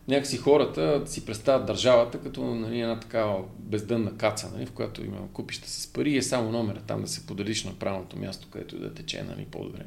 [0.08, 5.28] Някакси хората си представят държавата като нали, една такава бездънна каца, нали, в която има
[5.34, 8.80] купища с пари и е само номера там да се поделиш на правилното място, където
[8.80, 9.86] да тече нали, по-добре.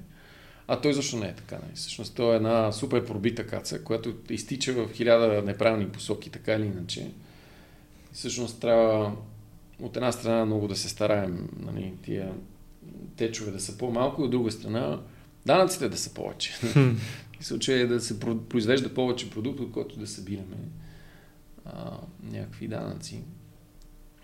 [0.69, 1.55] А той защо не е така?
[1.55, 1.75] Нали?
[1.75, 6.67] Всъщност той е една супер пробита каца, която изтича в хиляда неправилни посоки, така или
[6.67, 7.11] иначе.
[8.13, 9.17] Всъщност трябва
[9.83, 12.33] от една страна много да се стараем нали, тия
[13.17, 15.01] течове да са по-малко, от друга страна
[15.47, 16.53] данъците да са повече.
[17.41, 20.57] В случай е да се произвежда повече продукт, от който да събираме
[21.65, 21.91] а,
[22.23, 23.23] някакви данъци.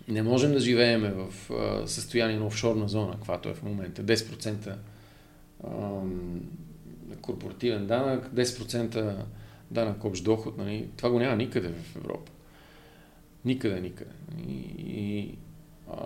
[0.07, 4.03] Не можем да живееме в а, състояние на офшорна зона, каквато е в момента.
[4.03, 4.75] 10%
[7.21, 9.15] корпоративен данък, 10%
[9.71, 10.57] данък общ доход.
[10.57, 10.89] Нали?
[10.97, 12.31] Това го няма никъде в Европа.
[13.45, 14.11] Никъде, никъде.
[14.47, 15.37] И, и,
[15.91, 15.97] а,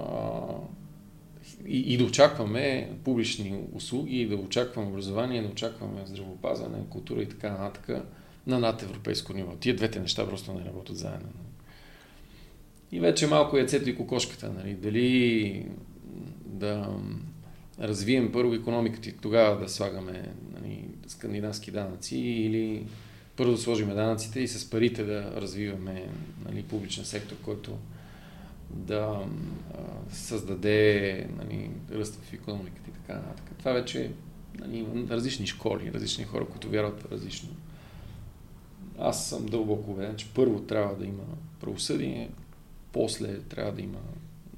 [1.68, 7.52] и, и да очакваме публични услуги, да очакваме образование, да очакваме здравеопазване, култура и така
[7.52, 8.06] нататък
[8.48, 9.52] на над европейско ниво.
[9.56, 11.30] Тия двете неща просто не работят заедно.
[12.92, 14.54] И вече малко яйцето и кокошката.
[14.54, 14.74] Нали?
[14.74, 15.66] Дали
[16.46, 16.90] да
[17.80, 22.86] развием първо економиката и тогава да слагаме нали, скандинавски данъци или
[23.36, 26.08] първо да сложим данъците и с парите да развиваме
[26.46, 27.78] нали, публичен сектор, който
[28.70, 29.28] да
[30.10, 33.46] създаде нали, ръст в економиката и така нататък.
[33.60, 34.12] Това вече
[34.60, 37.50] нали, различни школи, различни хора, които вярват различно.
[39.00, 41.24] Аз съм дълбоко убеден, че първо трябва да има
[41.60, 42.30] правосъдие,
[42.92, 44.00] после трябва да има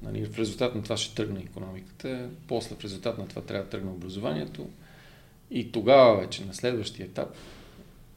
[0.02, 3.70] Нали, в резултат на това ще тръгне економиката, после в резултат на това трябва да
[3.70, 4.68] тръгне образованието
[5.50, 7.34] и тогава вече на следващия етап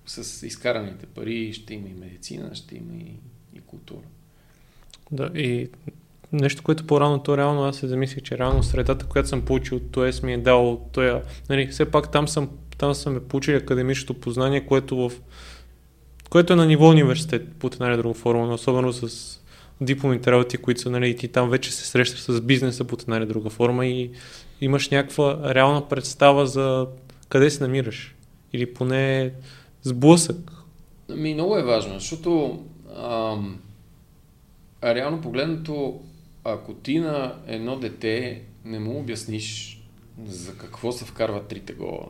[0.05, 3.13] с изкараните пари ще има и медицина, ще има и,
[3.57, 4.05] и култура.
[5.11, 5.69] Да, и
[6.31, 9.91] нещо, което по-рано то реално аз се замислих, че реално средата, която съм получил от
[9.91, 14.13] ТОЕС ми е дал тоя, нали, все пак там съм, там съм е получил академичното
[14.13, 15.11] познание, което в
[16.29, 19.39] което е на ниво университет, по една или друга форма, особено с
[19.81, 23.25] дипломните работи, които са, нали, ти там вече се срещаш с бизнеса под една или
[23.25, 24.11] друга форма и
[24.61, 26.87] имаш някаква реална представа за
[27.29, 28.15] къде се намираш.
[28.53, 29.31] Или поне
[29.81, 30.51] сблъсък.
[31.09, 32.63] Ми, много е важно, защото
[32.95, 33.59] ам,
[34.83, 36.01] реално погледнато,
[36.43, 39.81] ако ти на едно дете не му обясниш
[40.27, 42.07] за какво се вкарват трите гола,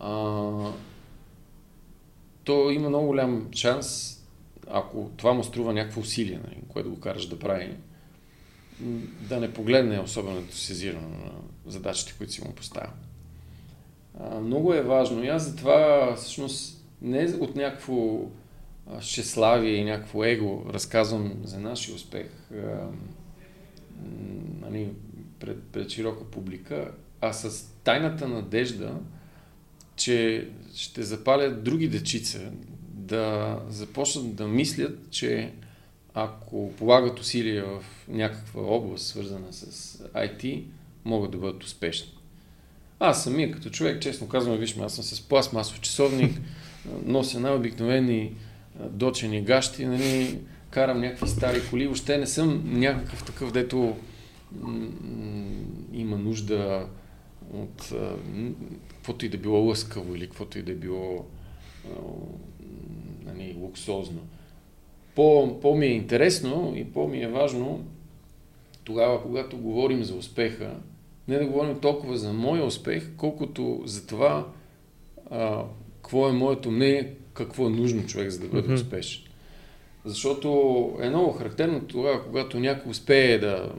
[0.00, 0.10] а,
[2.44, 4.18] то има много голям шанс
[4.70, 7.76] ако това му струва някакво усилие, нали, което го караш да прави,
[9.20, 11.32] да не погледне особено ентусиазирано на
[11.66, 12.92] задачите, които си му поставя.
[14.42, 18.20] Много е важно и аз затова всъщност не от някакво
[19.00, 22.88] щеславие и някакво его разказвам за нашия успех а,
[24.60, 24.88] нали,
[25.38, 26.90] пред, пред широка публика,
[27.20, 28.94] а с тайната надежда,
[29.96, 32.52] че ще запалят други дечица,
[32.88, 35.52] да започнат да мислят, че
[36.14, 40.64] ако полагат усилия в някаква област, свързана с IT,
[41.04, 42.21] могат да бъдат успешни.
[43.04, 46.40] Аз самия като човек, честно казвам, вижме, аз съм с пластмасов часовник,
[47.04, 48.32] нося най-обикновени
[48.90, 50.38] дочени гащи, нали,
[50.70, 53.96] карам някакви стари коли, въобще не съм някакъв такъв, дето
[55.92, 56.86] има нужда
[57.52, 57.92] от
[58.88, 61.26] каквото и да било лъскаво или каквото и да било
[63.24, 64.20] нали, луксозно.
[65.14, 67.84] По, по-ми е интересно и по-ми е важно
[68.84, 70.76] тогава, когато говорим за успеха,
[71.28, 74.46] не да говорим толкова за моя успех, колкото за това
[75.30, 75.64] а,
[76.02, 78.74] какво е моето мнение, какво е нужно човек за да бъде mm-hmm.
[78.74, 79.22] успешен.
[80.04, 80.48] Защото
[81.00, 83.72] е много характерно тогава, когато някой успее да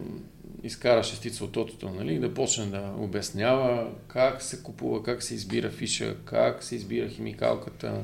[0.64, 5.70] изкара шестица от тотото, нали, да почне да обяснява как се купува, как се избира
[5.70, 8.03] фиша, как се избира химикалката,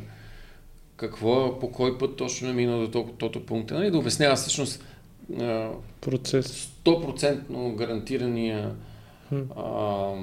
[0.96, 4.84] какво, по кой път точно е минал до толкова тото пункта, нали, да обяснява всъщност
[6.02, 6.72] процес.
[6.86, 8.76] 100% гарантирания
[9.56, 10.14] а,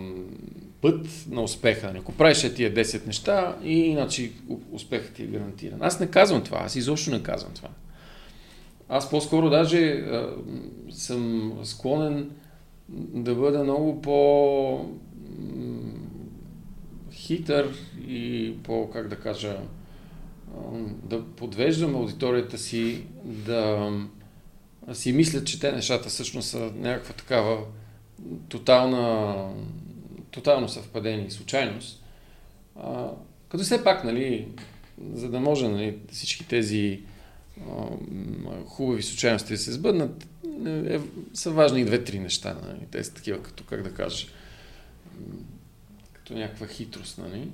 [0.80, 1.92] път на успеха.
[1.98, 4.32] Ако правиш тия 10 неща, и иначе
[4.72, 5.78] успехът ти е гарантиран.
[5.82, 7.68] Аз не казвам това, аз изобщо не казвам това.
[8.88, 10.34] Аз по-скоро даже а,
[10.90, 12.30] съм склонен
[13.14, 14.90] да бъда много по
[17.12, 17.74] хитър
[18.08, 19.56] и по, как да кажа,
[21.02, 23.92] да подвеждам аудиторията си да
[24.92, 27.58] си мислят, че те нещата всъщност са някаква такава
[28.48, 29.34] тотална,
[30.30, 32.04] тотално съвпадение и случайност.
[32.82, 33.10] А,
[33.48, 34.48] като все пак, нали,
[35.12, 37.00] за да може нали, всички тези
[37.60, 37.86] а,
[38.66, 40.26] хубави случайности да се сбъднат,
[40.66, 41.00] е,
[41.34, 42.56] са важни и две-три неща.
[42.66, 42.80] Нали.
[42.90, 44.26] Те са такива, като, как да кажа,
[46.12, 47.18] като някаква хитрост.
[47.18, 47.48] Нали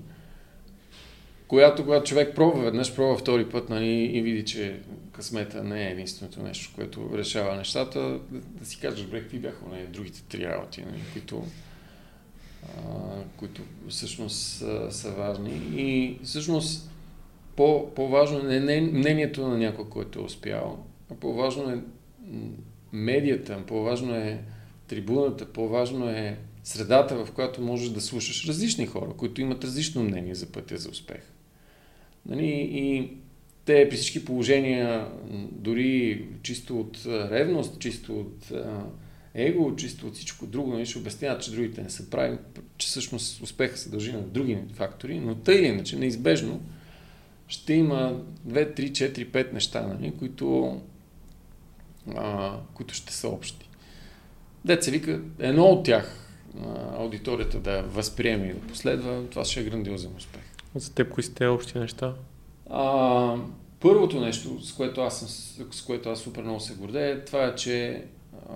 [1.52, 4.80] която, когато човек пробва веднъж, пробва втори път нали, и види, че
[5.12, 9.64] късмета не е единственото нещо, което решава нещата, да, да си кажеш, добре, какви бяха
[9.70, 11.44] нали, другите три работи, нали, които,
[12.62, 12.80] а,
[13.36, 15.62] които всъщност са, са важни.
[15.74, 16.90] И всъщност
[17.56, 21.82] по, по-важно е не мнението на някой, който е успял, а по-важно е
[22.93, 24.40] медията, по-важно е
[24.89, 30.34] трибуната, по-важно е средата, в която можеш да слушаш различни хора, които имат различно мнение
[30.34, 31.22] за пътя за успех.
[32.26, 33.10] Нали, и
[33.64, 35.09] те при всички положения,
[35.51, 38.52] дори чисто от ревност, чисто от
[39.34, 42.39] его, чисто от всичко друго, нали, ще обясняват, че другите не са прави,
[42.78, 46.60] че всъщност успеха се дължи на други фактори, но тъй или иначе, неизбежно,
[47.48, 50.80] ще има 2, 3, 4, 5 неща, нали, които,
[52.16, 53.68] а, които ще са общи.
[54.64, 56.18] Деца вика, едно от тях
[56.98, 60.43] аудиторията да възприеме и да последва, това ще е грандиозен успех.
[60.74, 62.14] За теб кои са те общи неща?
[62.74, 63.36] А,
[63.81, 65.28] първото нещо, с което аз, съм,
[65.73, 68.05] с което аз супер много се гордея, това е, че
[68.51, 68.55] а,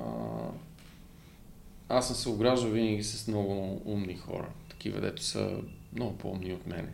[1.88, 4.48] аз съм се ограждал винаги с много умни хора.
[4.68, 5.58] Такива, дето са
[5.94, 6.88] много по-умни от мене.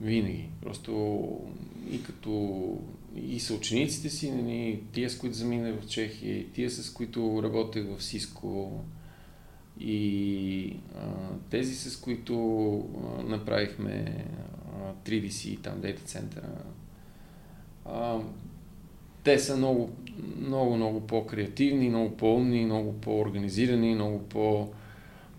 [0.00, 0.48] Винаги.
[0.62, 1.22] Просто
[1.90, 2.62] и като
[3.16, 8.02] и съучениците си, нали, тия с които заминах в Чехия, тия с които работех в
[8.02, 8.84] Сиско,
[9.80, 11.06] и а,
[11.50, 12.34] тези, с които
[12.78, 14.26] а, направихме
[14.74, 16.48] а, 3DC, там центъра,
[17.84, 18.20] а,
[19.24, 19.90] те са много,
[20.40, 24.68] много, много по-креативни, много по-умни, много по-организирани, много по...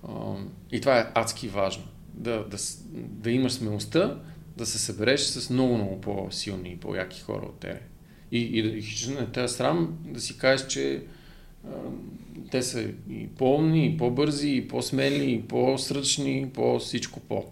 [0.08, 0.36] А,
[0.72, 1.84] и това е адски важно.
[2.14, 2.58] Да, да,
[2.94, 4.20] да имаш смелостта
[4.58, 7.82] да се събереш с много, много по-силни и по-яки хора от тебе.
[8.32, 11.04] И, и и, не те срам да си кажеш, че
[12.52, 17.46] те са и по-умни, и по-бързи, и по-смели, и по-сръчни, и по-всичко по.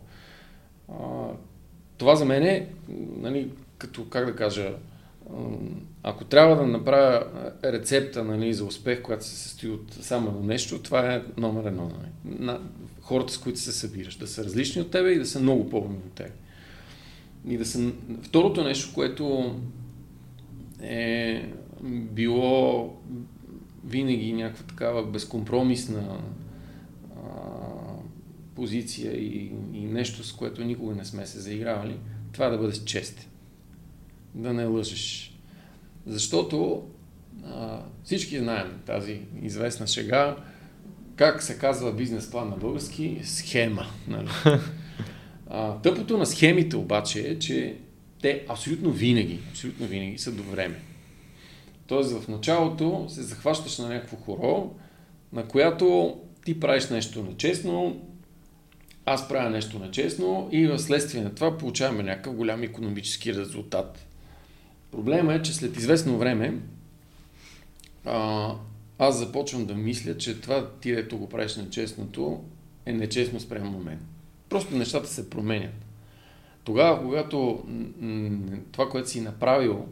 [0.90, 1.28] А,
[2.04, 2.68] това за мен е,
[3.18, 4.74] нали, като, как да кажа,
[6.04, 7.26] ако трябва да направя
[7.64, 11.84] рецепта нали, за успех, която се състои от само на нещо, това е номер едно.
[11.84, 12.38] Нали.
[12.40, 12.60] На
[13.02, 14.16] хората, с които се събираш.
[14.16, 16.32] Да са различни от тебе и да са много по-умни от тебе.
[17.48, 17.92] И да са...
[18.22, 19.56] Второто нещо, което
[20.82, 21.50] е
[21.84, 22.94] било
[23.86, 26.18] винаги някаква такава безкомпромисна
[27.16, 27.30] а,
[28.56, 31.98] позиция и, и нещо, с което никога не сме се заигравали,
[32.32, 33.26] това да бъдеш честен.
[34.36, 35.38] Да не лъжеш.
[36.06, 36.84] Защото
[37.46, 40.38] а, всички знаем тази известна шега,
[41.16, 43.22] как се казва бизнес план на български?
[43.24, 43.86] Схема.
[44.08, 44.30] Нали?
[45.56, 47.76] А, тъпото на схемите обаче е, че
[48.22, 50.82] те абсолютно винаги, абсолютно винаги са до време.
[51.88, 54.76] Тоест в началото се захващаш на някакво хоро,
[55.34, 58.02] на която ти правиш нещо нечестно,
[59.06, 64.06] аз правя нещо нечестно и в следствие на това получаваме някакъв голям економически резултат.
[64.92, 66.54] Проблема е, че след известно време
[68.06, 68.52] а,
[69.00, 72.44] аз започвам да мисля, че това ти, дето го правиш нечестното,
[72.86, 74.00] е нечестно спрямо мен.
[74.50, 75.74] Просто нещата се променят.
[76.64, 77.64] Тогава, когато
[78.72, 79.88] това, което си направил,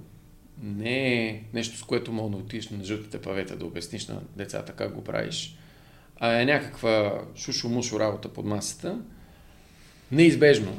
[0.64, 4.74] не е нещо, с което мога да отидеш на жълтите павета да обясниш на децата
[4.74, 5.58] как го правиш,
[6.24, 9.00] а е някаква шушо-мушо работа под масата,
[10.12, 10.78] неизбежно,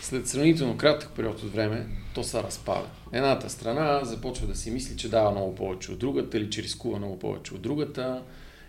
[0.00, 2.86] след сравнително кратък период от време, то се разпада.
[3.12, 6.98] Едната страна започва да си мисли, че дава много повече от другата, или че рискува
[6.98, 8.22] много повече от другата,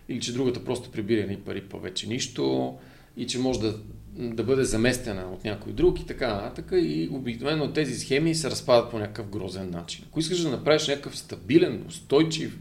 [0.10, 2.78] или че другата просто прибира ни пари повече нищо,
[3.18, 3.80] и че може да
[4.18, 6.72] да бъде заместена от някой друг и така нататък.
[6.72, 10.06] И обикновено тези схеми се разпадат по някакъв грозен начин.
[10.10, 12.60] Ако искаш да направиш някакъв стабилен, устойчив,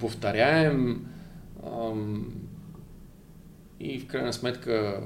[0.00, 1.06] повторяем
[3.80, 5.02] и в крайна сметка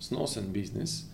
[0.00, 1.10] сносен бизнес,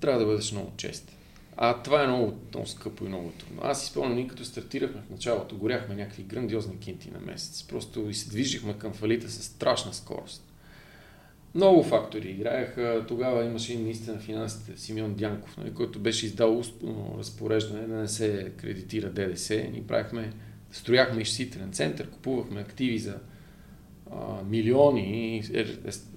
[0.00, 1.12] трябва да бъдеш много чест.
[1.56, 3.60] А това е много, много скъпо и много трудно.
[3.64, 7.62] Аз си спомням, ние като стартирахме в началото, горяхме някакви грандиозни кинти на месец.
[7.62, 10.52] Просто и се движихме към фалита с страшна скорост.
[11.54, 13.04] Много фактори играеха.
[13.08, 16.62] Тогава имаше и наистина финансите Симеон Дянков, нали, който беше издал
[17.18, 19.68] разпореждане да не се кредитира ДДС.
[19.72, 20.32] Ни правихме,
[20.70, 23.18] строяхме изчислителен център, купувахме активи за
[24.48, 25.66] милиони, е,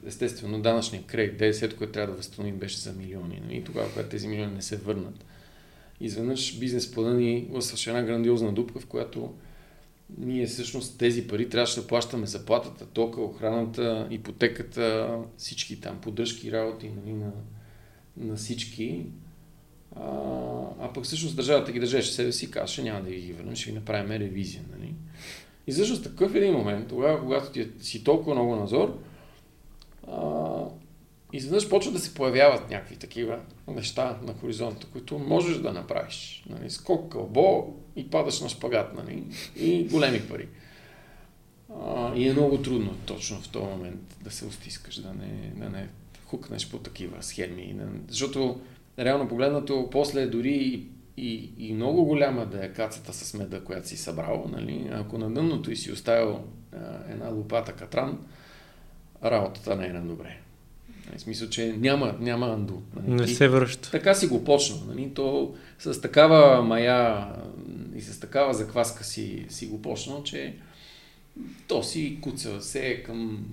[0.05, 3.41] естествено данъчния кредит, ДСЕ, което трябва да възстановим, беше за милиони.
[3.51, 5.25] И тогава, когато тези милиони не се върнат,
[6.01, 9.33] изведнъж бизнес плана ни свърши една грандиозна дупка, в която
[10.17, 16.89] ние всъщност тези пари трябваше да плащаме заплатата, тока, охраната, ипотеката, всички там поддръжки, работи
[16.89, 17.31] нали, на,
[18.17, 19.05] на всички.
[19.95, 20.01] А,
[20.79, 23.75] а пък всъщност държавата ги държеше себе си казваше, няма да ги върнем, ще ви
[23.75, 24.63] направим ревизия.
[24.71, 24.93] Нали?
[25.67, 28.97] И всъщност такъв един момент, тогава, когато ти си толкова много назор,
[30.07, 30.63] а,
[31.33, 36.43] изведнъж почва да се появяват някакви такива неща на хоризонта, които можеш да направиш.
[36.49, 39.23] Нали, скок кълбо и падаш на шпагат, нали,
[39.55, 40.47] и големи пари.
[41.85, 45.69] А, и е много трудно точно в този момент да се устискаш, да не, да
[45.69, 45.87] не
[46.25, 47.75] хукнеш по такива схеми.
[48.07, 48.59] Защото
[48.99, 50.83] реално погледнато, после дори и,
[51.17, 55.33] и, и много голяма да е кацата с меда, която си събрал, нали, ако на
[55.33, 56.39] дъното и си оставил
[56.73, 56.77] а,
[57.09, 58.19] една лопата катран,
[59.23, 60.37] работата не е на добре.
[61.17, 62.81] В смисъл, че няма, няма анду.
[62.95, 63.21] Нали?
[63.21, 63.91] Не се връща.
[63.91, 64.77] Така си го почна.
[64.87, 65.13] Нали?
[65.13, 67.27] То с такава мая
[67.95, 70.55] и с такава закваска си, си го почнал, че
[71.67, 73.45] то си куца се към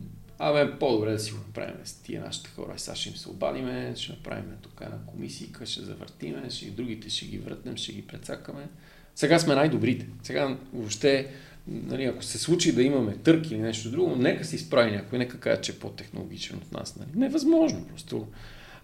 [0.45, 2.75] Абе, по-добре да си го направим с тия нашите хора.
[2.77, 7.27] Сега ще им се обадиме, ще направим тук на комисия, ще завъртиме, ще, другите ще
[7.27, 8.69] ги въртнем, ще ги прецакаме.
[9.15, 10.07] Сега сме най-добрите.
[10.23, 11.33] Сега въобще
[11.67, 15.41] нали, ако се случи да имаме търк или нещо друго, нека се изправи някой, нека
[15.41, 16.97] каже, че е по-технологичен от нас.
[16.97, 17.11] Нали.
[17.15, 18.27] Невъзможно просто.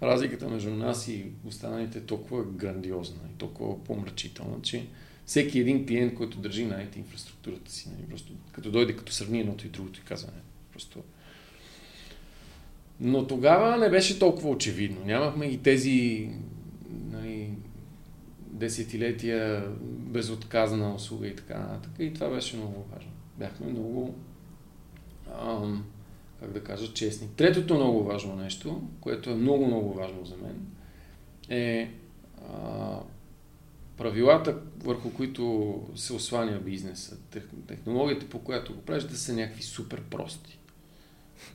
[0.02, 4.86] Разликата между нас и останалите е толкова грандиозна и толкова помрачителна, че
[5.26, 9.66] всеки един клиент, който държи на инфраструктурата си, нали, просто като дойде, като сравни едното
[9.66, 11.02] и другото и казва, не, просто...
[13.00, 15.04] Но тогава не беше толкова очевидно.
[15.04, 16.30] Нямахме и тези
[17.10, 17.50] нали,
[18.46, 21.92] десетилетия безотказна услуга и така нататък.
[21.98, 23.10] И това беше много важно.
[23.38, 24.14] Бяхме много,
[25.40, 25.84] ам,
[26.40, 27.28] как да кажа, честни.
[27.36, 30.66] Третото много важно нещо, което е много, много важно за мен,
[31.48, 31.90] е
[32.48, 33.00] а,
[33.96, 37.16] правилата, върху които се осланя бизнеса,
[37.66, 40.57] технологията, по която го правиш, да са някакви супер прости.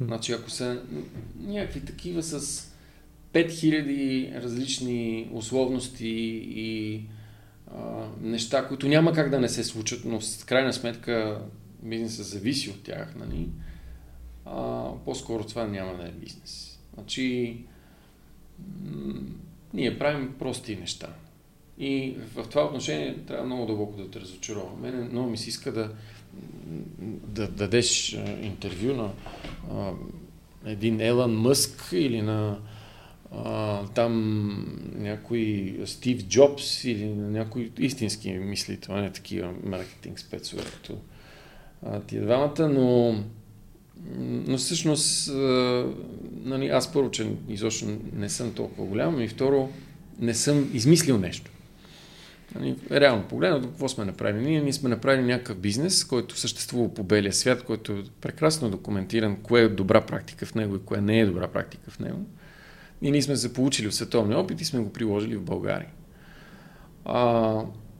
[0.01, 0.81] Значи, ако са
[1.39, 2.67] някакви такива с
[3.33, 6.07] 5000 различни условности
[6.55, 7.01] и
[7.75, 11.41] а, неща, които няма как да не се случат, но с крайна сметка
[11.83, 13.49] бизнесът зависи от тях, нали?
[14.45, 16.79] а, по-скоро това няма да е бизнес.
[16.93, 17.57] Значи,
[19.73, 21.09] ние правим прости неща.
[21.77, 24.79] И в това отношение трябва много дълбоко да те разочарова.
[24.81, 25.91] Мене много ми се иска да,
[27.27, 29.11] да дадеш интервю на
[29.71, 29.91] а,
[30.65, 32.59] един Елан Мъск или на
[33.31, 40.19] а, там някой Стив Джобс или на някой истински мисли, това не е такива маркетинг
[40.19, 40.97] спецове, като
[41.85, 43.15] а, тия двамата, но,
[44.47, 45.85] но всъщност а,
[46.43, 49.69] нали, аз първо, че изобщо не съм толкова голям и второ,
[50.19, 51.51] не съм измислил нещо.
[52.55, 54.45] Нали, реално погледнато, какво сме направили?
[54.45, 59.35] Ние, ние сме направили някакъв бизнес, който съществува по белия свят, който е прекрасно документиран,
[59.35, 62.25] кое е добра практика в него и кое не е добра практика в него.
[63.01, 65.89] И ние сме се получили в световния опит и сме го приложили в България.
[67.05, 67.53] А,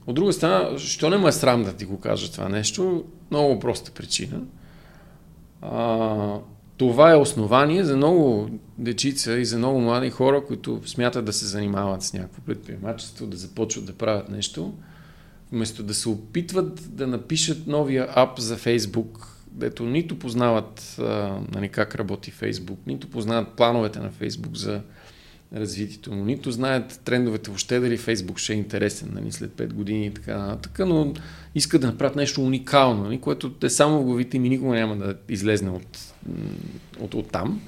[0.06, 3.04] от друга страна, що не ме е срам да ти го кажа това нещо?
[3.30, 4.40] Много проста причина.
[5.62, 6.38] А,
[6.76, 11.46] това е основание за много дечица и за много млади хора, които смятат да се
[11.46, 14.72] занимават с някакво предприемачество, да започват да правят нещо,
[15.52, 21.68] вместо да се опитват да напишат новия ап за Фейсбук, дето нито познават а, нали,
[21.68, 24.80] как работи Фейсбук, нито познават плановете на Фейсбук за
[25.54, 30.06] развитието му, нито знаят трендовете въобще дали Фейсбук ще е интересен нали, след 5 години
[30.06, 31.12] и така нататък, но
[31.54, 34.96] искат да направят нещо уникално, нали, което е само в главите им и никога няма
[34.96, 36.13] да излезне от,
[37.00, 37.60] от, от там.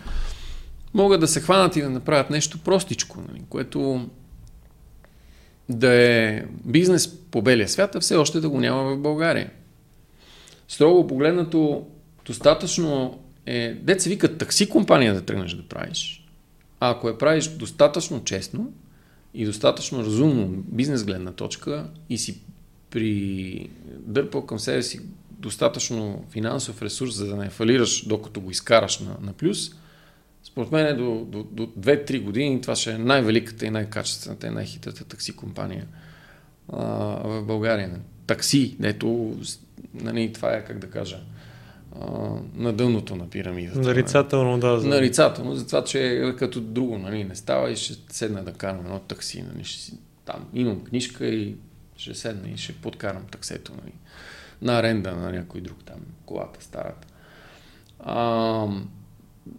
[0.94, 4.08] Могат да се хванат и да направят нещо простичко, нали, което
[5.68, 9.50] да е бизнес по белия свят, а все още да го няма в България.
[10.68, 11.86] Строго погледнато,
[12.26, 16.26] достатъчно е, деца викат такси компания да тръгнеш да правиш.
[16.80, 18.72] А ако я правиш достатъчно честно
[19.34, 22.40] и достатъчно разумно бизнес гледна точка и си
[22.90, 25.00] придърпал към себе си
[25.46, 29.70] достатъчно финансов ресурс, за да не фалираш докато го изкараш на, на плюс,
[30.44, 34.50] според мен е до, до, до 2-3 години това ще е най-великата и най-качествената и
[34.50, 35.86] най-хитрата такси компания
[36.72, 36.84] а,
[37.28, 38.00] в България.
[38.26, 39.36] Такси, дето
[39.94, 41.20] нали, това е, как да кажа,
[42.00, 42.06] а,
[42.54, 43.78] на дъното на пирамидата.
[43.78, 44.80] Нарицателно, да.
[44.80, 44.88] За...
[44.88, 48.80] Нарицателно, за това, че е като друго, нали, не става и ще седна да карам
[48.80, 51.54] едно такси, нали, ще си, там имам книжка и
[51.96, 53.92] ще седна и ще подкарам таксето, нали,
[54.62, 57.08] на аренда на някой друг там, колата старата.
[58.00, 58.66] А,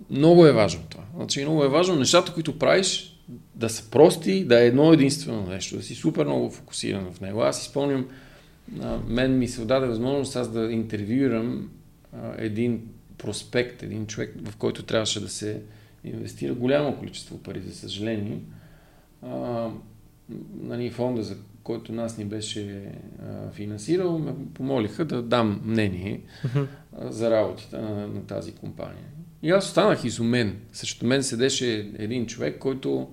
[0.10, 1.04] много е важно това.
[1.16, 3.20] Значи, много е важно нещата, които правиш,
[3.56, 7.42] да са прости, да е едно единствено нещо, да си супер много фокусиран в него.
[7.42, 8.08] Аз изпълням,
[8.82, 11.70] а, мен ми се отдаде възможност аз да интервюирам
[12.38, 12.82] един
[13.18, 15.62] проспект, един човек, в който трябваше да се
[16.04, 18.40] инвестира голямо количество пари, за съжаление.
[19.22, 19.70] А,
[20.62, 21.38] нали, фонда, за
[21.68, 22.92] който нас ни беше
[23.22, 26.68] а, финансирал, ме помолиха да дам мнение uh-huh.
[27.00, 29.06] а, за работите на, на тази компания.
[29.44, 30.60] И аз останах изумен.
[30.74, 33.10] Срещу мен седеше един човек, който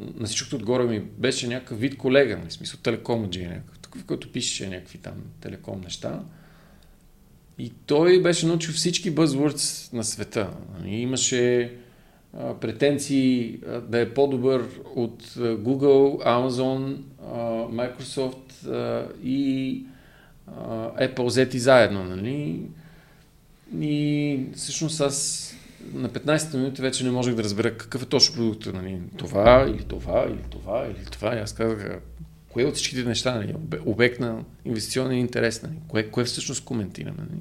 [0.00, 4.98] на всичкото отгоре ми беше някакъв вид колега, в смисъл телекомаджи, някакъв, който пишеше някакви
[4.98, 6.22] там телеком неща.
[7.58, 10.50] И той беше научил всички buzzwords на света.
[10.86, 11.68] И имаше а,
[12.60, 14.64] претенции да е по-добър
[14.94, 16.96] от Google, Amazon,
[17.70, 18.68] Microsoft
[19.24, 19.82] и
[21.00, 22.04] Apple взети заедно.
[22.04, 22.62] Нали?
[23.80, 25.44] И всъщност аз
[25.94, 28.72] на 15-та минута вече не можех да разбера какъв е точно продукта.
[28.72, 29.00] Нали?
[29.16, 31.36] Това или това или това или това.
[31.36, 32.00] И аз казах,
[32.48, 33.54] кое от всичките неща, нали?
[33.84, 35.74] обект на инвестиционен интерес, нали?
[35.88, 37.18] кое, кое всъщност коментираме.
[37.18, 37.40] Нали?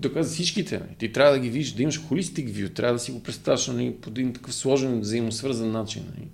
[0.00, 0.78] Доказа всичките.
[0.78, 0.94] Нали?
[0.98, 3.94] Ти трябва да ги видиш, да имаш холистик вю, трябва да си го представяш нали?
[4.00, 6.02] по един такъв сложен, взаимосвързан начин.
[6.16, 6.28] Нали?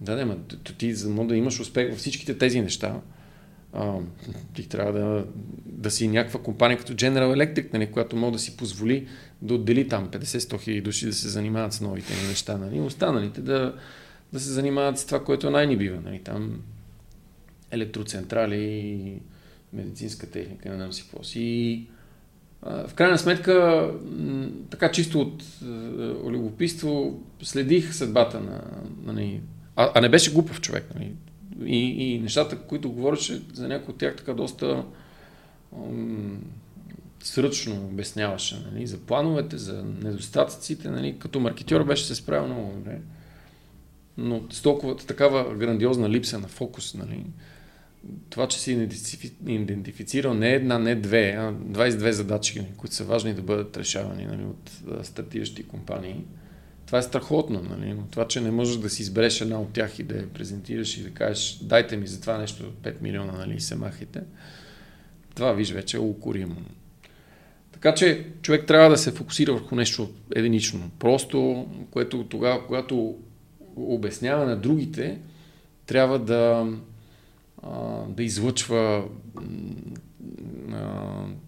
[0.00, 0.38] Да, да,
[0.78, 3.00] ти за да имаш успех във всичките тези неща,
[3.72, 3.98] а,
[4.54, 5.26] ти трябва да,
[5.66, 9.08] да си някаква компания като General Electric, нали, която може да си позволи
[9.42, 12.56] да отдели там 50-100 хиляди души да се занимават с новите неща.
[12.56, 13.74] Нали, останалите да,
[14.32, 16.00] да се занимават с това, което най-ни бива.
[16.04, 16.60] Нали, там
[17.70, 19.20] електроцентрали,
[19.72, 21.86] медицинска техника, не знам си какво си.
[22.62, 23.88] В крайна сметка,
[24.70, 25.44] така чисто от
[26.32, 28.62] любопитство, следих съдбата на,
[29.04, 29.40] на, на
[29.76, 30.84] а, а не беше глупав човек.
[30.94, 31.12] Нали
[31.66, 34.84] и, и нещата, които говореше за някои от тях така доста
[35.72, 36.36] м-
[37.22, 43.00] сръчно обясняваше, нали, за плановете, за недостатъците, нали, като маркетьор беше се справил много добре.
[44.18, 47.24] Но с толкова такава грандиозна липса на фокус, нали,
[48.30, 48.88] това, че си
[49.46, 54.44] идентифицирал не една, не две, а 22 задачи, които са важни да бъдат решавани нали,
[54.44, 54.70] от
[55.06, 56.24] стартиращи компании,
[56.86, 57.94] това е страхотно, нали?
[57.94, 60.96] но това, че не можеш да си избереш една от тях и да я презентираш
[60.96, 64.20] и да кажеш, дайте ми за това нещо 5 милиона, нали, се махайте,
[65.34, 66.56] това, виж, вече е укоримо.
[67.72, 70.90] Така че човек трябва да се фокусира върху нещо единично.
[70.98, 73.18] Просто, което тогава, когато
[73.76, 75.18] обяснява на другите,
[75.86, 76.72] трябва да,
[78.08, 79.04] да излъчва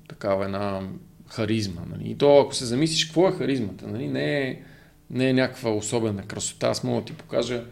[0.08, 0.88] такава една
[1.28, 1.82] харизма.
[1.90, 2.10] Нали?
[2.10, 3.86] И то, ако се замислиш, какво е харизмата?
[3.86, 4.08] Нали?
[4.08, 4.62] Не е
[5.10, 6.66] не е някаква особена красота.
[6.66, 7.64] Аз мога да ти покажа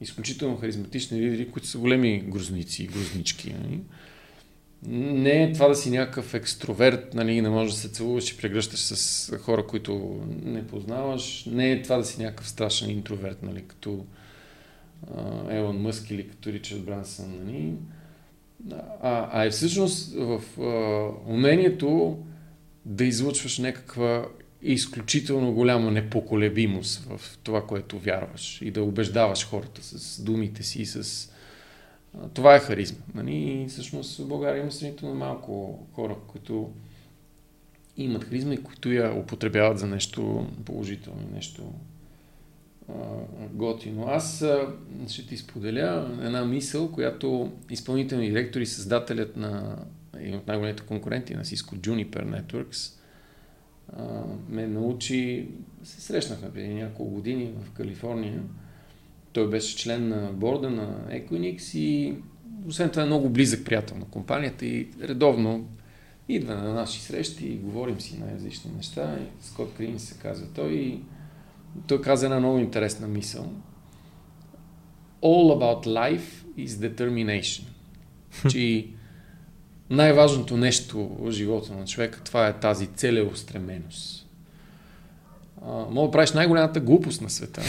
[0.00, 3.54] изключително харизматични лидери, които са големи грозници и грознички.
[3.62, 3.80] Нали?
[5.12, 8.80] Не е това да си някакъв екстроверт, нали, не можеш да се целуваш и прегръщаш
[8.80, 11.44] с хора, които не познаваш.
[11.44, 14.06] Не е това да си някакъв страшен интроверт, нали, като
[15.50, 17.40] Елон Мъск или като Ричард Брансън.
[17.44, 17.72] Нали?
[19.02, 22.18] А, а е всъщност в а, умението
[22.84, 24.26] да излъчваш някаква
[24.62, 30.86] изключително голяма непоколебимост в това, което вярваш и да убеждаваш хората с думите си и
[30.86, 31.30] с...
[32.34, 32.98] Това е харизма.
[33.14, 33.34] Нали?
[33.34, 36.70] И всъщност в България има сравнително малко хора, които
[37.96, 41.72] имат харизма и които я употребяват за нещо положително, нещо
[43.52, 44.06] готино.
[44.08, 44.44] Аз
[45.08, 49.76] ще ти споделя една мисъл, която изпълнителният директор и създателят на
[50.16, 52.98] един от най-големите конкуренти на Cisco Juniper Networks–
[54.48, 55.48] ме научи,
[55.84, 58.42] се срещнахме преди няколко години в Калифорния.
[59.32, 62.14] Той беше член на борда на Equinix и
[62.68, 65.68] освен това е много близък приятел на компанията и редовно
[66.28, 69.18] идва на наши срещи и говорим си на различни неща.
[69.40, 71.00] Скот Крин се казва той и
[71.86, 73.52] той каза една много интересна мисъл.
[75.22, 77.64] All about life is determination.
[78.50, 78.86] Че
[79.90, 84.26] най-важното нещо в живота на човека, това е тази целеустременост.
[85.90, 87.62] мога да правиш най-голямата глупост на света.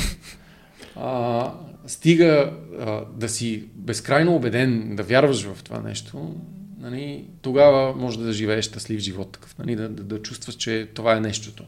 [0.96, 1.54] А,
[1.88, 6.36] стига а, да си безкрайно убеден, да вярваш в това нещо,
[6.80, 11.18] нали, тогава може да живееш щастлив живот такъв, нали, да, да, да чувстваш, че това
[11.18, 11.64] е нещото.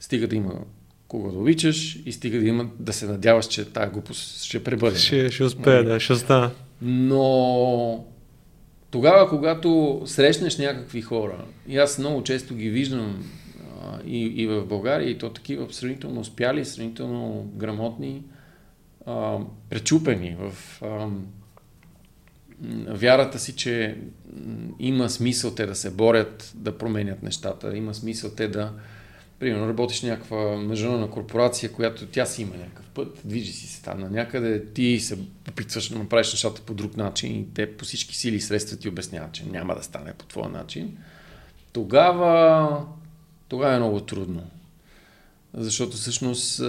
[0.00, 0.54] Стига да има
[1.08, 4.98] кого да обичаш и стига да има да се надяваш, че тази глупост ще пребъде.
[4.98, 5.86] Ще, ще успее, нали?
[5.86, 6.50] да, ще остана.
[6.82, 8.04] Но
[8.90, 13.24] тогава, когато срещнеш някакви хора, и аз много често ги виждам
[13.82, 18.22] а, и, и в България, и то такива сравнително успяли, сравнително грамотни,
[19.06, 19.38] а,
[19.70, 21.08] пречупени в а,
[22.88, 23.96] вярата си, че
[24.78, 28.72] има смисъл те да се борят, да променят нещата, има смисъл те да,
[29.38, 34.00] примерно работиш някаква международна корпорация, която тя си има някакъв път, движи си се там
[34.00, 38.16] на някъде, ти се опитваш да направиш нещата по друг начин и те по всички
[38.16, 40.96] сили и средства ти обясняват, че няма да стане по твоя начин,
[41.72, 42.86] тогава,
[43.48, 44.42] тогава е много трудно.
[45.54, 46.60] Защото всъщност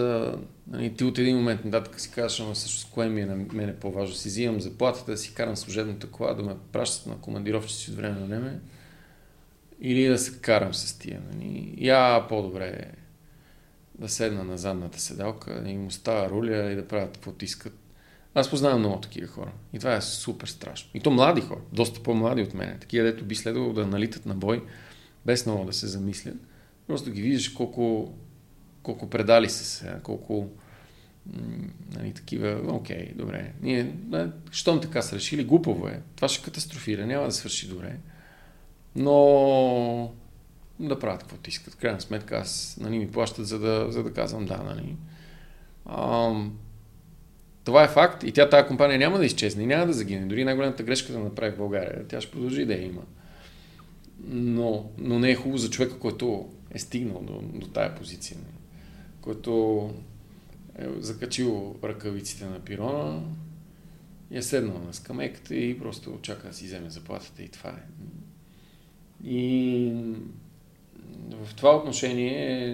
[0.68, 3.76] нали, ти от един момент нататък си казваш, ама всъщност кое ми е на мене
[3.76, 4.16] по-важно.
[4.16, 8.20] Си взимам заплатата, да си карам служебната кола, да ме пращат на командировчици от време
[8.20, 8.60] на време
[9.82, 11.22] или да се карам с тия.
[11.34, 11.74] Нали.
[11.78, 12.92] Я по-добре
[14.00, 17.74] да седна на задната седалка, да им оставя руля и да правят каквото искат.
[18.34, 19.52] Аз познавам много такива хора.
[19.74, 20.90] И това е супер страшно.
[20.94, 22.78] И то млади хора, доста по-млади от мен.
[22.80, 24.64] Такива, дето би следвало да налитат на бой,
[25.26, 26.36] без много да се замислят.
[26.88, 28.14] Просто ги виждаш колко
[28.86, 30.50] колко предали се, колко
[31.96, 33.54] нали, такива, окей, добре.
[33.62, 33.94] Ние,
[34.52, 36.02] щом така са решили, глупаво е.
[36.16, 37.98] Това ще катастрофира, няма да свърши добре.
[38.96, 40.14] Но
[40.80, 41.76] да правят каквото искат.
[41.76, 44.58] Крайна сметка аз нали, ми плащат, за да, за да казвам да.
[44.58, 44.96] Нали.
[47.64, 50.26] Това е факт и тя тази компания няма да изчезне и няма да загине.
[50.26, 53.02] Дори най-голямата грешка да направи в България, тя ще продължи да я има.
[54.28, 58.38] Но, но не е хубаво за човека, който е стигнал до, до тая позиция.
[58.38, 58.56] Нали
[59.26, 59.94] който
[60.80, 63.24] е закачил ръкавиците на пирона
[64.32, 67.84] и е седнал на скамейката и просто очака да си вземе заплатата и това е.
[69.26, 69.92] И
[71.30, 72.70] в това отношение е,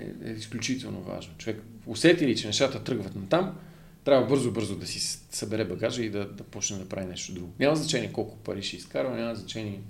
[0.00, 1.34] е, е изключително важно.
[1.38, 3.58] Човек усети ли, че нещата тръгват на там,
[4.04, 5.00] трябва бързо-бързо да си
[5.30, 7.52] събере багажа и да, да почне да прави нещо друго.
[7.58, 9.80] Няма значение колко пари ще изкарва, няма значение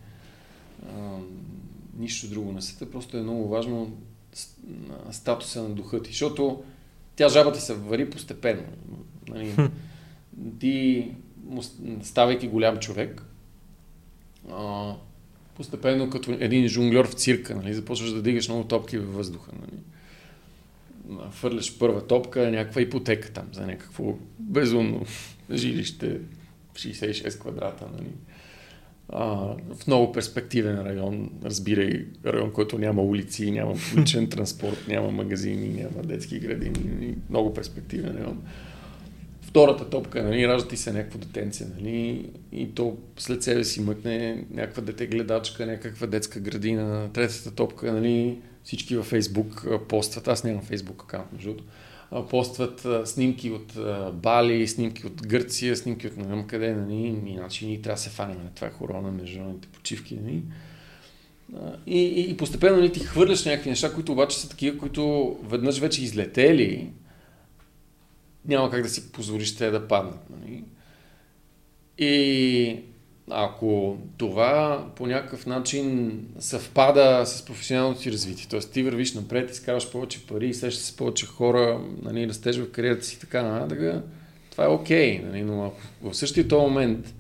[0.89, 1.19] а,
[1.99, 3.97] нищо друго на света, просто е много важно
[5.11, 6.65] статуса на духа ти, защото
[7.17, 8.63] тя жабата се вари постепенно.
[9.29, 9.55] Нали,
[10.61, 11.11] ти,
[12.03, 13.23] ставайки голям човек,
[14.51, 14.95] а,
[15.57, 19.53] постепенно като един жонглер в цирка, нали, започваш да дигаш много топки във въздуха.
[19.61, 19.81] Нали.
[21.31, 25.07] Фърляш първа топка, някаква ипотека там за някакво безумно
[25.53, 26.21] жилище,
[26.75, 27.87] 66 квадрата.
[27.97, 28.09] Нали
[29.09, 29.25] а,
[29.75, 36.03] в много перспективен район, разбирай, район, който няма улици, няма публичен транспорт, няма магазини, няма
[36.03, 38.43] детски градини, много перспективен район.
[39.47, 44.45] Втората топка, нали, ражда ти се някакво детенце, нали, и то след себе си мъкне
[44.51, 47.11] някаква дете гледачка, някаква детска градина.
[47.13, 51.65] Третата топка, нали, всички във Фейсбук постват, аз нямам Фейсбук аккаунт, между другото,
[52.31, 53.73] постват снимки от
[54.15, 58.11] Бали, снимки от Гърция, снимки от не знам къде, нали, иначе ние трябва да се
[58.11, 60.19] фаним на това хора на международните почивки.
[60.25, 60.43] Нали.
[61.87, 65.79] И, и, и постепенно нали, ти хвърляш някакви неща, които обаче са такива, които веднъж
[65.79, 66.91] вече излетели,
[68.49, 70.31] няма как да си позволиш те да паднат.
[70.31, 70.65] Нали.
[71.99, 72.81] И
[73.31, 78.61] ако това по някакъв начин съвпада с професионалното си развитие, т.е.
[78.61, 83.21] ти вървиш напред, изкарваш повече пари, срещаш с повече хора, нали, растеш в кариерата си
[83.21, 84.05] така нататък,
[84.51, 87.15] това е окей, okay, нали, но ако в същия този момент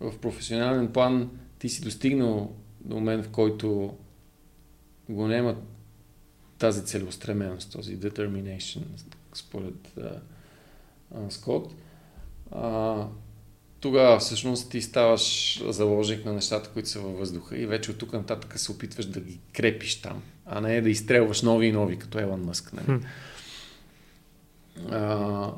[0.00, 3.96] в професионален план ти си достигнал до момент, в който
[5.08, 5.56] го няма
[6.58, 8.82] тази целеустременост, този determination,
[9.34, 10.18] според uh,
[11.28, 11.74] Скот,
[12.54, 13.06] uh,
[13.80, 18.12] тогава всъщност ти ставаш заложник на нещата, които са във въздуха и вече от тук
[18.12, 22.18] нататък се опитваш да ги крепиш там, а не да изстрелваш нови и нови, като
[22.18, 22.72] Елан Мъск.
[22.72, 23.00] Нали?
[24.90, 25.52] А,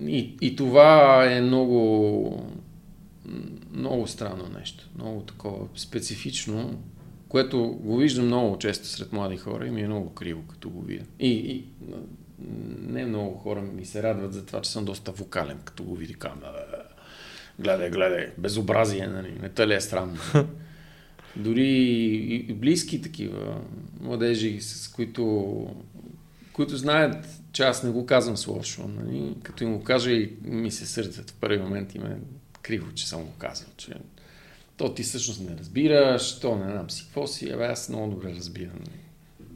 [0.00, 2.52] и, и това е много,
[3.72, 6.78] много странно нещо, много такова специфично,
[7.28, 10.82] което го виждам много често сред млади хора и ми е много криво, като го
[10.82, 11.04] видя.
[11.20, 11.64] И, и
[12.88, 16.14] не много хора ми се радват за това, че съм доста вокален, като го види
[16.14, 16.90] камера
[17.60, 20.16] гледай, гледай, безобразие, нали, не те ли е странно.
[21.36, 21.68] Дори
[22.48, 23.60] и, близки такива
[24.00, 25.66] младежи, с които,
[26.52, 30.36] които знаят, че аз не го казвам с лошо, нали, като им го кажа и
[30.42, 32.16] ми се сърдят в първи момент и ме
[32.62, 33.94] криво, че съм го казал, че
[34.76, 38.34] то ти всъщност не разбираш, то не знам си какво си, абе аз много добре
[38.34, 38.78] разбирам.
[38.78, 38.99] Нали.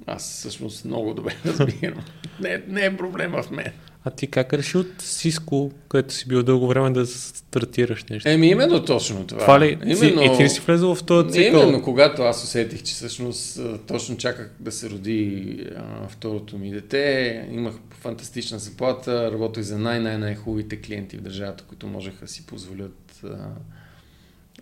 [0.06, 2.05] Аз всъщност много добре разбирам.
[2.40, 3.72] не, не е проблема в мен.
[4.06, 8.28] А ти как реши от Сиско, където си бил дълго време да стартираш нещо?
[8.28, 9.40] Еми именно точно това.
[9.40, 9.78] Това ли?
[9.86, 10.22] Именно...
[10.22, 11.60] И ти си влезъл в този цикъл?
[11.60, 17.48] Именно, когато аз усетих, че всъщност точно чаках да се роди а, второто ми дете,
[17.51, 23.48] имах фантастична заплата, работех за най-най-най-хубавите клиенти в държавата, които можеха да си позволят а,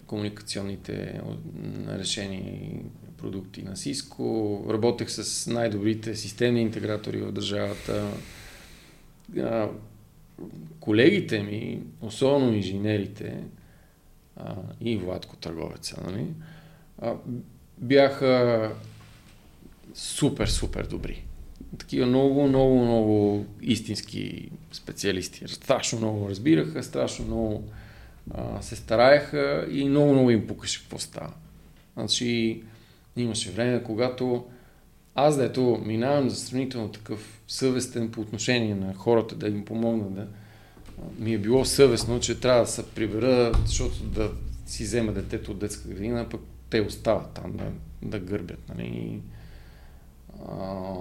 [0.06, 1.20] комуникационните
[1.88, 2.42] решения
[3.22, 4.70] продукти на Cisco.
[4.72, 8.10] Работех с най-добрите системни интегратори в държавата
[10.80, 13.44] колегите ми, особено инженерите
[14.80, 16.26] и Владко търговеца, нали,
[17.78, 18.72] бяха
[19.94, 21.24] супер, супер добри.
[21.78, 25.48] такива много, много, много истински специалисти.
[25.48, 27.64] Страшно много разбираха, страшно много
[28.60, 31.32] се стараеха и много, много им пукаше какво става.
[31.96, 32.62] Значи
[33.16, 34.44] имаше време, когато
[35.14, 40.10] аз да ето минавам за сравнително такъв съвестен по отношение на хората, да им помогна
[40.10, 40.26] да
[41.18, 44.30] ми е било съвестно, че трябва да се прибера, защото да
[44.66, 46.40] си взема детето от детска градина, пък
[46.70, 47.64] те остават там да,
[48.02, 48.68] да гърбят.
[48.68, 49.20] Нали?
[50.48, 50.94] А,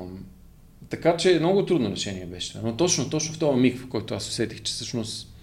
[0.89, 2.59] така че много трудно решение беше.
[2.63, 5.33] Но точно, точно в този миг, в който аз усетих, че всъщност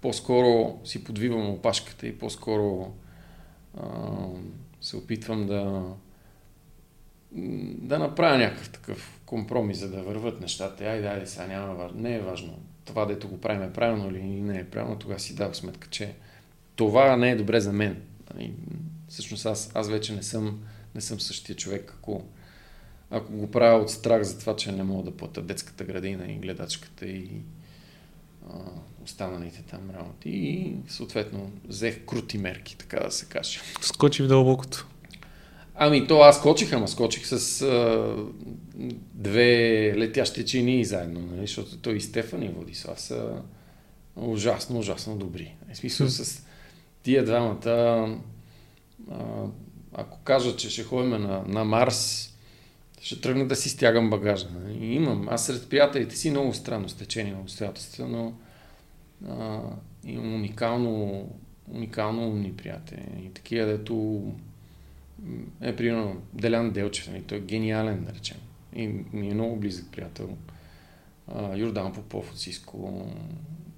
[0.00, 2.92] по-скоро си подвивам опашката и по-скоро
[3.80, 3.86] а,
[4.82, 5.82] се опитвам да
[7.78, 10.84] да направя някакъв такъв компромис, за да върват нещата.
[10.84, 11.90] Айде, айде, сега няма.
[11.94, 15.34] Не е важно това, дето го правим е правилно или не е правилно, тогава си
[15.34, 16.14] дал сметка, че
[16.76, 18.02] това не е добре за мен.
[18.34, 18.52] Нали,
[19.08, 20.60] всъщност аз, аз вече не съм,
[20.94, 22.24] не съм същия човек, ако,
[23.10, 26.38] ако го правя от страх за това, че не мога да плата детската градина и
[26.38, 27.30] гледачката и
[28.50, 28.58] а,
[29.04, 30.30] останалите там работи.
[30.30, 33.60] И съответно взех крути мерки, така да се каже.
[33.80, 34.86] Скочи в дълбокото.
[35.74, 38.16] Ами то аз скочих, ама скочих с а,
[39.14, 41.40] две летящи чини заедно, нали?
[41.40, 43.42] защото той и Стефан и Владислав са
[44.16, 45.54] ужасно, ужасно добри.
[45.72, 46.42] В смисъл с
[47.02, 48.16] тия двамата,
[49.10, 49.44] а,
[49.94, 52.32] ако кажа, че ще ходим на, на Марс,
[53.02, 54.46] ще тръгна да си стягам багажа.
[54.54, 54.86] Нали?
[54.86, 58.32] Имам, аз сред приятелите си много странно стечение на обстоятелства, но
[59.28, 59.60] а,
[60.04, 61.28] имам уникално,
[61.70, 63.24] уникално умни приятели.
[63.26, 64.24] И такива, дето
[65.60, 68.36] е, примерно, Делян Делчев, нали, той е гениален, да речем.
[68.76, 70.36] И ми е много близък приятел.
[71.28, 73.06] А, Йордан Попов от Сиско,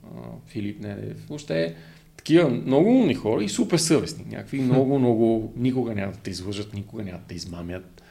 [0.05, 0.09] а,
[0.47, 1.27] Филип Недев.
[1.29, 1.77] Въобще
[2.17, 4.25] такива много умни хора и супер съвестни.
[4.25, 8.03] Някакви много, много, никога няма да те излъжат, никога няма да те измамят.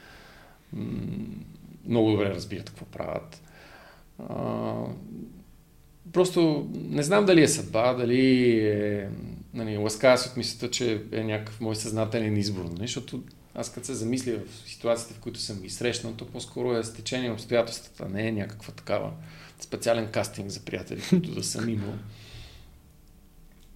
[1.86, 3.42] много добре разбират какво правят.
[4.18, 4.74] А,
[6.12, 9.08] просто не знам дали е съдба, дали е
[9.54, 13.22] нали, ласкава се от мисълта, че е някакъв мой съзнателен избор, нали, защото
[13.54, 17.32] аз като се замисля в ситуациите, в които съм ги срещнал, то по-скоро е стечение
[17.32, 19.10] обстоятелствата, не е някаква такава
[19.60, 21.94] специален кастинг за приятели, които да съм имал.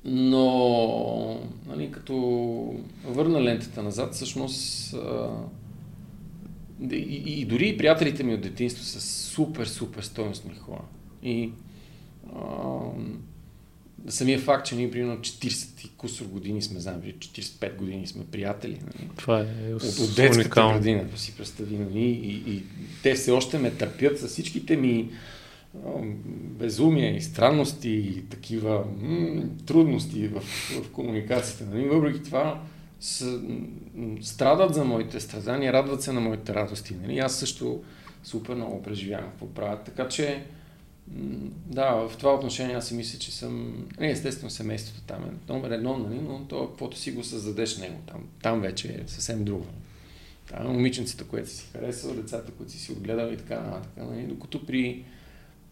[0.05, 2.15] Но, нали, като
[3.05, 4.95] върна лентата назад, всъщност
[6.93, 10.83] и, и, и дори приятелите ми от детинство са супер, супер стойностни хора.
[11.23, 11.51] И
[12.37, 12.41] а,
[14.09, 18.81] самия факт, че ние примерно 40 и кусор години сме заедно, 45 години сме приятели.
[18.87, 19.11] Нали?
[19.17, 20.73] Това е от, от детската уникално.
[20.73, 21.79] градина, да си представи.
[21.79, 22.05] Нали?
[22.05, 22.63] И, и
[23.03, 25.11] те все още ме търпят с всичките ми
[26.35, 30.41] безумия и странности и такива м- трудности в,
[30.83, 31.65] в комуникацията.
[31.65, 31.89] Нали?
[31.89, 32.63] Въпреки това
[33.01, 33.41] с,
[34.21, 36.95] страдат за моите страдания, радват се на моите радости.
[37.03, 37.19] Нали?
[37.19, 37.83] Аз също
[38.25, 39.85] супер много преживявам какво правят.
[39.85, 40.45] Така че
[41.67, 43.85] да, в това отношение аз си мисля, че съм...
[44.01, 47.97] Не, естествено семейството там е номер едно, нали, но то, каквото си го създадеш него
[48.07, 49.67] там, там вече е съвсем друго.
[50.51, 54.67] Там момиченцата, което си харесал, децата, които си си отгледал и така, така нали, докато
[54.67, 55.05] при,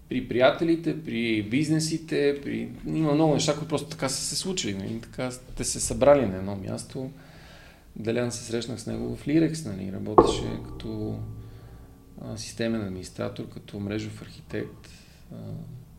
[0.08, 2.68] при приятелите, при бизнесите, при...
[2.86, 6.36] има много неща, които просто така са се случили, нали, така те се събрали на
[6.36, 7.10] едно място.
[7.96, 11.18] Делян се срещнах с него в Лирекс, нали, работеше като
[12.36, 14.95] системен администратор, като мрежов архитект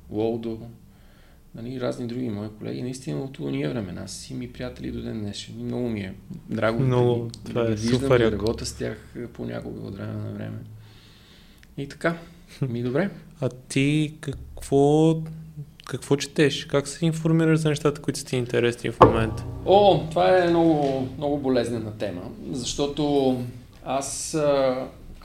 [0.10, 0.60] Лоудо,
[1.56, 2.82] нали, разни други мои колеги.
[2.82, 5.56] Наистина от уния времена си ми приятели до ден днешен.
[5.60, 6.14] Много ми е
[6.50, 8.20] драго Много, да, това да е супер.
[8.20, 10.58] Да работя с тях понякога от време на време.
[11.78, 12.18] И така.
[12.70, 13.10] Ми добре.
[13.42, 15.16] А ти какво
[15.86, 16.66] какво четеш?
[16.66, 19.44] Как се информираш за нещата, които са ти интересни в момента?
[19.66, 22.22] О, това е много, много болезнена тема,
[22.52, 23.36] защото
[23.86, 24.38] аз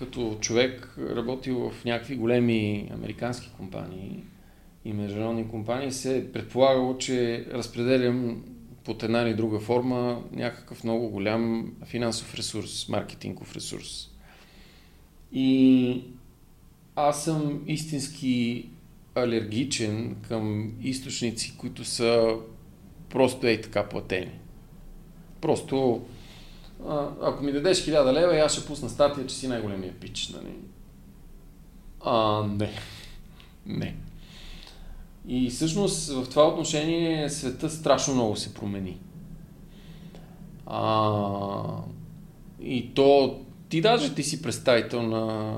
[0.02, 4.24] като човек работил в някакви големи американски компании
[4.84, 8.44] и международни компании, се е предполагало, че разпределям
[8.84, 14.10] под една или друга форма някакъв много голям финансов ресурс, маркетингов ресурс.
[15.32, 16.04] И
[16.96, 18.68] аз съм истински
[19.14, 22.36] алергичен към източници, които са
[23.10, 24.38] просто ей така платени.
[25.40, 26.04] Просто
[27.22, 30.28] ако ми дадеш 1000 лева, аз ще пусна статия, че си най-големия пич.
[30.28, 30.54] Нали?
[32.00, 32.70] А, не.
[33.66, 33.96] Не.
[35.28, 38.98] И всъщност в това отношение света страшно много се промени.
[40.66, 41.62] А,
[42.60, 45.56] и то ти даже ти си представител на,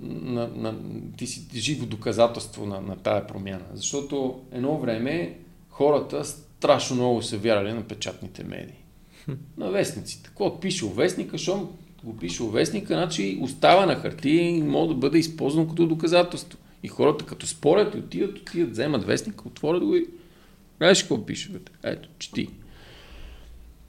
[0.00, 0.74] на, на
[1.16, 3.64] ти си живо доказателство на, на тая промяна.
[3.72, 5.38] Защото едно време
[5.68, 8.79] хората страшно много се вярали на печатните медии
[9.58, 10.28] на вестниците.
[10.28, 11.68] Какво пише вестника, защото
[12.04, 16.58] го пише вестника, значи остава на хартия и може да бъде използвано като доказателство.
[16.82, 20.06] И хората като спорят, отидат, отидат, вземат вестника, отворят го и
[20.76, 21.52] знаеш какво пише?
[21.82, 22.48] Ето, чети.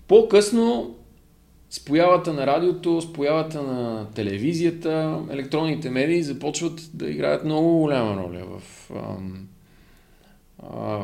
[0.07, 0.95] По-късно
[1.69, 8.23] с появата на радиото, с появата на телевизията, електронните медии започват да играят много голяма
[8.23, 9.47] роля в ам,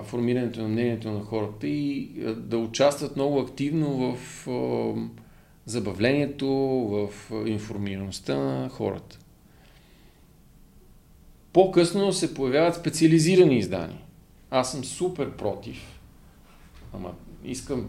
[0.04, 4.48] формирането на мнението на хората и да участват много активно в
[5.66, 7.10] забавлението, в
[7.48, 9.20] информираността на хората.
[11.54, 14.02] По-късно се появяват специализирани издания.
[14.52, 16.00] Аз съм супер против,
[16.94, 17.14] ама
[17.46, 17.88] искам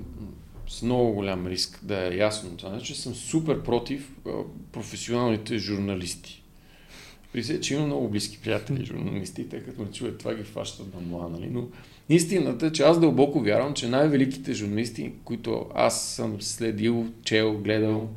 [0.68, 4.16] с много голям риск да е ясно това, че съм супер против
[4.72, 6.37] професионалните журналисти.
[7.32, 10.94] При се, че имам много близки приятели журналисти, тъй като ме чуят това ги фащат
[10.94, 11.48] на мла, нали?
[11.52, 11.64] Но
[12.08, 18.08] истината е, че аз дълбоко вярвам, че най-великите журналисти, които аз съм следил, чел, гледал,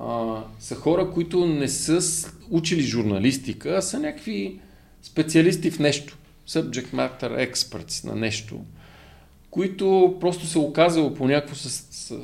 [0.00, 4.60] а, са хора, които не са учили журналистика, а са някакви
[5.02, 6.18] специалисти в нещо.
[6.48, 8.60] Subject matter experts на нещо
[9.54, 11.54] които просто се оказало по някакво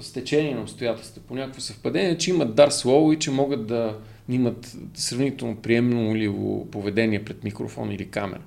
[0.02, 3.98] стечение на обстоятелства, по някакво съвпадение, че имат дар слово и че могат да
[4.32, 6.34] имат сравнително приемно или
[6.70, 8.42] поведение пред микрофон или камера.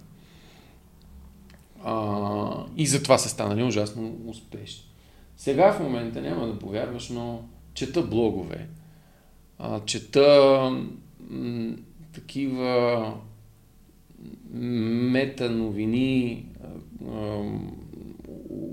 [1.84, 4.84] А, и затова са станали ужасно успешни.
[5.38, 7.44] Сега в момента няма да повярваш, но
[7.74, 8.68] чета блогове,
[9.60, 10.60] а, чета
[11.30, 11.76] м-
[12.14, 13.14] такива
[14.54, 16.46] мета новини,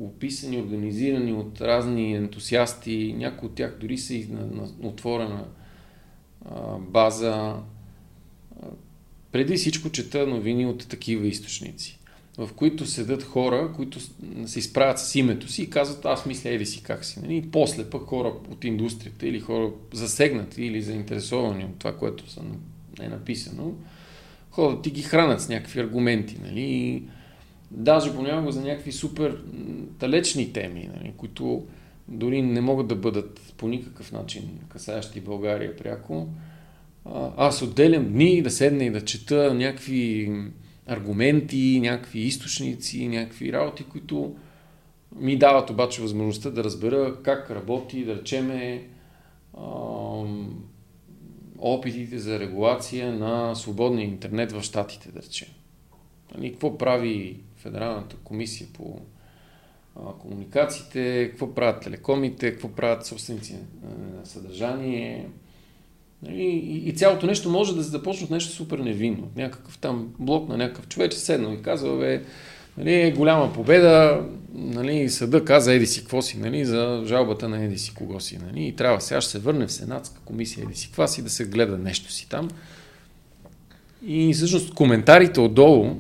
[0.01, 5.45] описани, организирани от разни ентусиасти, някои от тях дори са и на, на отворена
[6.79, 7.57] база.
[9.33, 11.99] Преди всичко чета новини от такива източници,
[12.39, 14.01] в които седат хора, които
[14.47, 17.21] се изправят с името си и казват, аз мисля еди си как си.
[17.21, 17.37] Нали?
[17.37, 22.25] И после пък хора от индустрията или хора засегнати или заинтересовани от това, което
[23.01, 23.75] е написано,
[24.51, 26.37] ходят и ги хранят с някакви аргументи.
[26.43, 27.03] Нали?
[27.71, 29.43] даже понякога за някакви супер
[30.01, 31.65] далечни теми, нали, които
[32.11, 36.29] дори не могат да бъдат по никакъв начин касаещи България пряко.
[37.37, 40.33] Аз отделям дни да седна и да чета някакви
[40.87, 44.37] аргументи, някакви източници, някакви работи, които
[45.17, 48.89] ми дават обаче възможността да разбера как работи, да речеме,
[51.59, 55.49] опитите за регулация на свободния интернет в Штатите, да речем.
[56.35, 59.01] Нали, какво прави Федералната комисия по
[59.95, 65.27] комуникациите, какво правят телекомите, какво правят собственици на съдържание.
[66.23, 69.29] Нали, и, и цялото нещо може да се започне от нещо супер невинно.
[69.37, 72.23] Някакъв там блок на някакъв човек седнал и казва, бе,
[72.79, 77.79] нали, голяма победа, нали, съда каза еди си какво си, нали, за жалбата на еди
[77.79, 78.39] си кого си.
[78.47, 81.31] Нали, и трябва сега ще се върне в Сенатска комисия еди си каква си да
[81.31, 82.51] се гледа нещо си там.
[84.07, 85.97] И всъщност коментарите отдолу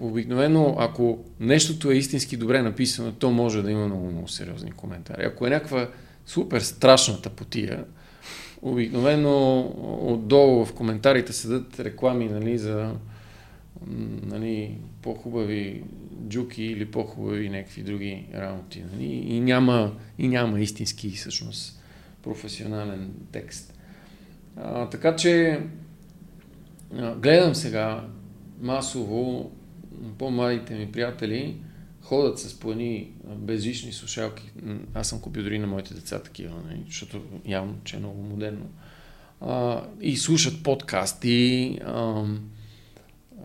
[0.00, 5.24] обикновено, ако нещото е истински добре написано, то може да има много, много сериозни коментари.
[5.24, 5.88] Ако е някаква
[6.26, 7.84] супер страшната потия,
[8.62, 9.60] обикновено
[10.02, 12.94] отдолу в коментарите седат реклами нали, за
[14.22, 15.84] нали, по-хубави
[16.28, 18.84] джуки или по-хубави някакви други работи.
[18.92, 21.82] Нали, и, няма, и няма истински всъщност
[22.22, 23.74] професионален текст.
[24.56, 25.60] А, така че
[27.16, 28.04] гледам сега
[28.60, 29.50] масово
[30.18, 31.56] по-младите ми приятели
[32.02, 34.50] ходят с плани безжични слушалки.
[34.94, 36.54] Аз съм купил дори на моите деца такива?
[36.66, 38.66] Нали, защото явно, че е много модерно.
[39.40, 41.78] А, и слушат подкасти.
[41.84, 42.24] А,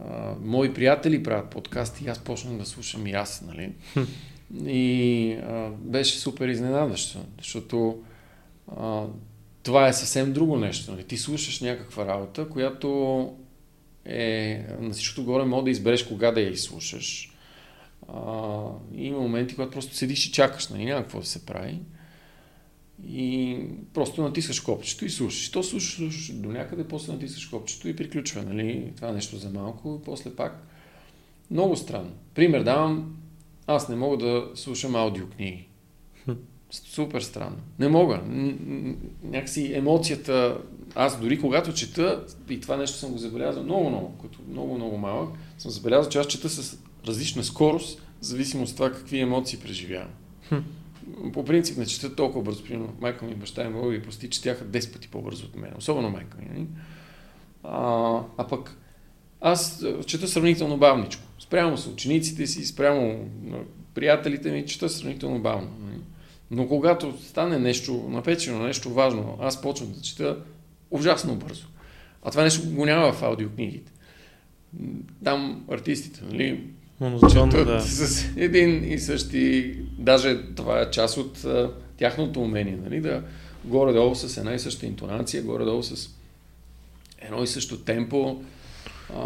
[0.06, 3.73] а, мои приятели правят подкасти и аз почнах да слушам и аз, нали?
[4.65, 8.03] И а, беше супер изненадващо, защото
[8.77, 9.03] а,
[9.64, 10.91] това е съвсем друго нещо.
[10.91, 11.03] Нали?
[11.03, 13.30] Ти слушаш някаква работа, която
[14.06, 17.32] е на всичкото горе мога да избереш кога да я изслушаш.
[18.07, 18.22] А,
[18.95, 21.80] има моменти, когато просто седиш и чакаш, нали, няма какво да се прави.
[23.07, 23.57] И
[23.94, 25.52] просто натискаш копчето и слушаш.
[25.52, 28.44] То слушаш, слушаш до някъде, после натискаш копчето и приключва.
[28.44, 28.94] Нали?
[28.95, 30.68] Това нещо за малко, и после пак.
[31.52, 32.11] Много странно.
[32.34, 33.18] Пример давам,
[33.68, 35.68] аз не мога да слушам аудиокниги.
[36.72, 37.57] Супер странно.
[37.80, 38.22] Не мога.
[39.23, 40.57] Някакси емоцията
[40.95, 44.97] аз дори когато чета, и това нещо съм го забелязал много, много, като много, много
[44.97, 46.77] малък, съм забелязал, че аз чета с
[47.07, 50.09] различна скорост, в зависимост от това какви емоции преживявам.
[51.34, 52.63] По принцип не чета толкова бързо.
[52.63, 55.72] Примерно, майка ми баща ми мога ви прости, четяха 10 пъти по-бързо от мен.
[55.77, 56.45] Особено майка ми.
[56.53, 56.67] Нали?
[57.63, 58.77] А, а пък
[59.41, 61.23] аз чета сравнително бавничко.
[61.39, 63.30] Спрямо с учениците си, спрямо
[63.93, 65.69] приятелите ми, чета сравнително бавно.
[65.85, 65.99] Нали?
[66.51, 70.38] Но когато стане нещо напечено, нещо важно, аз почвам да чета
[70.95, 71.67] ужасно бързо.
[72.23, 73.91] А това нещо го няма в аудиокнигите.
[75.23, 76.63] Там артистите, нали,
[76.99, 77.81] Монотонно, да.
[77.81, 83.23] с един и същи, даже това е част от а, тяхното умение, нали, да
[83.65, 86.09] горе-долу с една и съща интонация, горе-долу с
[87.19, 88.43] едно и също темпо,
[89.15, 89.23] а,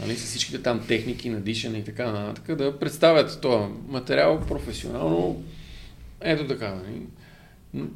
[0.00, 5.42] нали, с всичките там техники на дишане и така нататък, да представят този материал професионално.
[6.20, 6.74] Ето така.
[6.74, 7.00] Нали.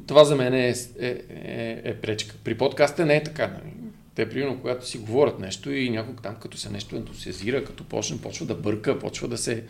[0.07, 2.35] Това за мен е, е, е, е пречка.
[2.43, 3.47] При подкаста не е така.
[3.47, 3.73] Нали.
[4.15, 8.21] Те, примерно, когато си говорят нещо и някой там, като се нещо ентусиазира, като почне,
[8.21, 9.63] почва да бърка, почва да се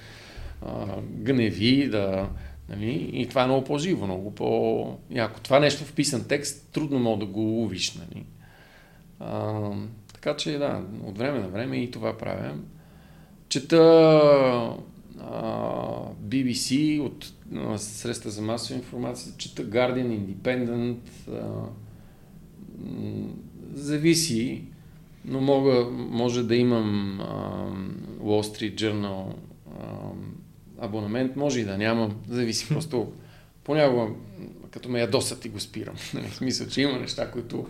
[0.62, 2.30] а, гневи, да,
[2.70, 3.10] нали?
[3.14, 5.40] и това е много по-живо, много по-яко.
[5.40, 7.94] Това нещо в писан текст трудно мога да го увиш.
[7.96, 8.26] Нали?
[9.20, 9.70] А,
[10.14, 12.56] така че, да, от време на време и това правя.
[13.50, 13.80] Чета
[16.24, 17.34] BBC от
[17.78, 20.98] средства за масова информация, чета Guardian, Independent,
[23.74, 24.64] зависи,
[25.26, 27.20] но мога, може да имам
[28.22, 29.34] Wall Street Journal
[30.80, 33.12] абонамент, може и да нямам, зависи просто.
[33.64, 34.14] Понякога,
[34.72, 35.96] като ме ядосат и го спирам.
[36.14, 37.68] Нали, в смисъл, че има неща, които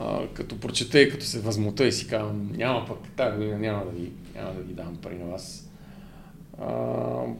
[0.00, 3.84] а, като прочета и като се възмута и си казвам, няма пък тази година, няма
[3.84, 5.69] да ви, няма да ви дам пари на вас.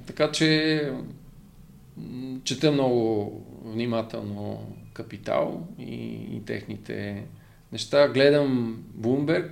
[0.06, 0.92] Така че
[2.44, 3.32] чета много
[3.64, 5.94] внимателно Капитал и,
[6.36, 7.24] и техните
[7.72, 8.08] неща.
[8.08, 9.50] Гледам Bloomberg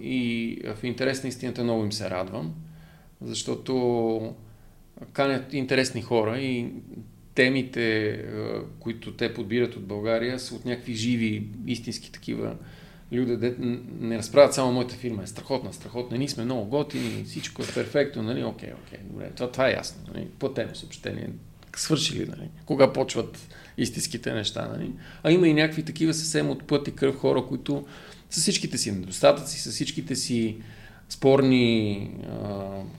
[0.00, 2.54] и в интерес на истината много им се радвам,
[3.22, 4.34] защото
[5.12, 6.72] канят интересни хора и
[7.34, 8.24] темите,
[8.78, 12.56] които те подбират от България, са от някакви живи, истински такива
[13.14, 13.54] люди, де
[14.00, 18.22] не разправят само моята фирма е страхотна, страхотна, ние сме много готини, всичко е перфектно,
[18.22, 21.28] нали, окей, окей, добре, това, това е ясно, нали, платено съобщение,
[21.76, 24.68] свършили, нали, кога почват истинските неща.
[24.68, 24.90] Нали?
[25.22, 27.86] А има и някакви такива съвсем от път и кръв хора, които
[28.30, 30.56] с всичките си недостатъци, с всичките си
[31.08, 32.10] спорни,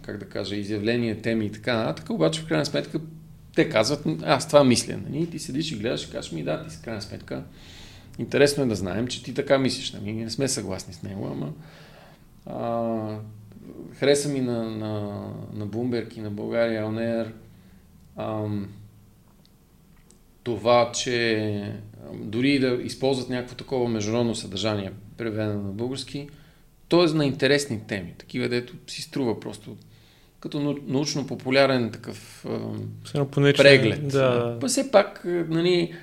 [0.02, 3.00] как да кажа, изявления, теми и така нататък, обаче в крайна сметка
[3.56, 4.98] те казват, аз това мисля.
[5.10, 5.30] Нали?
[5.30, 7.44] Ти седиш и гледаш и кажеш ми, да, ти с крайна сметка
[8.20, 9.94] интересно е да знаем, че ти така мислиш.
[9.94, 10.14] Нали?
[10.14, 11.54] Ние не сме съгласни с него, ама
[12.46, 13.18] а,
[13.94, 15.24] хареса ми на, на,
[15.54, 17.34] на Bloomberg и на България Онер
[20.44, 21.72] това, че
[22.14, 26.30] дори да използват някакво такова международно съдържание, преведено на български,
[26.88, 29.78] то е на интересни теми, такива, дето си струва просто
[30.40, 32.46] като научно-популярен такъв
[33.58, 34.08] преглед.
[34.08, 34.58] Да.
[34.62, 35.94] Па все пак, нали,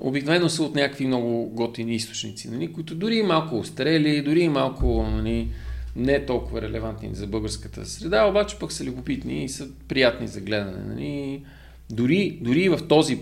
[0.00, 5.48] обикновено са от някакви много готини източници, нали, които дори малко устарели, дори малко нали,
[5.96, 10.94] не толкова релевантни за българската среда, обаче пък са любопитни и са приятни за гледане.
[10.94, 11.44] Нали.
[11.90, 13.18] Дори, дори в този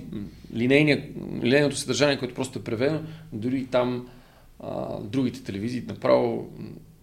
[0.55, 1.09] линейния,
[1.43, 3.01] линейното съдържание, което просто е преведено,
[3.33, 4.09] дори там
[4.61, 6.53] а, другите телевизии направо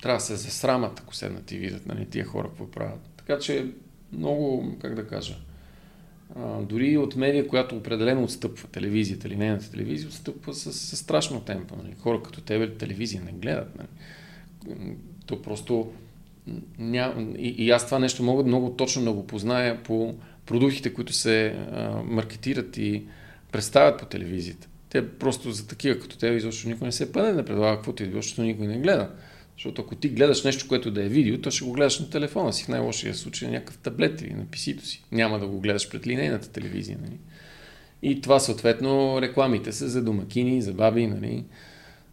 [0.01, 2.99] трябва да се засрамат, ако седнат и видят нали, тия хора какво правят.
[3.17, 3.65] Така че
[4.13, 5.35] много, как да кажа,
[6.61, 11.75] дори от медия, която определено отстъпва, телевизията, линейната телевизия, отстъпва с, с страшно темпо.
[11.83, 11.95] Нали.
[11.99, 13.77] Хора като тебе телевизия не гледат.
[13.77, 13.87] Нали.
[15.25, 15.91] То просто
[16.79, 17.13] ня...
[17.37, 20.15] и, и аз това нещо мога много точно да го позная по
[20.45, 23.03] продуктите, които се а, маркетират и
[23.51, 24.67] представят по телевизията.
[24.89, 28.11] Те просто за такива като те изобщо никой не се пъне да предлага каквото и
[28.11, 29.09] защото никой не гледа.
[29.57, 32.53] Защото ако ти гледаш нещо, което да е видео, то ще го гледаш на телефона
[32.53, 32.63] си.
[32.63, 35.03] В най-лошия случай на някакъв таблет или на писито си.
[35.11, 36.97] Няма да го гледаш пред линейната телевизия.
[37.01, 37.17] Нали?
[38.01, 41.43] И това съответно рекламите са за домакини, за баби, нали?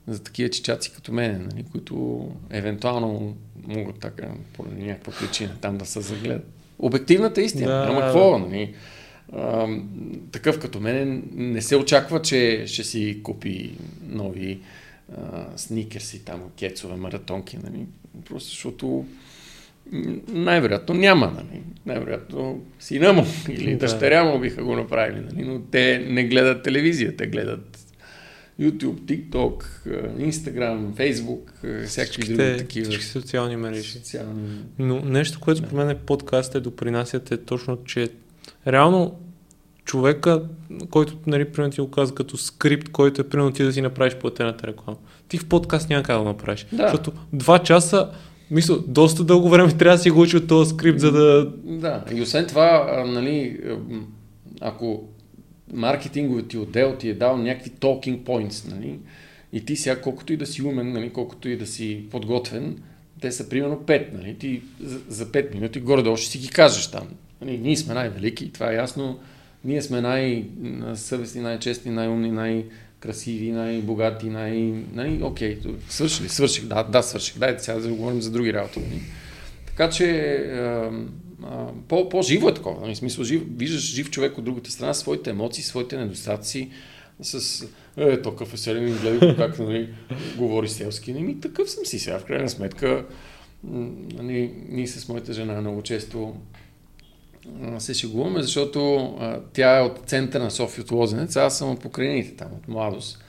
[0.06, 1.64] за такива чичаци като мен, нали?
[1.73, 3.36] които евентуално
[3.66, 6.47] могат така, по някаква причина, там да се загледат.
[6.78, 7.66] Обективната истина.
[7.66, 8.39] Да, Ама какво?
[8.39, 8.74] Нали?
[9.32, 9.69] А,
[10.32, 13.73] такъв като мен не се очаква, че ще си купи
[14.09, 14.60] нови
[15.16, 17.59] а, сникерси, там, кецове, маратонки.
[17.64, 17.86] Нали?
[18.28, 19.06] Просто защото
[20.28, 21.26] най-вероятно няма.
[21.26, 21.62] Нали?
[21.86, 23.78] Най-вероятно сина му или да.
[23.78, 25.20] дъщеря му биха го направили.
[25.20, 25.44] Нали?
[25.44, 27.78] Но те не гледат телевизия, те гледат
[28.60, 29.64] YouTube, TikTok,
[30.18, 32.90] Instagram, Facebook, всякакви други такива.
[32.90, 33.93] Всички социални мрежи.
[33.93, 34.64] Социални...
[34.78, 38.09] Но нещо, което според мен е подкаст е допринасят е точно, че
[38.66, 39.20] реално
[39.85, 40.43] човека,
[40.91, 44.15] който, нали, примерно ти го каза като скрипт, който е примерно ти да си направиш
[44.15, 44.99] платената реклама.
[45.29, 46.67] Ти в подкаст няма как да направиш.
[46.73, 46.83] Да.
[46.83, 48.11] Защото два часа
[48.51, 51.53] мисля, доста дълго време трябва да си го учи от този скрипт, за да...
[51.65, 53.61] Да, и освен това, нали,
[54.61, 55.09] ако
[55.73, 58.99] маркетинговият ти отдел ти е дал някакви talking points, нали?
[59.53, 62.79] И ти сега, колкото и да си умен, нали, колкото и да си подготвен,
[63.21, 64.39] те са примерно 5, нали?
[64.39, 67.09] Ти за, за 5 минути горе-долу ще си ги кажеш там.
[67.41, 69.19] Нали, ние сме най-велики, това е ясно.
[69.64, 74.52] Ние сме най-съвестни, най-честни, най-умни, най-красиви, най-богати, най...
[74.93, 75.59] Нали, окей,
[75.89, 78.80] свършили, свърших, да, да, свърших, дайте сега да говорим за други работи.
[78.80, 79.01] Нали.
[79.66, 80.47] Така че
[81.89, 82.80] по, по-живо е такова.
[82.80, 82.97] Нали?
[82.97, 86.70] Смисъл, жив, виждаш жив човек от другата страна, своите емоции, своите недостатъци,
[87.20, 87.64] с
[87.97, 89.89] е, то какъв е селен и гледай как нали,
[90.36, 91.12] говори селски.
[91.12, 93.06] Ми, такъв съм си сега, в крайна сметка.
[93.64, 96.34] Нали, ние с моята жена много често
[97.78, 101.81] се шегуваме, защото а, тя е от центъра на София от Лозенец, аз съм от
[101.81, 103.24] покрайните там, от младост.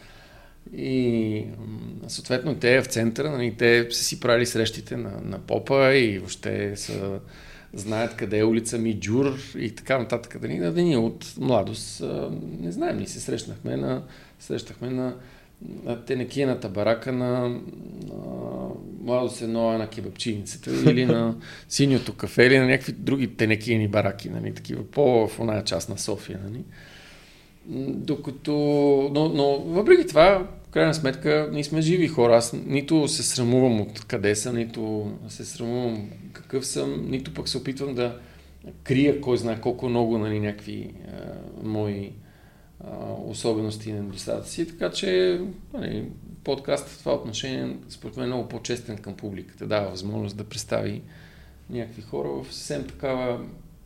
[0.75, 1.45] И
[2.07, 6.75] съответно те в центъра, нали, те са си правили срещите на, на попа и въобще
[6.75, 7.19] са
[7.73, 10.39] знаят къде е улица Миджур и така нататък.
[10.41, 12.03] Да ни, да ние от младост
[12.59, 14.03] не знаем, ние се срещнахме на,
[14.39, 15.15] срещахме на,
[15.83, 18.69] на тенекиената барака на, на
[19.03, 21.35] младост едно на кебапчиницата или на
[21.69, 25.97] синьото кафе или на някакви други тенекиени бараки, нали, такива по в оная част на
[25.97, 26.39] София.
[26.43, 26.63] Нали.
[27.87, 28.53] Докато,
[29.13, 32.35] но, но въпреки това, крайна сметка, ние сме живи хора.
[32.35, 37.57] Аз нито се срамувам от къде съм, нито се срамувам какъв съм, нито пък се
[37.57, 38.17] опитвам да
[38.83, 41.33] крия кой знае колко много нали, някакви а,
[41.63, 42.11] мои
[43.27, 44.67] особености и недостатъци.
[44.67, 45.41] Така че
[45.73, 46.05] нали,
[46.43, 49.67] подкастът в това отношение според мен е много по-честен към публиката.
[49.67, 51.01] Дава възможност да представи
[51.69, 53.45] някакви хора в съвсем такава,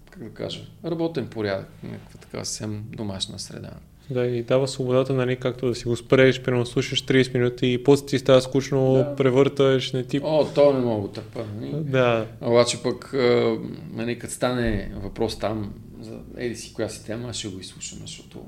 [0.10, 3.72] как да кажа, работен порядък, някаква такава съвсем домашна среда.
[4.10, 7.84] Да, и дава свободата, нали, както да си го спреш, примерно слушаш 30 минути и
[7.84, 9.16] после ти става скучно, да.
[9.16, 10.20] превърташ, не ти...
[10.24, 11.46] О, то не мога да търпа.
[11.56, 11.72] Нали?
[11.84, 12.28] Да.
[12.42, 13.14] Обаче пък,
[13.94, 18.46] нали, като стане въпрос там за еди си коя си тема, ще го изслушам, защото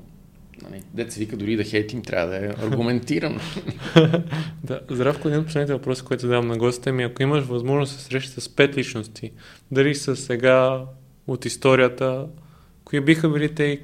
[0.62, 3.40] нали, деца вика дори да хейтим, трябва да е аргументиран.
[4.64, 7.98] да, Здравко, един от последните въпроси, които давам на гостите ми, ако имаш възможност да
[7.98, 9.32] се срещаш с пет личности,
[9.70, 10.84] дали са сега
[11.26, 12.26] от историята,
[12.84, 13.80] кои биха били те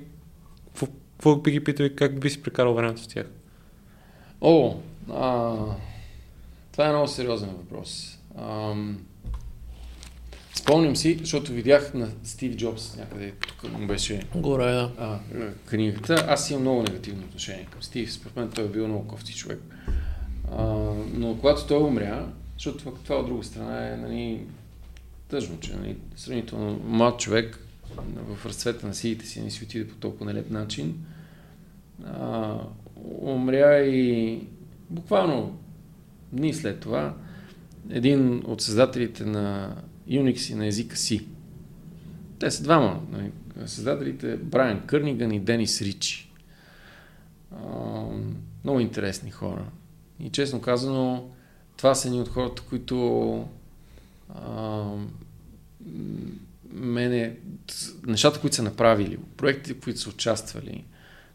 [1.16, 3.26] какво би ги питал и как би си прекарал времето с тях?
[4.40, 4.76] О,
[5.12, 5.54] а,
[6.72, 8.18] това е много сериозен въпрос.
[8.38, 8.98] Ам,
[10.58, 14.92] спомням си, защото видях на Стив Джобс някъде, тук му беше Горе, да.
[14.98, 15.18] а,
[15.66, 16.26] книгата.
[16.28, 18.12] Аз имам много негативно отношение към Стив.
[18.12, 19.60] Според мен той е бил много кофти човек.
[20.52, 20.64] А,
[21.14, 24.40] но когато той умря, защото това, това от друга страна е нали,
[25.28, 27.58] тъжно, че нали, сравнително млад човек
[28.28, 31.04] в разцвета на силите си не си отиде по толкова нелеп начин.
[32.04, 32.54] А,
[33.20, 34.40] умря и
[34.90, 35.58] буквално
[36.32, 37.14] дни след това
[37.90, 39.76] един от създателите на
[40.08, 41.26] Unix и на езика си.
[42.38, 43.02] Те са двама.
[43.10, 43.32] Нали,
[43.66, 46.30] създателите Брайан Кърниган и Денис Ричи.
[48.64, 49.64] Много интересни хора.
[50.20, 51.30] И честно казано,
[51.76, 53.48] това са едни от хората, които
[54.34, 54.84] а,
[56.70, 57.36] мене,
[58.06, 60.84] нещата, които са направили, проектите, които са участвали,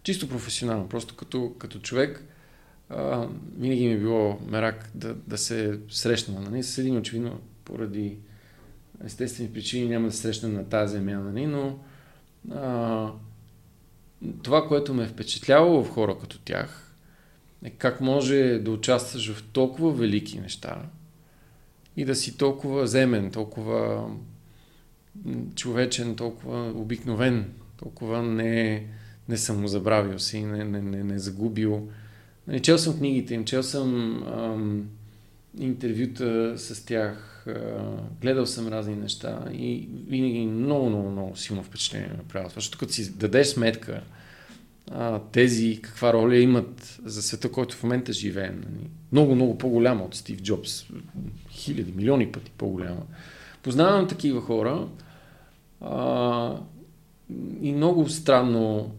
[0.04, 2.26] чисто професионално, просто като, като човек,
[2.90, 3.28] а,
[3.58, 6.42] винаги ми е било мерак да, да се срещна.
[6.42, 6.64] Нали?
[6.64, 8.18] С един очевидно поради
[9.06, 11.46] естествени причини няма да се срещна на тази земя, нали?
[11.46, 11.80] но
[12.52, 13.12] а,
[14.44, 16.96] това, което ме е впечатлявало в хора като тях,
[17.64, 20.82] е как може да участваш в толкова велики неща
[21.98, 24.10] и да си толкова земен, толкова
[25.56, 28.88] човечен, толкова обикновен, толкова не,
[29.30, 31.88] не съм му забравил си, не, не, не, не загубил.
[32.48, 34.90] Нали, чел съм книгите им, чел съм ам,
[35.60, 37.52] интервюта с тях, а,
[38.22, 42.50] гледал съм разни неща и винаги много, много, много силно впечатление ме.
[42.56, 44.02] Защото като си дадеш сметка
[45.32, 48.64] тези каква роля имат за света, който в момента живеем.
[48.66, 48.90] Нали?
[49.12, 50.86] Много, много по-голяма от Стив Джобс.
[51.52, 53.02] Хиляди, милиони пъти по-голяма.
[53.64, 54.88] Познавам такива хора
[57.62, 58.92] и много странно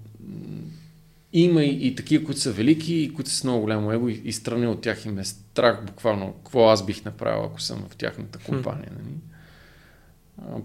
[1.33, 4.23] има и, и такива, които са велики и които са с много голямо его и,
[4.25, 7.97] и страни от тях им е страх буквално какво аз бих направил, ако съм в
[7.97, 8.93] тяхната компания.
[8.99, 9.15] Нали?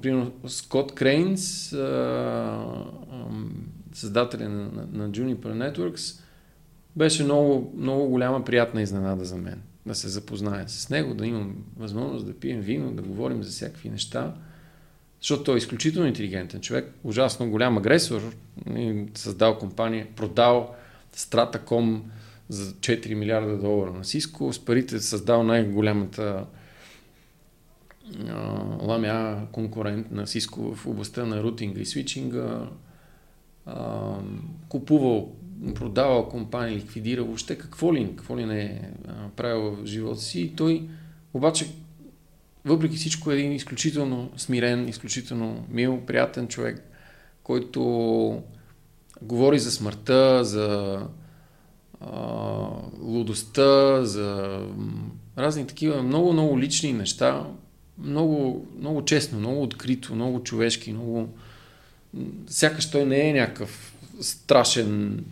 [0.02, 1.70] Примерно Скот Крейнс,
[3.94, 6.22] създателя на, на, на Juniper Networks,
[6.96, 9.62] беше много, много голяма приятна изненада за мен.
[9.86, 13.90] Да се запозная с него, да имам възможност да пием вино, да говорим за всякакви
[13.90, 14.34] неща.
[15.22, 18.34] Защото той е изключително интелигентен човек, ужасно голям агресор,
[19.16, 20.76] създал компания, продал
[21.16, 22.02] Stratacom
[22.49, 26.45] за 4 милиарда долара на Cisco, с парите създал най-голямата
[28.82, 32.69] ламя конкурент на Cisco в областта на рутинга и свичинга,
[33.65, 34.14] а,
[34.69, 35.36] купувал,
[35.76, 38.82] продавал компании, ликвидирал, въобще какво ли, какво ли не е
[39.36, 40.41] правил в живота си.
[40.41, 40.90] И той
[41.34, 41.68] обаче
[42.65, 46.84] въпреки всичко е един изключително смирен, изключително мил, приятен човек,
[47.44, 48.44] който
[49.22, 50.99] говори за смъртта, за
[53.02, 54.60] лудостта, за
[55.38, 57.48] разни такива много, много лични неща.
[58.03, 61.30] Много, много честно, много открито, много човешки, много...
[62.48, 65.26] Сякаш той не е някакъв страшен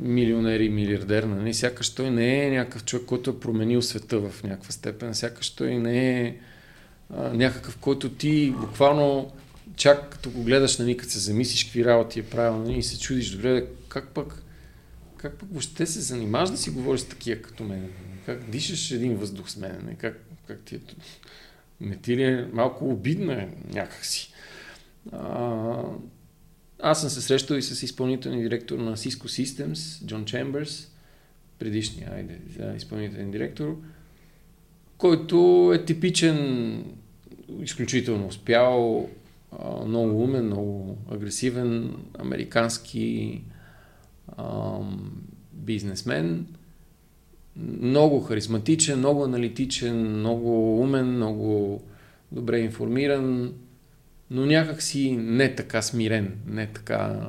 [0.00, 1.54] милионер и милиардер, нали?
[1.54, 5.14] Сякаш той не е някакъв човек, който е променил света в някаква степен.
[5.14, 6.36] Сякаш той не е
[7.16, 9.32] а, някакъв, който ти буквално
[9.76, 12.98] чак като го гледаш, нали, като се замислиш какви работи е правил нали, и се
[12.98, 14.41] чудиш, добре, как пък,
[15.22, 17.90] как пък въобще се занимаваш да си говориш с такива като мен?
[18.26, 19.96] Как дишаш един въздух с мен?
[19.98, 20.80] Как, как ти е...
[21.80, 24.32] Не ти ли е малко обидно е някакси?
[25.12, 25.82] А,
[26.78, 30.90] аз съм се срещал и с изпълнителния директор на Cisco Systems, Джон Чембърс,
[31.58, 32.38] предишния айде,
[32.76, 33.78] изпълнителен директор,
[34.98, 36.84] който е типичен,
[37.62, 39.10] изключително успял,
[39.86, 43.51] много умен, много агресивен, американски ам,
[45.52, 46.46] бизнесмен,
[47.56, 51.82] много харизматичен, много аналитичен, много умен, много
[52.32, 53.54] добре информиран,
[54.30, 57.28] но някак си не така смирен, не така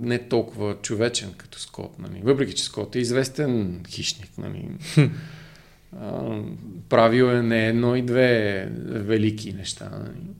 [0.00, 1.98] не толкова човечен като Скот.
[1.98, 2.20] Нали.
[2.24, 4.30] Въпреки, че Скот е известен хищник.
[4.38, 4.68] Нали.
[6.88, 9.90] правил е не едно и две велики неща.
[9.98, 10.34] Нали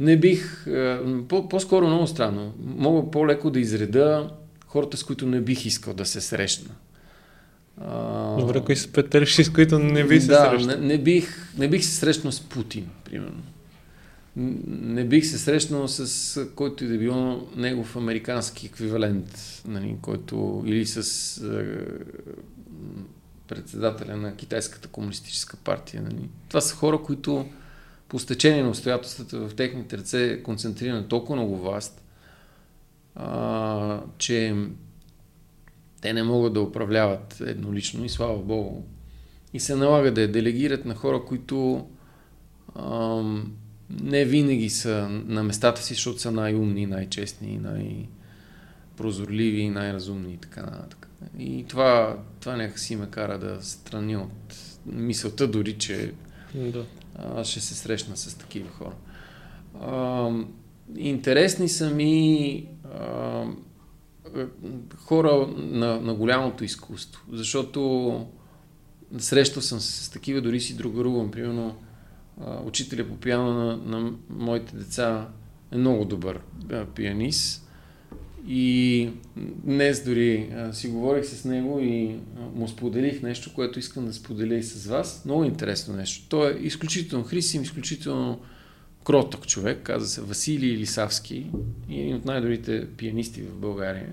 [0.00, 0.98] не бих, е,
[1.28, 4.30] по- по-скоро много странно, мога по-леко да изреда
[4.66, 6.74] хората, с които не бих искал да се срещна.
[8.38, 10.76] Добре, кои са петърши, с които не би се да, срещнал?
[10.76, 13.42] Не, не, бих, не бих се срещнал с Путин, примерно.
[14.36, 20.86] Не бих се срещнал с който и да било негов американски еквивалент, нали, който или
[20.86, 21.64] с е,
[23.48, 26.02] председателя на Китайската комунистическа партия.
[26.02, 26.28] Нали.
[26.48, 27.46] Това са хора, които
[28.10, 32.02] по стечение на обстоятелствата в техните ръце е концентрирана толкова много власт,
[33.14, 34.56] а, че
[36.00, 38.82] те не могат да управляват еднолично и слава Богу.
[39.52, 41.88] И се налага да я делегират на хора, които
[42.74, 43.22] а,
[44.02, 51.08] не винаги са на местата си, защото са най-умни, най-честни, най-прозорливи, най-разумни и така нататък.
[51.38, 54.56] И това, това някакси ме кара да страни от
[54.86, 56.12] мисълта дори, че
[56.54, 56.84] да
[57.44, 58.94] ще се срещна с такива хора.
[60.96, 62.68] Интересни са ми
[64.96, 68.26] хора на, на голямото изкуство, защото
[69.18, 71.30] срещал съм се с такива, дори си другарувам.
[71.30, 71.76] Примерно,
[72.64, 75.28] учителя по пиано на, на моите деца
[75.72, 76.40] е много добър
[76.94, 77.69] пианист.
[78.52, 79.08] И
[79.64, 84.12] днес дори а, си говорих с него и а, му споделих нещо, което искам да
[84.12, 85.22] споделя и с вас.
[85.24, 86.26] Много интересно нещо.
[86.28, 88.40] Той е изключително хрисим, изключително
[89.04, 89.80] кротък човек.
[89.82, 91.46] Каза се Василий Лисавски
[91.90, 94.08] един от най-добрите пианисти в България,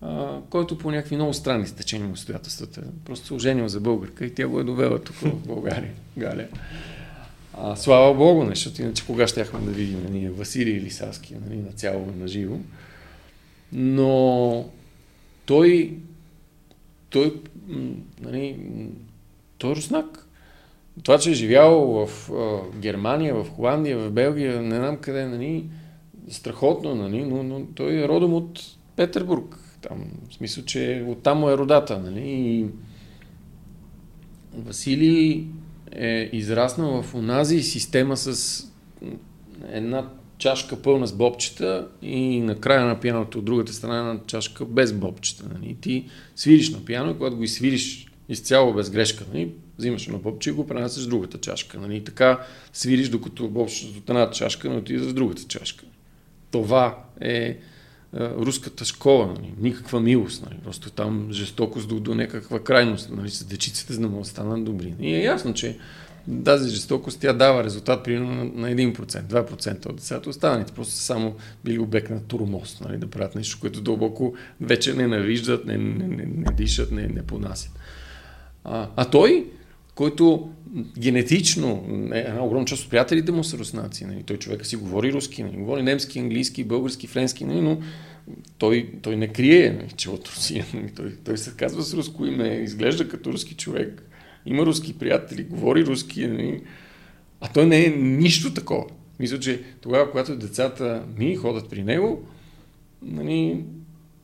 [0.00, 4.34] а, който по някакви много странни стечения на обстоятелствата просто се оженил за българка и
[4.34, 6.46] тя го е довела тук в България, Галя.
[7.54, 12.12] А, слава Богу, защото иначе кога щяхме да видим ние Василий Лисавски нали, на цяло
[12.18, 12.58] на живо.
[13.78, 14.64] Но
[15.46, 15.98] той,
[17.10, 17.40] той,
[18.20, 18.58] нали,
[19.58, 20.28] той е руснак.
[21.02, 22.30] Това, че е живял в
[22.76, 25.64] Германия, в Холандия, в Белгия, не знам къде, нали,
[26.28, 28.60] страхотно, нали, но, но той е родом от
[28.96, 29.58] Петербург.
[29.80, 31.98] Там, в смисъл, че оттам е родата.
[31.98, 32.66] Нали, и
[34.54, 35.46] Василий
[35.92, 38.62] е израснал в онази система с
[39.68, 44.64] една чашка пълна с бобчета и на края на пианото от другата страна на чашка
[44.64, 45.44] без бобчета.
[45.54, 45.76] Нали?
[45.80, 46.04] Ти
[46.36, 49.50] свириш на пиано и когато го изсвириш изцяло без грешка, нали?
[49.78, 51.78] взимаш на бобче и го пренасяш в другата чашка.
[51.78, 52.04] Нали?
[52.04, 52.40] Така
[52.72, 55.84] свириш, докато бобчето от едната чашка не отиде в другата чашка.
[56.50, 57.58] Това е, е
[58.20, 59.52] руската школа, нали?
[59.58, 60.42] никаква милост.
[60.42, 60.56] Нали?
[60.64, 63.10] Просто там жестокост до, до някаква крайност.
[63.10, 63.30] Нали?
[63.30, 64.94] С дечиците, за да могат да станат добри.
[65.00, 65.78] И е ясно, че
[66.44, 70.30] тази жестокост тя дава резултат примерно на 1%, 2% от децата.
[70.30, 71.34] Останалите просто са само
[71.64, 76.24] били обект на турмост, нали, да правят нещо, което дълбоко вече ненавиждат, не, не, не,
[76.36, 77.72] не дишат, не, не понасят.
[78.64, 79.46] А, а той,
[79.94, 80.50] който
[80.98, 85.42] генетично, една огромна част от приятелите му са руснаци, нали, той човека си говори руски,
[85.42, 87.80] нали, говори немски, английски, български, френски, нали, но
[88.58, 90.66] той, той не крие, нали, че от Русия.
[90.74, 94.05] Нали, той, той се казва с руско име, изглежда като руски човек
[94.46, 96.62] има руски приятели, говори руски, нали?
[97.40, 98.84] а той не е нищо такова.
[99.20, 102.22] Мисля, че тогава, когато децата ми ходят при него,
[103.02, 103.64] нали,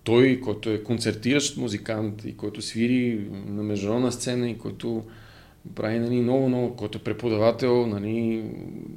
[0.04, 5.04] той, който е концертиращ музикант и който свири на международна сцена и който
[5.74, 8.44] прави нали, много, много, който е преподавател нали,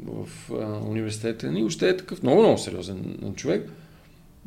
[0.05, 3.69] в а, университета, нали, още е такъв много, много сериозен човек.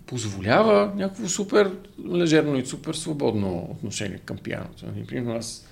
[0.06, 1.70] позволява някакво супер
[2.14, 4.86] лежерно и супер свободно отношение към пианото.
[4.86, 5.67] Нали, примерно аз,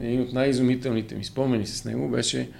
[0.00, 2.50] един от най-изумителните ми спомени с него беше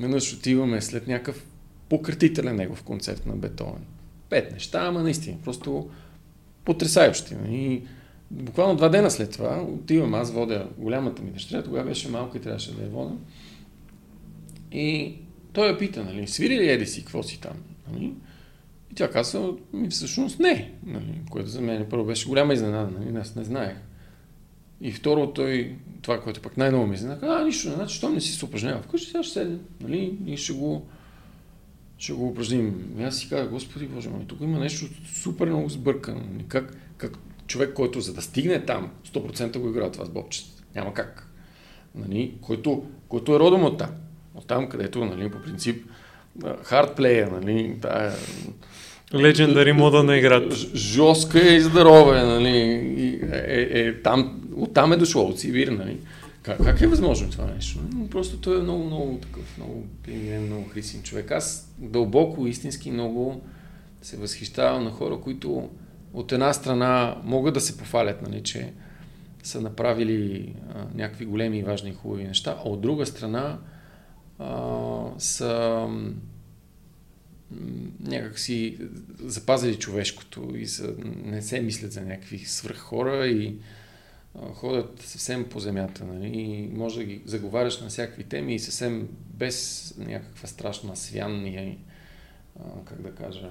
[0.00, 1.46] веднъж отиваме след някакъв
[1.88, 3.84] пократителен негов концерт на Бетовен.
[4.30, 5.90] Пет неща, ама наистина, просто
[6.64, 7.24] потрясающи.
[7.50, 7.82] И
[8.30, 12.40] буквално два дена след това отивам, аз водя голямата ми дъщеря, тогава беше малко и
[12.40, 13.14] трябваше да я вода.
[14.72, 15.14] И
[15.52, 17.56] той я пита, нали, свири ли еди си, какво си там?
[17.92, 18.12] Нали?
[18.92, 23.16] И тя казва, ми всъщност не, нали, което за мен първо беше голяма изненада, нали,
[23.16, 23.76] аз не знаех.
[24.80, 28.32] И второ, той, това, което пък най-ново ми изненада, а, нищо, значи, що не си
[28.32, 30.86] се упражнява вкъщи, сега ще седем, нали, и ще го,
[31.98, 32.94] ще го упражним.
[32.98, 36.20] И аз си казах, Господи Боже мой, тук има нещо супер много сбъркано.
[36.32, 40.62] Нали, как, как човек, който за да стигне там, 100% го играе това с бобчета.
[40.74, 41.28] Няма как.
[41.94, 43.90] Нали, който, който е родом от там.
[44.34, 45.86] От там, където, нали, по принцип,
[46.62, 48.12] хардплея, нали, тая...
[49.14, 50.56] Легендари мода на играта.
[50.74, 52.48] Жостка е и здорова, нали,
[53.32, 55.96] е, е, е, там, оттам е дошло, от Сибир, нали.
[56.42, 57.78] Как, как е възможно това нещо?
[58.10, 59.86] Просто той е много, много такъв, много
[60.46, 61.30] много христин човек.
[61.30, 63.40] Аз дълбоко, истински много
[64.02, 65.68] се възхищавам на хора, които
[66.14, 68.72] от една страна могат да се пофалят, нали, че
[69.42, 73.58] са направили а, някакви големи и важни хубави неща, а от друга страна
[74.38, 74.58] а,
[75.18, 75.86] са
[78.00, 78.78] някак си
[79.18, 80.94] запазили човешкото и са,
[81.24, 83.56] не се мислят за някакви свръх хора и
[84.54, 86.04] ходят съвсем по земята.
[86.04, 86.28] Нали?
[86.28, 91.78] И може да ги заговаряш на всякакви теми и съвсем без някаква страшна свян и,
[92.60, 93.50] а, как да кажа,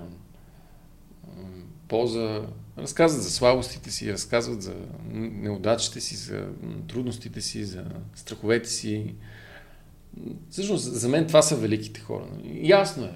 [1.87, 2.47] полза.
[2.77, 4.75] Разказват за слабостите си, разказват за
[5.13, 6.47] неудачите си, за
[6.87, 9.15] трудностите си, за страховете си.
[10.49, 12.27] Всъщност, за мен това са великите хора.
[12.31, 12.69] Нали?
[12.69, 13.15] Ясно е.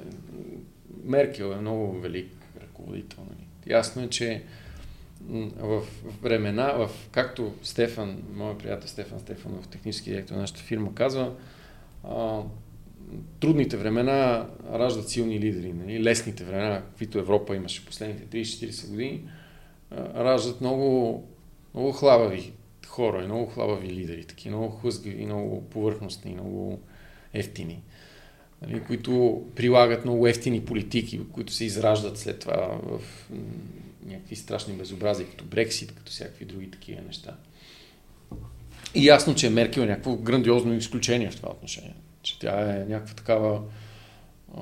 [1.03, 3.19] Меркел е много велик ръководител.
[3.29, 3.47] Нали?
[3.67, 4.43] Ясно е, че
[5.59, 5.83] в
[6.21, 11.33] времена, в, както Стефан, моят приятел Стефан Стефанов, технически директор на нашата фирма, казва,
[12.03, 12.41] а,
[13.39, 15.73] трудните времена раждат силни лидери.
[15.73, 16.03] Нали?
[16.03, 19.29] Лесните времена, каквито Европа имаше последните 30-40 години,
[19.91, 21.23] а, раждат много,
[21.73, 22.53] много хлабави
[22.91, 26.79] хора и много хлабави лидери, таки много хлъзгави, много повърхностни, много
[27.33, 27.83] ефтини,
[28.61, 33.01] нали, които прилагат много ефтини политики, които се израждат след това в
[34.05, 37.35] някакви страшни безобразия, като Брексит, като всякакви други такива неща.
[38.95, 41.95] И ясно, че Меркел е някакво грандиозно изключение в това отношение.
[42.21, 43.61] Че тя е някаква такава
[44.57, 44.61] а,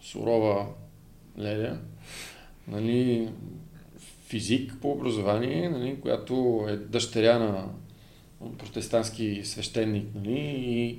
[0.00, 0.66] сурова
[1.38, 1.78] леля,
[2.68, 3.28] нали,
[4.26, 7.68] физик по образование, нали, която е дъщеря на
[8.58, 10.98] протестантски свещеник нали, и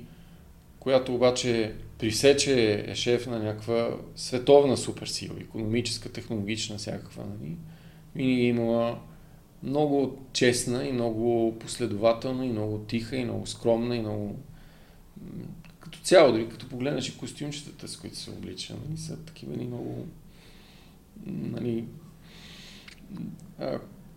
[0.80, 7.24] която обаче присече е шеф на някаква световна суперсила, економическа, технологична, всякаква.
[7.24, 7.56] Нали?
[8.14, 8.98] Винаги е имала
[9.62, 14.36] много честна и много последователна и много тиха и много скромна и много
[15.80, 19.64] като цяло, дори като погледнеш и костюмчетата, с които се облича, нали, са такива ни
[19.64, 20.06] много
[21.26, 21.84] нали,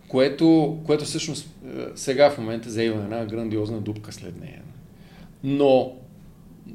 [0.08, 1.50] което, което всъщност
[1.96, 4.62] сега в момента заема една грандиозна дупка след нея.
[5.44, 5.96] Но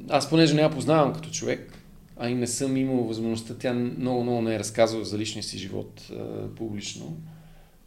[0.09, 1.73] аз понеже не я познавам като човек,
[2.17, 5.57] а и не съм имал възможността, тя много, много не е разказвала за личния си
[5.57, 7.17] живот а, публично.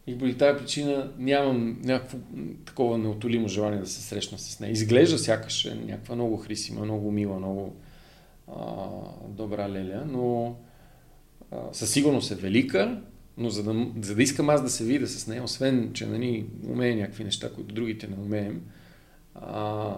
[0.07, 2.17] И поради тази причина нямам някакво
[2.65, 4.71] такова неотолимо желание да се срещна с нея.
[4.71, 7.75] Изглежда сякаш е някаква много хрисима, много мила, много
[8.47, 8.75] а,
[9.27, 10.55] добра леля, но
[11.51, 13.01] а, със сигурност е велика,
[13.37, 16.45] но за да, за да искам аз да се видя с нея, освен, че нали,
[16.67, 18.61] умея някакви неща, които другите не умеем,
[19.35, 19.95] а,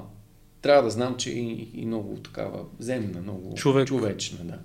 [0.64, 3.88] трябва да знам, че и, и много такава земна, много Човек.
[3.88, 4.46] човечна.
[4.46, 4.60] Да.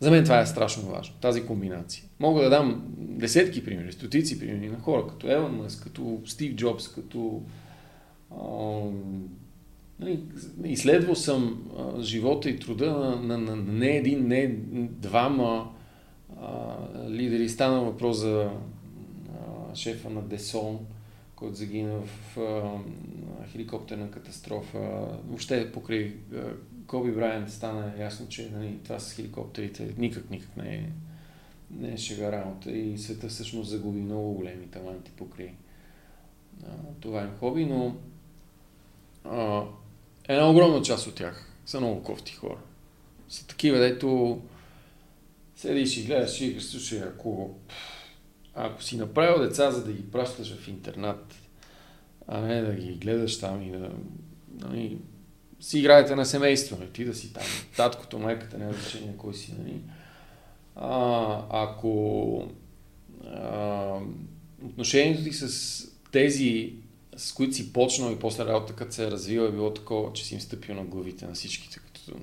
[0.00, 2.04] За мен това е страшно важно, тази комбинация.
[2.20, 6.88] Мога да дам десетки примери, стотици примери на хора, като Елън Мъс, като Стив Джобс,
[6.88, 7.42] като...
[8.30, 8.44] А,
[10.00, 10.22] нали,
[10.64, 14.46] изследвал съм а, живота и труда на, на, на, на не един, не
[14.78, 15.70] двама
[16.40, 16.76] а,
[17.10, 17.48] лидери.
[17.48, 18.50] Стана въпрос за
[19.30, 20.78] а, шефа на Десон,
[21.38, 22.78] който загина в а,
[23.52, 24.78] хеликоптерна катастрофа.
[25.24, 26.52] Въобще покрай а,
[26.86, 30.90] Коби Брайант стана ясно, че нали, това с хеликоптерите никак, никак не е,
[31.70, 35.50] не е шега работа и света всъщност загуби много големи таланти покрай
[36.66, 37.96] а, това им хоби, но
[39.24, 39.64] а,
[40.28, 42.58] една огромна част от тях са много кофти хора.
[43.28, 44.40] Са такива, дето
[45.56, 47.54] седиш и гледаш и слушай, ако,
[48.60, 51.34] ако си направил деца, за да ги пращаш в интернат,
[52.26, 53.90] а не да ги гледаш там и да
[54.60, 54.98] нали,
[55.60, 57.42] си играете на семейство, нали, ти да си там,
[57.76, 59.80] таткото, майката, няма значение кой си, нали.
[60.76, 62.48] а, ако
[63.26, 63.98] а,
[64.64, 66.74] отношението ти с тези,
[67.16, 70.24] с които си почнал и после работа, като се е развила, е било такова, че
[70.24, 72.18] си им стъпил на главите на всичките, като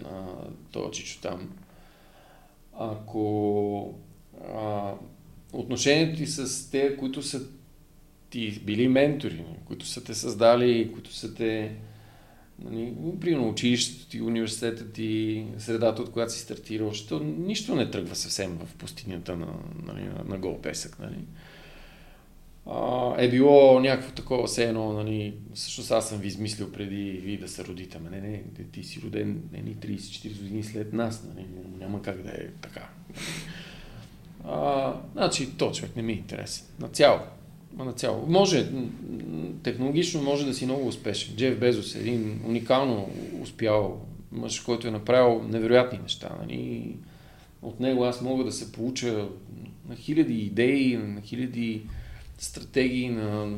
[0.00, 0.26] на
[0.72, 1.50] този чичо там.
[2.78, 3.94] Ако
[4.54, 4.92] а,
[5.52, 7.42] отношението ти с те, които са
[8.30, 11.72] ти били ментори, които са те създали, които са те
[12.64, 12.94] Нали,
[13.38, 18.74] училището ти, университета ти, средата, от която си стартирал, защото нищо не тръгва съвсем в
[18.74, 19.46] пустинята на,
[19.86, 20.98] нали, на, на гол песък.
[20.98, 21.18] Нали.
[22.66, 27.36] А, е било някакво такова, все едно, нали, всъщност аз съм ви измислил преди ви
[27.36, 27.96] да се родите.
[27.96, 31.46] Ама не, не, ти си роден не, 30-40 години след нас, нали,
[31.78, 32.88] няма как да е така.
[34.48, 36.66] А, значи, то човек не ми е интересен.
[36.80, 37.20] На цяло
[37.84, 38.26] на цяло.
[38.26, 38.68] Може,
[39.62, 41.36] технологично може да си много успешен.
[41.36, 43.10] Джеф Безос е един уникално
[43.42, 46.30] успял мъж, който е направил невероятни неща.
[46.40, 46.96] Нали?
[47.62, 49.28] От него аз мога да се получа
[49.88, 51.82] на хиляди идеи, на хиляди
[52.38, 53.56] стратегии, на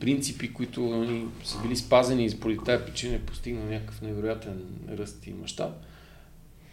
[0.00, 5.26] принципи, които нали, са били спазени и поради тази причина е постигнал някакъв невероятен ръст
[5.26, 5.72] и мащаб.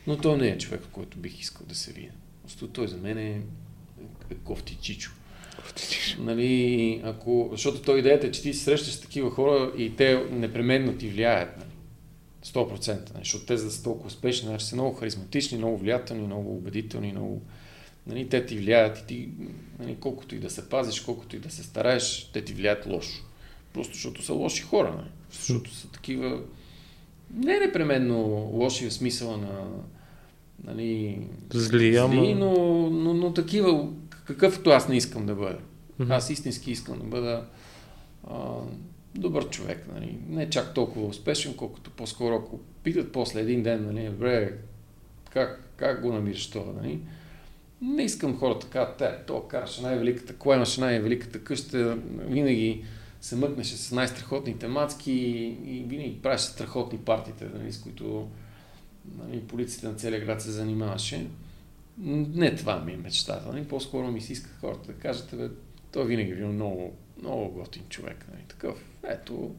[0.08, 2.12] Но той не е човек, който бих искал да се видя.
[2.44, 3.42] Просто той за мен е
[4.44, 5.12] кофти чичо.
[6.20, 10.26] Нали, ако, защото той идеята е, че ти се срещаш с такива хора и те
[10.32, 11.58] непременно ти влияят.
[11.58, 11.70] Нали.
[12.46, 12.90] 100%.
[12.90, 16.56] Нали, защото те за да са толкова успешни, значи са много харизматични, много влиятелни, много
[16.56, 17.42] убедителни, много...
[18.08, 19.30] Нали, те ти влияят и ти,
[19.80, 23.24] нали, колкото и да се пазиш, колкото и да се стараеш, те ти влияят лошо.
[23.74, 24.96] Просто защото са лоши хора.
[24.98, 25.10] Нали.
[25.32, 26.42] Защото са такива...
[27.34, 28.18] Не непременно
[28.54, 29.68] лоши в смисъла на
[30.64, 31.22] нали,
[31.54, 32.14] зли, ама...
[32.14, 32.54] зли но,
[32.90, 33.90] но, но такива
[34.26, 35.60] какъвто аз не искам да бъда.
[36.00, 36.16] Mm-hmm.
[36.16, 37.46] Аз истински искам да бъда
[38.28, 38.38] а,
[39.16, 39.88] добър човек.
[39.94, 40.18] Нали?
[40.30, 44.54] Не чак толкова успешен, колкото по-скоро, ако питат после един ден, нали, добре,
[45.30, 47.00] как, как го намираш това, нали?
[47.82, 52.84] Не искам хората така, те, то караше най-великата кола, имаше най-великата къща, винаги
[53.22, 55.12] се мъкнеше с най-страхотните мацки
[55.66, 58.28] и винаги правеше страхотни партиите, нали, с които
[59.18, 61.28] нали, полицията на целия град се занимаваше.
[61.98, 63.52] Не това ми е мечтата.
[63.52, 63.68] Нали?
[63.68, 65.50] По-скоро ми се иска хората да кажат, бе,
[65.92, 68.26] той винаги е бил много, много готин човек.
[68.32, 68.44] Нали?
[68.48, 69.56] Такъв, ето,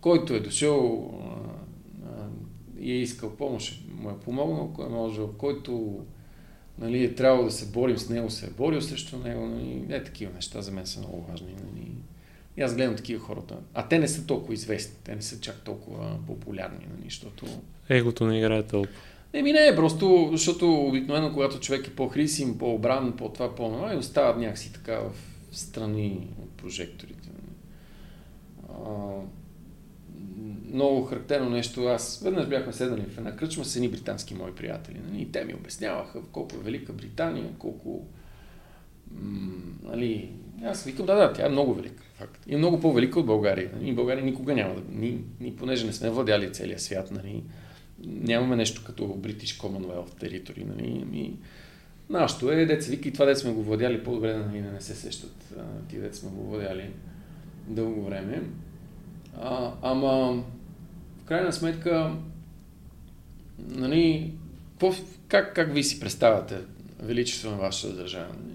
[0.00, 2.28] който е дошъл а, а,
[2.78, 6.04] и е искал помощ, му е помогнал, кой е можел, който
[6.78, 9.46] нали, е трябвало да се борим с него, се е борил срещу него.
[9.46, 9.84] Нали?
[9.88, 11.54] Не, такива неща за мен са много важни.
[11.66, 11.92] Нали?
[12.56, 13.56] И аз гледам такива хората.
[13.74, 17.04] А те не са толкова известни, те не са чак толкова популярни, нали?
[17.04, 17.46] защото...
[17.88, 18.94] Егото не играе толкова.
[19.32, 24.72] Еми не, просто защото обикновено, когато човек е по-хрисим, по-обран, по-това, по-това, и остават някакси
[24.72, 25.12] така в
[25.56, 27.28] страни от прожекторите.
[28.68, 28.74] А,
[30.72, 31.86] много характерно нещо.
[31.86, 35.00] Аз веднъж бяхме седнали в една кръчма с едни британски мои приятели.
[35.10, 38.06] Нали, и те ми обясняваха колко е Велика Британия, колко...
[39.82, 40.30] Нали,
[40.64, 42.02] аз викам, да, да, тя е много велика.
[42.14, 42.44] Факт.
[42.46, 43.70] И много по-велика от България.
[43.74, 44.82] Нали, България никога няма да...
[44.90, 47.42] Ни, ни понеже не сме владяли целия свят, нали,
[48.06, 50.64] нямаме нещо като British Commonwealth Territory.
[50.64, 51.04] Нали?
[51.04, 51.36] Ми,
[52.10, 55.54] нашето е, деца вика и това деца сме го владяли по-добре, нали, не се сещат.
[55.88, 56.90] Ти деца сме го владяли
[57.68, 58.42] дълго време.
[59.40, 60.44] А, ама,
[61.22, 62.16] в крайна сметка,
[63.58, 64.32] нали,
[65.28, 66.58] как, как ви си представяте
[66.98, 68.34] величество на вашата държава?
[68.44, 68.54] Нали?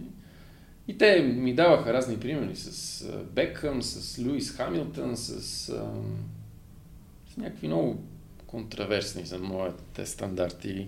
[0.87, 8.03] И те ми даваха разни примери с Бекъм, с Луис Хамилтън, с, с някакви много
[8.49, 10.87] контраверсни за моите стандарти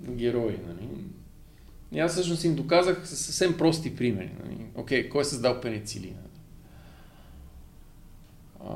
[0.00, 0.56] герои.
[0.66, 0.88] Нали?
[1.92, 4.30] И аз всъщност им доказах с съвсем прости примери.
[4.44, 4.66] Нали?
[4.74, 6.20] Окей, кой е създал пеницилина?
[8.64, 8.72] А,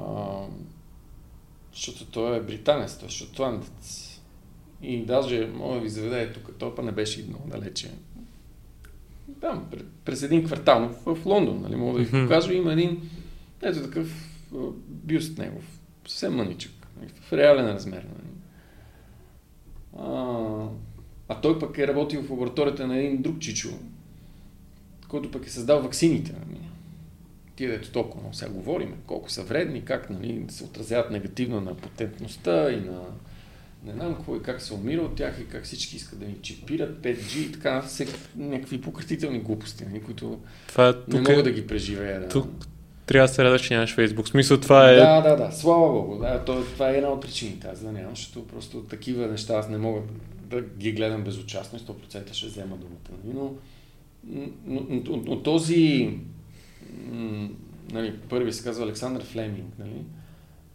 [1.73, 4.21] защото той е британец, той е шотландец.
[4.83, 7.91] И даже, мога да ви заведа, тук, той па не беше много далече.
[9.41, 9.71] Там,
[10.05, 13.11] през един квартал в, в Лондон, нали, мога да ви покажа, има един,
[13.63, 14.29] ето такъв
[14.89, 18.07] бюст негов, съвсем мъничък в реален размер.
[18.09, 18.33] Нали.
[19.99, 20.69] А,
[21.29, 23.69] а той пък е работил в лабораторията на един друг чичо,
[25.09, 26.33] който пък е създал ваксините.
[26.33, 26.61] Нали.
[27.57, 31.75] Тия дето толкова много сега говорим, колко са вредни, как нали, се отразяват негативно на
[31.77, 33.01] потентността и на
[33.85, 36.37] не знам какво и как се умира от тях и как всички искат да ни
[36.43, 37.85] чипират 5G и така,
[38.37, 42.21] някакви пократителни глупости, нали, които Това, не мога е, да ги преживея.
[42.21, 42.29] Да.
[42.29, 42.67] Тук,
[43.07, 44.29] трябва да се радваш, че нямаш Фейсбук.
[44.29, 44.97] Смисъл това е...
[44.97, 45.53] Да, да, да.
[45.53, 46.19] Слава Богу.
[46.19, 47.67] Да, то, това е една от причините.
[47.67, 50.01] Аз да нямам, защото просто такива неща аз не мога
[50.43, 53.21] да ги гледам безучастно и 100% ще взема думата.
[53.25, 53.37] Нали?
[53.37, 53.55] Но,
[54.67, 56.11] но, но, но, този
[57.93, 60.05] нали, първи се казва Александър Флеминг, нали?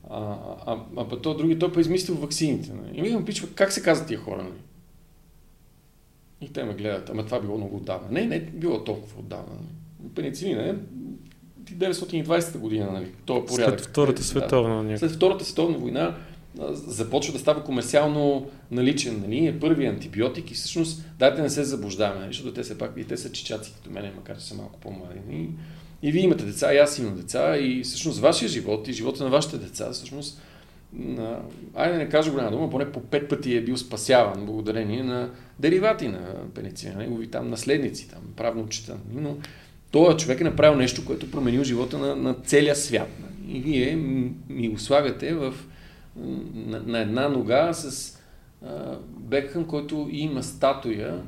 [0.09, 0.19] А,
[0.65, 2.73] а, а, а то други, той па измислил ваксините.
[2.73, 3.09] Нали?
[3.09, 4.43] И ми пичва, как се казват тия хора?
[4.43, 4.61] Нали?
[6.41, 8.07] И те ме гледат, ама това било много отдавна.
[8.11, 9.55] Не, не било толкова отдавна.
[10.15, 10.75] Пеницилина е
[11.73, 13.07] 1920 година, нали?
[13.25, 13.79] То е порядък.
[13.79, 14.83] След Втората световна.
[14.83, 14.97] Да.
[14.97, 16.15] След Втората световна война
[16.71, 19.21] започва да става комерциално наличен.
[19.21, 19.47] Нали?
[19.47, 22.33] Е първи антибиотик и всъщност дайте не се заблуждаваме, нали?
[22.33, 25.19] защото те са пак и те са чичаци като мене, макар че са малко по-млади.
[25.31, 25.49] И,
[26.07, 29.29] и вие имате деца, и аз имам деца и всъщност вашия живот и живота на
[29.29, 30.41] вашите деца всъщност
[30.93, 31.39] на,
[31.75, 35.29] айде да не кажа голяма дума, поне по пет пъти е бил спасяван благодарение на
[35.59, 36.19] деривати на
[36.55, 38.97] пеницина, негови там наследници, там правнучета.
[39.13, 39.37] Но
[39.91, 43.09] този човек е направил нещо, което променил живота на, на целия свят.
[43.47, 43.95] И вие
[44.49, 45.53] ми го слагате в,
[46.55, 48.17] на, на една нога с
[48.65, 51.23] а, Бекхъм, който има статуя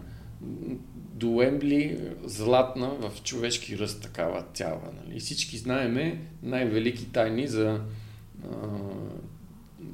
[1.13, 4.81] до Ембли златна в човешки ръст, такава цяла.
[5.05, 5.19] Нали?
[5.19, 7.81] Всички знаеме най-велики тайни за
[8.43, 8.57] а,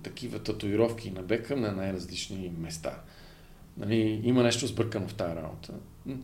[0.04, 3.02] такива татуировки на Бекъм на най-различни места.
[3.78, 5.74] Нали, има нещо сбъркано в тази работа.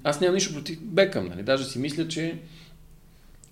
[0.04, 1.28] Аз нямам нищо против Бекъм.
[1.28, 1.44] Нали?
[1.44, 2.40] Даже си мисля, че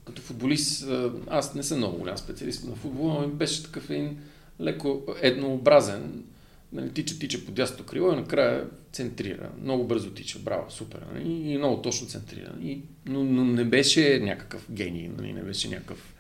[0.06, 0.88] като футболист,
[1.28, 4.18] аз не съм много голям специалист на футбола, но беше такъв един
[4.62, 6.24] леко еднообразен.
[6.74, 9.50] Нали, тича, тича по дясното крило и накрая центрира.
[9.62, 11.00] Много бързо тича, браво, супер.
[11.14, 11.52] Нали?
[11.52, 12.54] И много точно центрира.
[12.62, 15.34] И, но, но не беше някакъв гений, нали?
[15.34, 16.14] не беше някакъв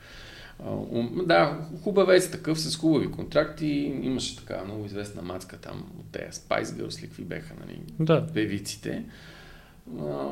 [1.25, 3.67] да, хубавец такъв с хубави контракти.
[4.01, 8.27] Имаше така много известна мацка там от тези Spice Girls, ли какви беха, нали, да.
[8.33, 9.03] певиците.
[9.99, 10.27] А,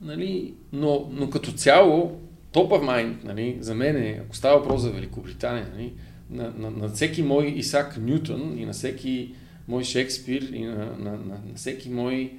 [0.00, 2.20] нали, но, но като цяло,
[2.52, 5.92] top of mind, нали, за мен е, ако става въпрос за Великобритания, нали,
[6.30, 9.34] на, на, на всеки мой Исак Нютон и на всеки
[9.68, 12.32] мой Шекспир и на, на, на, на всеки мой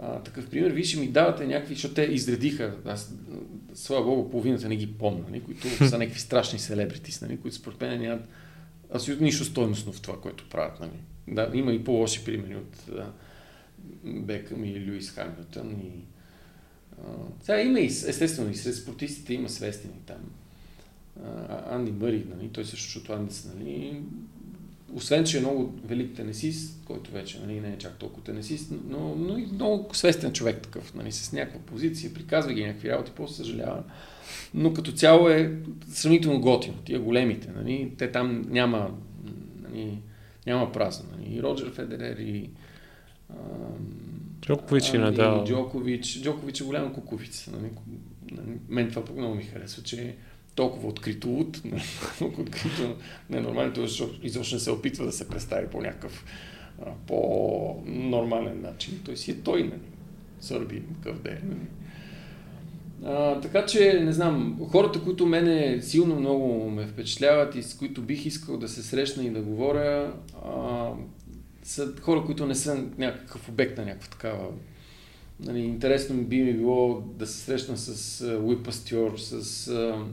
[0.00, 3.14] а, такъв пример, вие ще ми давате някакви, защото те изредиха, аз,
[3.74, 7.80] слава богу, половината не ги помня, нали, които са някакви страшни селебритис, нали, които според
[7.80, 8.28] мен нямат
[8.94, 10.80] абсолютно нищо стойностно в това, което правят.
[10.80, 10.90] Нали.
[11.28, 13.12] Да, има и по-лоши примери от да,
[14.04, 15.70] Бекъм и Луис Хамилтън.
[15.70, 15.90] И,
[16.98, 20.30] а, сега има и, естествено, и сред спортистите има свестени там.
[21.24, 24.02] А, Анди Мъри, нали, той също шотландец, нали,
[24.94, 29.14] освен, че е много велик тенесист, който вече нали, не е чак толкова тенесист, но,
[29.14, 33.34] но и много свестен човек такъв, нали, с някаква позиция, приказва ги някакви работи, после
[33.34, 33.82] съжалява.
[34.54, 35.58] Но като цяло е
[35.88, 36.76] сравнително готино.
[36.84, 38.90] Тия големите, нали, те там няма,
[39.62, 39.98] нали,
[40.46, 41.08] няма празно.
[41.12, 41.36] Нали.
[41.36, 42.50] И Роджер Федерер, и
[44.40, 45.44] Джокович и Надал.
[45.44, 46.20] Джокович.
[46.22, 47.50] Джокович е голяма куковица.
[47.50, 47.70] Нали.
[48.68, 50.16] Мен това много ми харесва, че
[50.56, 51.62] толкова открито луд,
[52.20, 52.96] открито
[53.30, 56.24] ненормално, защото изобщо не се опитва да се представи по някакъв
[56.82, 59.00] а, по-нормален начин.
[59.04, 59.80] Той си е той, нали?
[60.40, 61.38] Сърби, какъв да е.
[61.44, 61.66] Нали?
[63.42, 68.26] Така че, не знам, хората, които мене силно много ме впечатляват и с които бих
[68.26, 70.12] искал да се срещна и да говоря,
[70.44, 70.90] а,
[71.62, 74.48] са хора, които не са някакъв обект на някаква такава.
[75.40, 80.04] Нали, интересно би ми било да се срещна с Уипастьор, с а,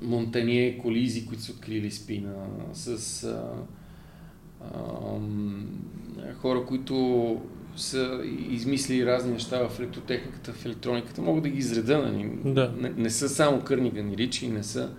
[0.00, 2.34] Монтание колизи, които са открили спина,
[2.72, 3.52] с а,
[4.60, 5.20] а,
[6.34, 7.40] хора, които
[7.76, 11.98] са измислили разни неща в електротехниката, в електрониката, мога да ги изреда.
[11.98, 12.30] Нали?
[12.44, 12.74] Да.
[12.80, 14.90] Не, не, са само Кърниган и Ричи, не са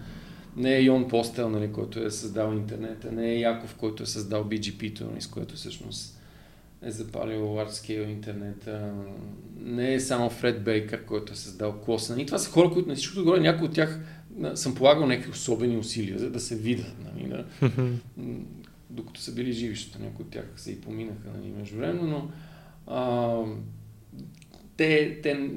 [0.57, 4.43] не е Йон Постел, нали, който е създал интернета, не е Яков, който е създал
[4.43, 6.19] BGP-то, нали, с което всъщност
[6.81, 8.93] е запалил Large интернета,
[9.61, 12.19] не е само Фред Бейкър, който е създал Клосън.
[12.19, 13.99] И това са хора, които на всичкото горе, някои от тях
[14.55, 16.95] съм полагал някакви особени усилия, за да се видят.
[17.05, 17.45] Нали, да,
[18.89, 22.31] докато са били живи, защото някои от тях се и поминаха нали, между време, но
[22.87, 23.37] а,
[24.77, 25.49] те, те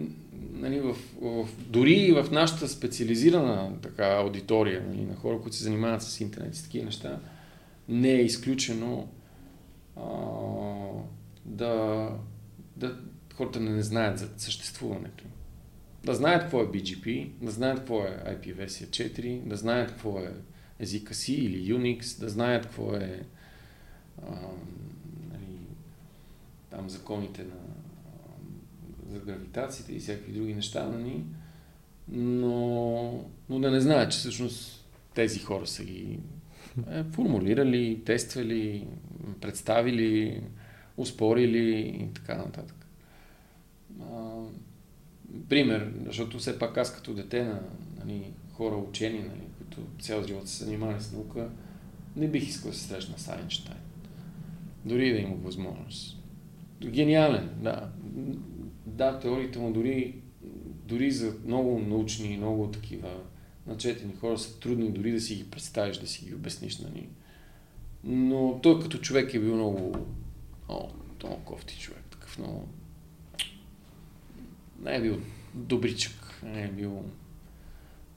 [0.53, 5.65] нали, в, в, дори и в нашата специализирана така, аудитория нали, на хора, които се
[5.65, 7.21] занимават с интернет и такива неща,
[7.89, 9.09] не е изключено
[9.97, 10.03] а,
[11.45, 12.09] да,
[12.77, 12.97] да
[13.35, 15.25] хората не знаят за съществуването
[16.07, 20.19] да знаят какво е BGP, да знаят какво е IP версия 4, да знаят какво
[20.19, 20.33] е
[20.79, 23.23] езика си или Unix, да знаят какво е
[24.23, 24.31] а,
[25.33, 25.59] нали,
[26.71, 27.57] там законите на,
[29.13, 31.25] за гравитацията и всякакви други неща, нали,
[32.09, 36.19] но, но да не знаят, че всъщност тези хора са ги
[36.91, 38.87] е, формулирали, тествали,
[39.41, 40.43] представили,
[40.97, 42.87] успорили и така нататък.
[44.03, 44.43] А,
[45.49, 47.61] пример, защото все пак аз като дете на
[48.05, 51.51] нали, хора учени, нали, които цял живот се занимавали с наука,
[52.17, 53.79] не бих искал да се срещна с Айнштайн.
[54.85, 56.23] Дори да има възможност.
[56.81, 57.91] Гениален, да.
[58.87, 60.15] Да, теориите му дори,
[60.85, 63.11] дори за много научни, много такива
[63.67, 66.79] начетени хора са трудни дори да си ги представиш, да си ги обясниш.
[66.79, 67.09] Нали.
[68.05, 69.97] Но той като човек е бил много,
[70.69, 72.03] много, много кофти човек.
[72.11, 72.69] Такъв много
[74.83, 75.21] не е бил
[75.55, 77.05] добричък, не е бил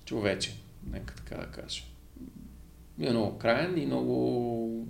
[0.06, 0.56] човече,
[0.92, 1.84] нека така да кажа.
[2.98, 4.88] Бил много краен и много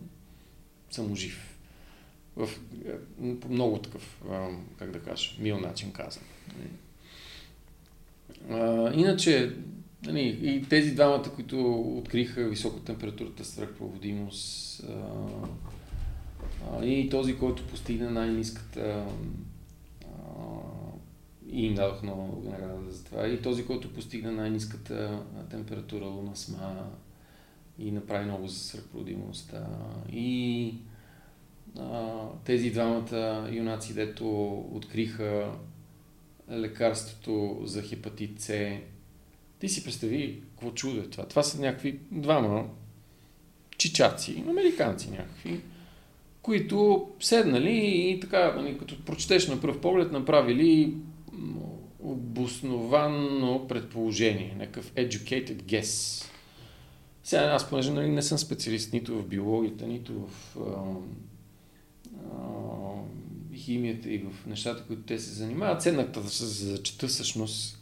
[0.91, 1.57] саможив.
[2.35, 2.49] В
[3.41, 4.21] по много такъв,
[4.79, 6.23] как да кажа, мил начин казан.
[8.93, 9.55] Иначе,
[10.05, 14.83] нали, и тези двамата, които откриха високотемпературата свръхпроводимост,
[16.83, 19.05] и този, който постигна най-низката
[21.51, 23.27] и им дадох много награда за това.
[23.27, 26.89] И този, който постигна най-низката температура луна сма
[27.79, 29.67] и направи много за свръхпроводимостта.
[30.11, 30.73] И
[31.79, 35.51] а, тези двамата юнаци, дето откриха
[36.51, 38.77] лекарството за хепатит С.
[39.59, 41.25] Ти си представи какво чудо е това.
[41.25, 42.69] Това са някакви двама
[43.77, 45.61] чичаци, американци някакви,
[46.41, 50.93] които седнали и така, нали, като прочетеш на пръв поглед, направили
[51.99, 56.23] обосновано предположение, някакъв educated guess.
[57.23, 60.95] Сега аз, понеже нали, не съм специалист нито в биологията, нито в а,
[62.15, 62.49] а,
[63.55, 67.79] химията и в нещата, които те се занимават, седнах да се зачета всъщност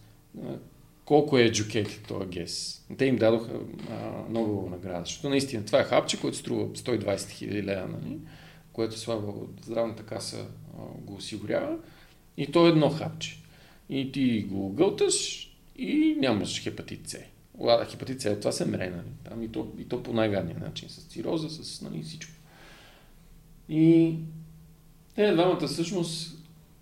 [1.05, 2.85] колко е educated този гес.
[2.97, 3.59] Те им дадоха
[4.29, 8.17] много награда, защото наистина това е хапче, което струва 120 хиляди лева, нали?
[8.73, 9.33] което слава
[9.65, 10.45] здравната каса
[10.77, 11.77] а, го осигурява.
[12.37, 13.37] И то е едно хапче.
[13.89, 17.17] И ти го гълташ и нямаш хепатит С.
[17.91, 19.07] Хепатит С, това се мре, нали?
[19.23, 22.31] Там и то, и то по най-гадния начин, с цироза, с нали, всичко.
[23.69, 24.15] И
[25.15, 26.37] те двамата всъщност,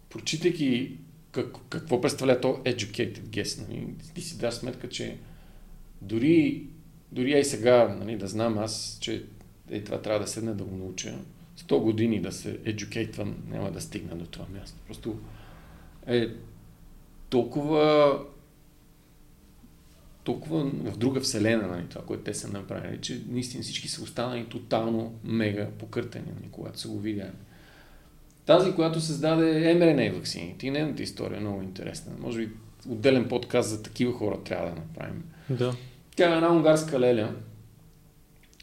[0.10, 0.98] прочитайки
[1.32, 5.18] как, какво представлява то educated guess, нали, ти си даш сметка, че
[6.02, 6.64] дори,
[7.12, 9.26] дори и сега нали, да знам аз, че
[9.70, 11.20] е, това трябва да седне да го науча,
[11.58, 14.78] 100 години да се educateвам, няма да стигна до това място.
[14.88, 15.20] Просто
[16.08, 16.28] е
[17.30, 18.20] толкова
[20.24, 24.46] толкова в друга вселена, нали, това, което те са направили, че наистина всички са останали
[24.46, 27.32] тотално мега покъртени, нали, когато са го видяли.
[28.46, 32.12] Тази, която създаде mRNA вакцините и нейната история е много интересна.
[32.20, 32.50] Може би
[32.90, 35.24] отделен подкаст за такива хора трябва да направим.
[35.50, 35.76] Да.
[36.16, 37.36] Тя е една унгарска леля,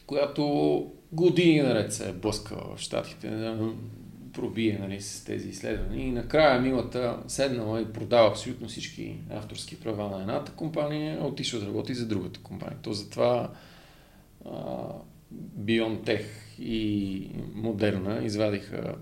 [0.05, 3.29] която години наред се е блъскала в Штатите
[4.33, 6.07] пробие нали, с тези изследвания.
[6.07, 11.65] И накрая милата седнала и продава абсолютно всички авторски права на едната компания, отишла да
[11.65, 12.77] работи за другата компания.
[12.81, 13.51] То затова
[15.59, 16.25] BioNTech
[16.59, 18.95] и Модерна извадиха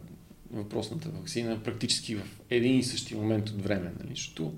[0.51, 4.15] въпросната вакцина практически в един и същи момент от време, нали?
[4.15, 4.53] защото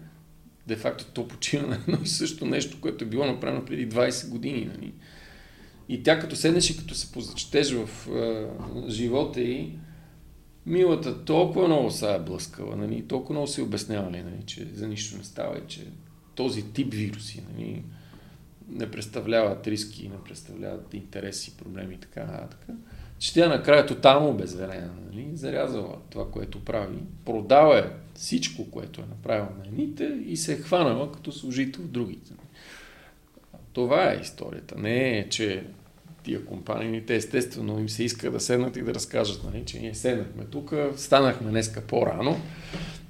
[0.68, 4.66] де-факто то почина на едно и също нещо, което е било направено преди 20 години.
[4.66, 4.94] Нали?
[5.90, 8.48] И тя като седнеш и като се позачетеш в е,
[8.92, 9.72] живота и
[10.66, 13.08] милата толкова много се е блъскала, нали?
[13.08, 14.44] толкова много се обяснява, нали?
[14.46, 15.88] че за нищо не става и че
[16.36, 17.84] този тип вируси нали?
[18.70, 22.26] не представляват риски, не представляват интереси, проблеми и така.
[22.26, 22.74] така
[23.24, 25.30] че тя накрая тотално обезверена, нали?
[25.34, 30.58] зарязала това, което прави, продава е всичко, което е направила на едните и се е
[30.58, 32.34] хванала като служител в другите.
[33.74, 34.76] Това е историята.
[34.78, 35.66] Не е, че
[36.24, 39.96] тия компании, те естествено им се иска да седнат и да разкажат, нали, че ние
[39.96, 42.40] седнахме тук, станахме днеска по-рано,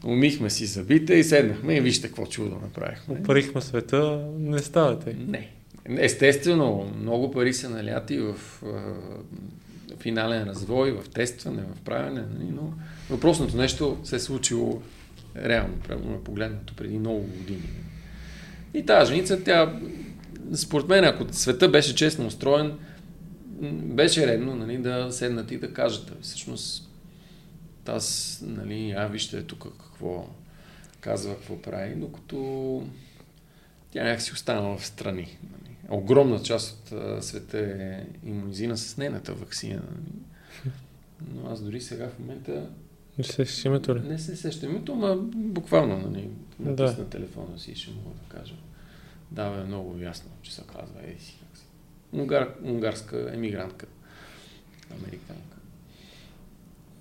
[0.05, 3.15] умихме си зъбите и седнахме и вижте какво чудо направихме.
[3.19, 5.15] Опарихме света, не ставате.
[5.27, 5.49] Не.
[5.85, 8.35] Естествено, много пари са наляти в
[9.99, 12.73] финален развой, в тестване, в правене, нали, но
[13.09, 14.81] въпросното нещо се е случило
[15.45, 17.69] реално, правилно погледнато преди много години.
[18.73, 19.79] И тази женица, тя,
[20.55, 22.73] според мен, ако света беше честно устроен,
[23.71, 26.89] беше редно нали, да седнат и да кажат, всъщност,
[27.85, 30.27] аз, нали, а вижте тук какво
[30.99, 32.83] казва, какво прави, докато
[33.91, 35.37] тя някакси останала в страни.
[35.43, 39.81] Нали огромна част от света е иммунизирана с нейната вакцина.
[39.91, 40.71] Нали?
[41.33, 42.69] Но аз дори сега в момента
[43.17, 43.99] не се сеща името ли?
[43.99, 46.83] Не се сеща името, ма буквално нали, да.
[46.83, 48.55] на телефона си ще мога да кажа.
[49.31, 51.42] Да, е много ясно, че се казва Еди си как си.
[52.13, 53.85] Унгар, унгарска емигрантка.
[54.91, 55.57] Американка.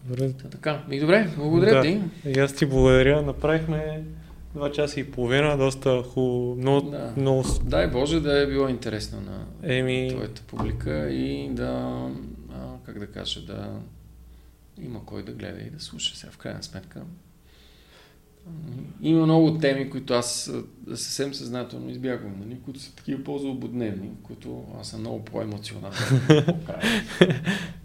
[0.04, 0.32] Добре.
[0.50, 1.82] така, и добре, благодаря да.
[1.82, 2.00] ти.
[2.26, 3.22] И аз ти благодаря.
[3.22, 4.04] Направихме
[4.54, 6.56] Два часа и половина, доста хубаво.
[6.56, 7.14] Много, да.
[7.16, 7.44] много...
[7.62, 10.08] Дай Боже да е било интересно на Еми...
[10.10, 12.08] твоята публика и да,
[12.52, 13.80] а, как да кажа, да
[14.80, 17.02] има кой да гледа и да слуша сега в крайна сметка.
[19.02, 20.52] Има много теми, които аз
[20.88, 22.58] съвсем съзнателно избягвам, нали?
[22.64, 25.98] които са такива по-злободневни, които аз съм много по-емоционален.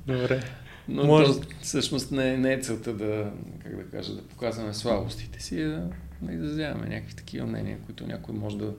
[0.08, 0.44] Добре.
[0.88, 1.32] Но Може.
[1.32, 3.32] то, всъщност не, не е целта да,
[3.64, 5.90] как да кажа, да показваме слабостите си, а да,
[6.22, 8.74] да изразяваме някакви такива мнения, които някой може да,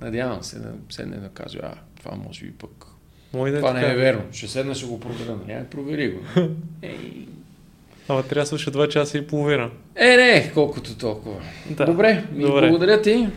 [0.00, 2.86] надявам се, да седне да каже, а, това може би пък,
[3.32, 6.20] Може да е това не е верно, ще седна, ще го проверя, няма, провери го.
[6.82, 7.28] Ей,
[8.08, 9.70] Ама трябва да слуша 2 часа и половина.
[9.96, 11.36] е, не, колкото толкова.
[11.70, 11.84] Да.
[11.84, 12.68] Добре, Добре.
[12.68, 13.28] благодаря ти.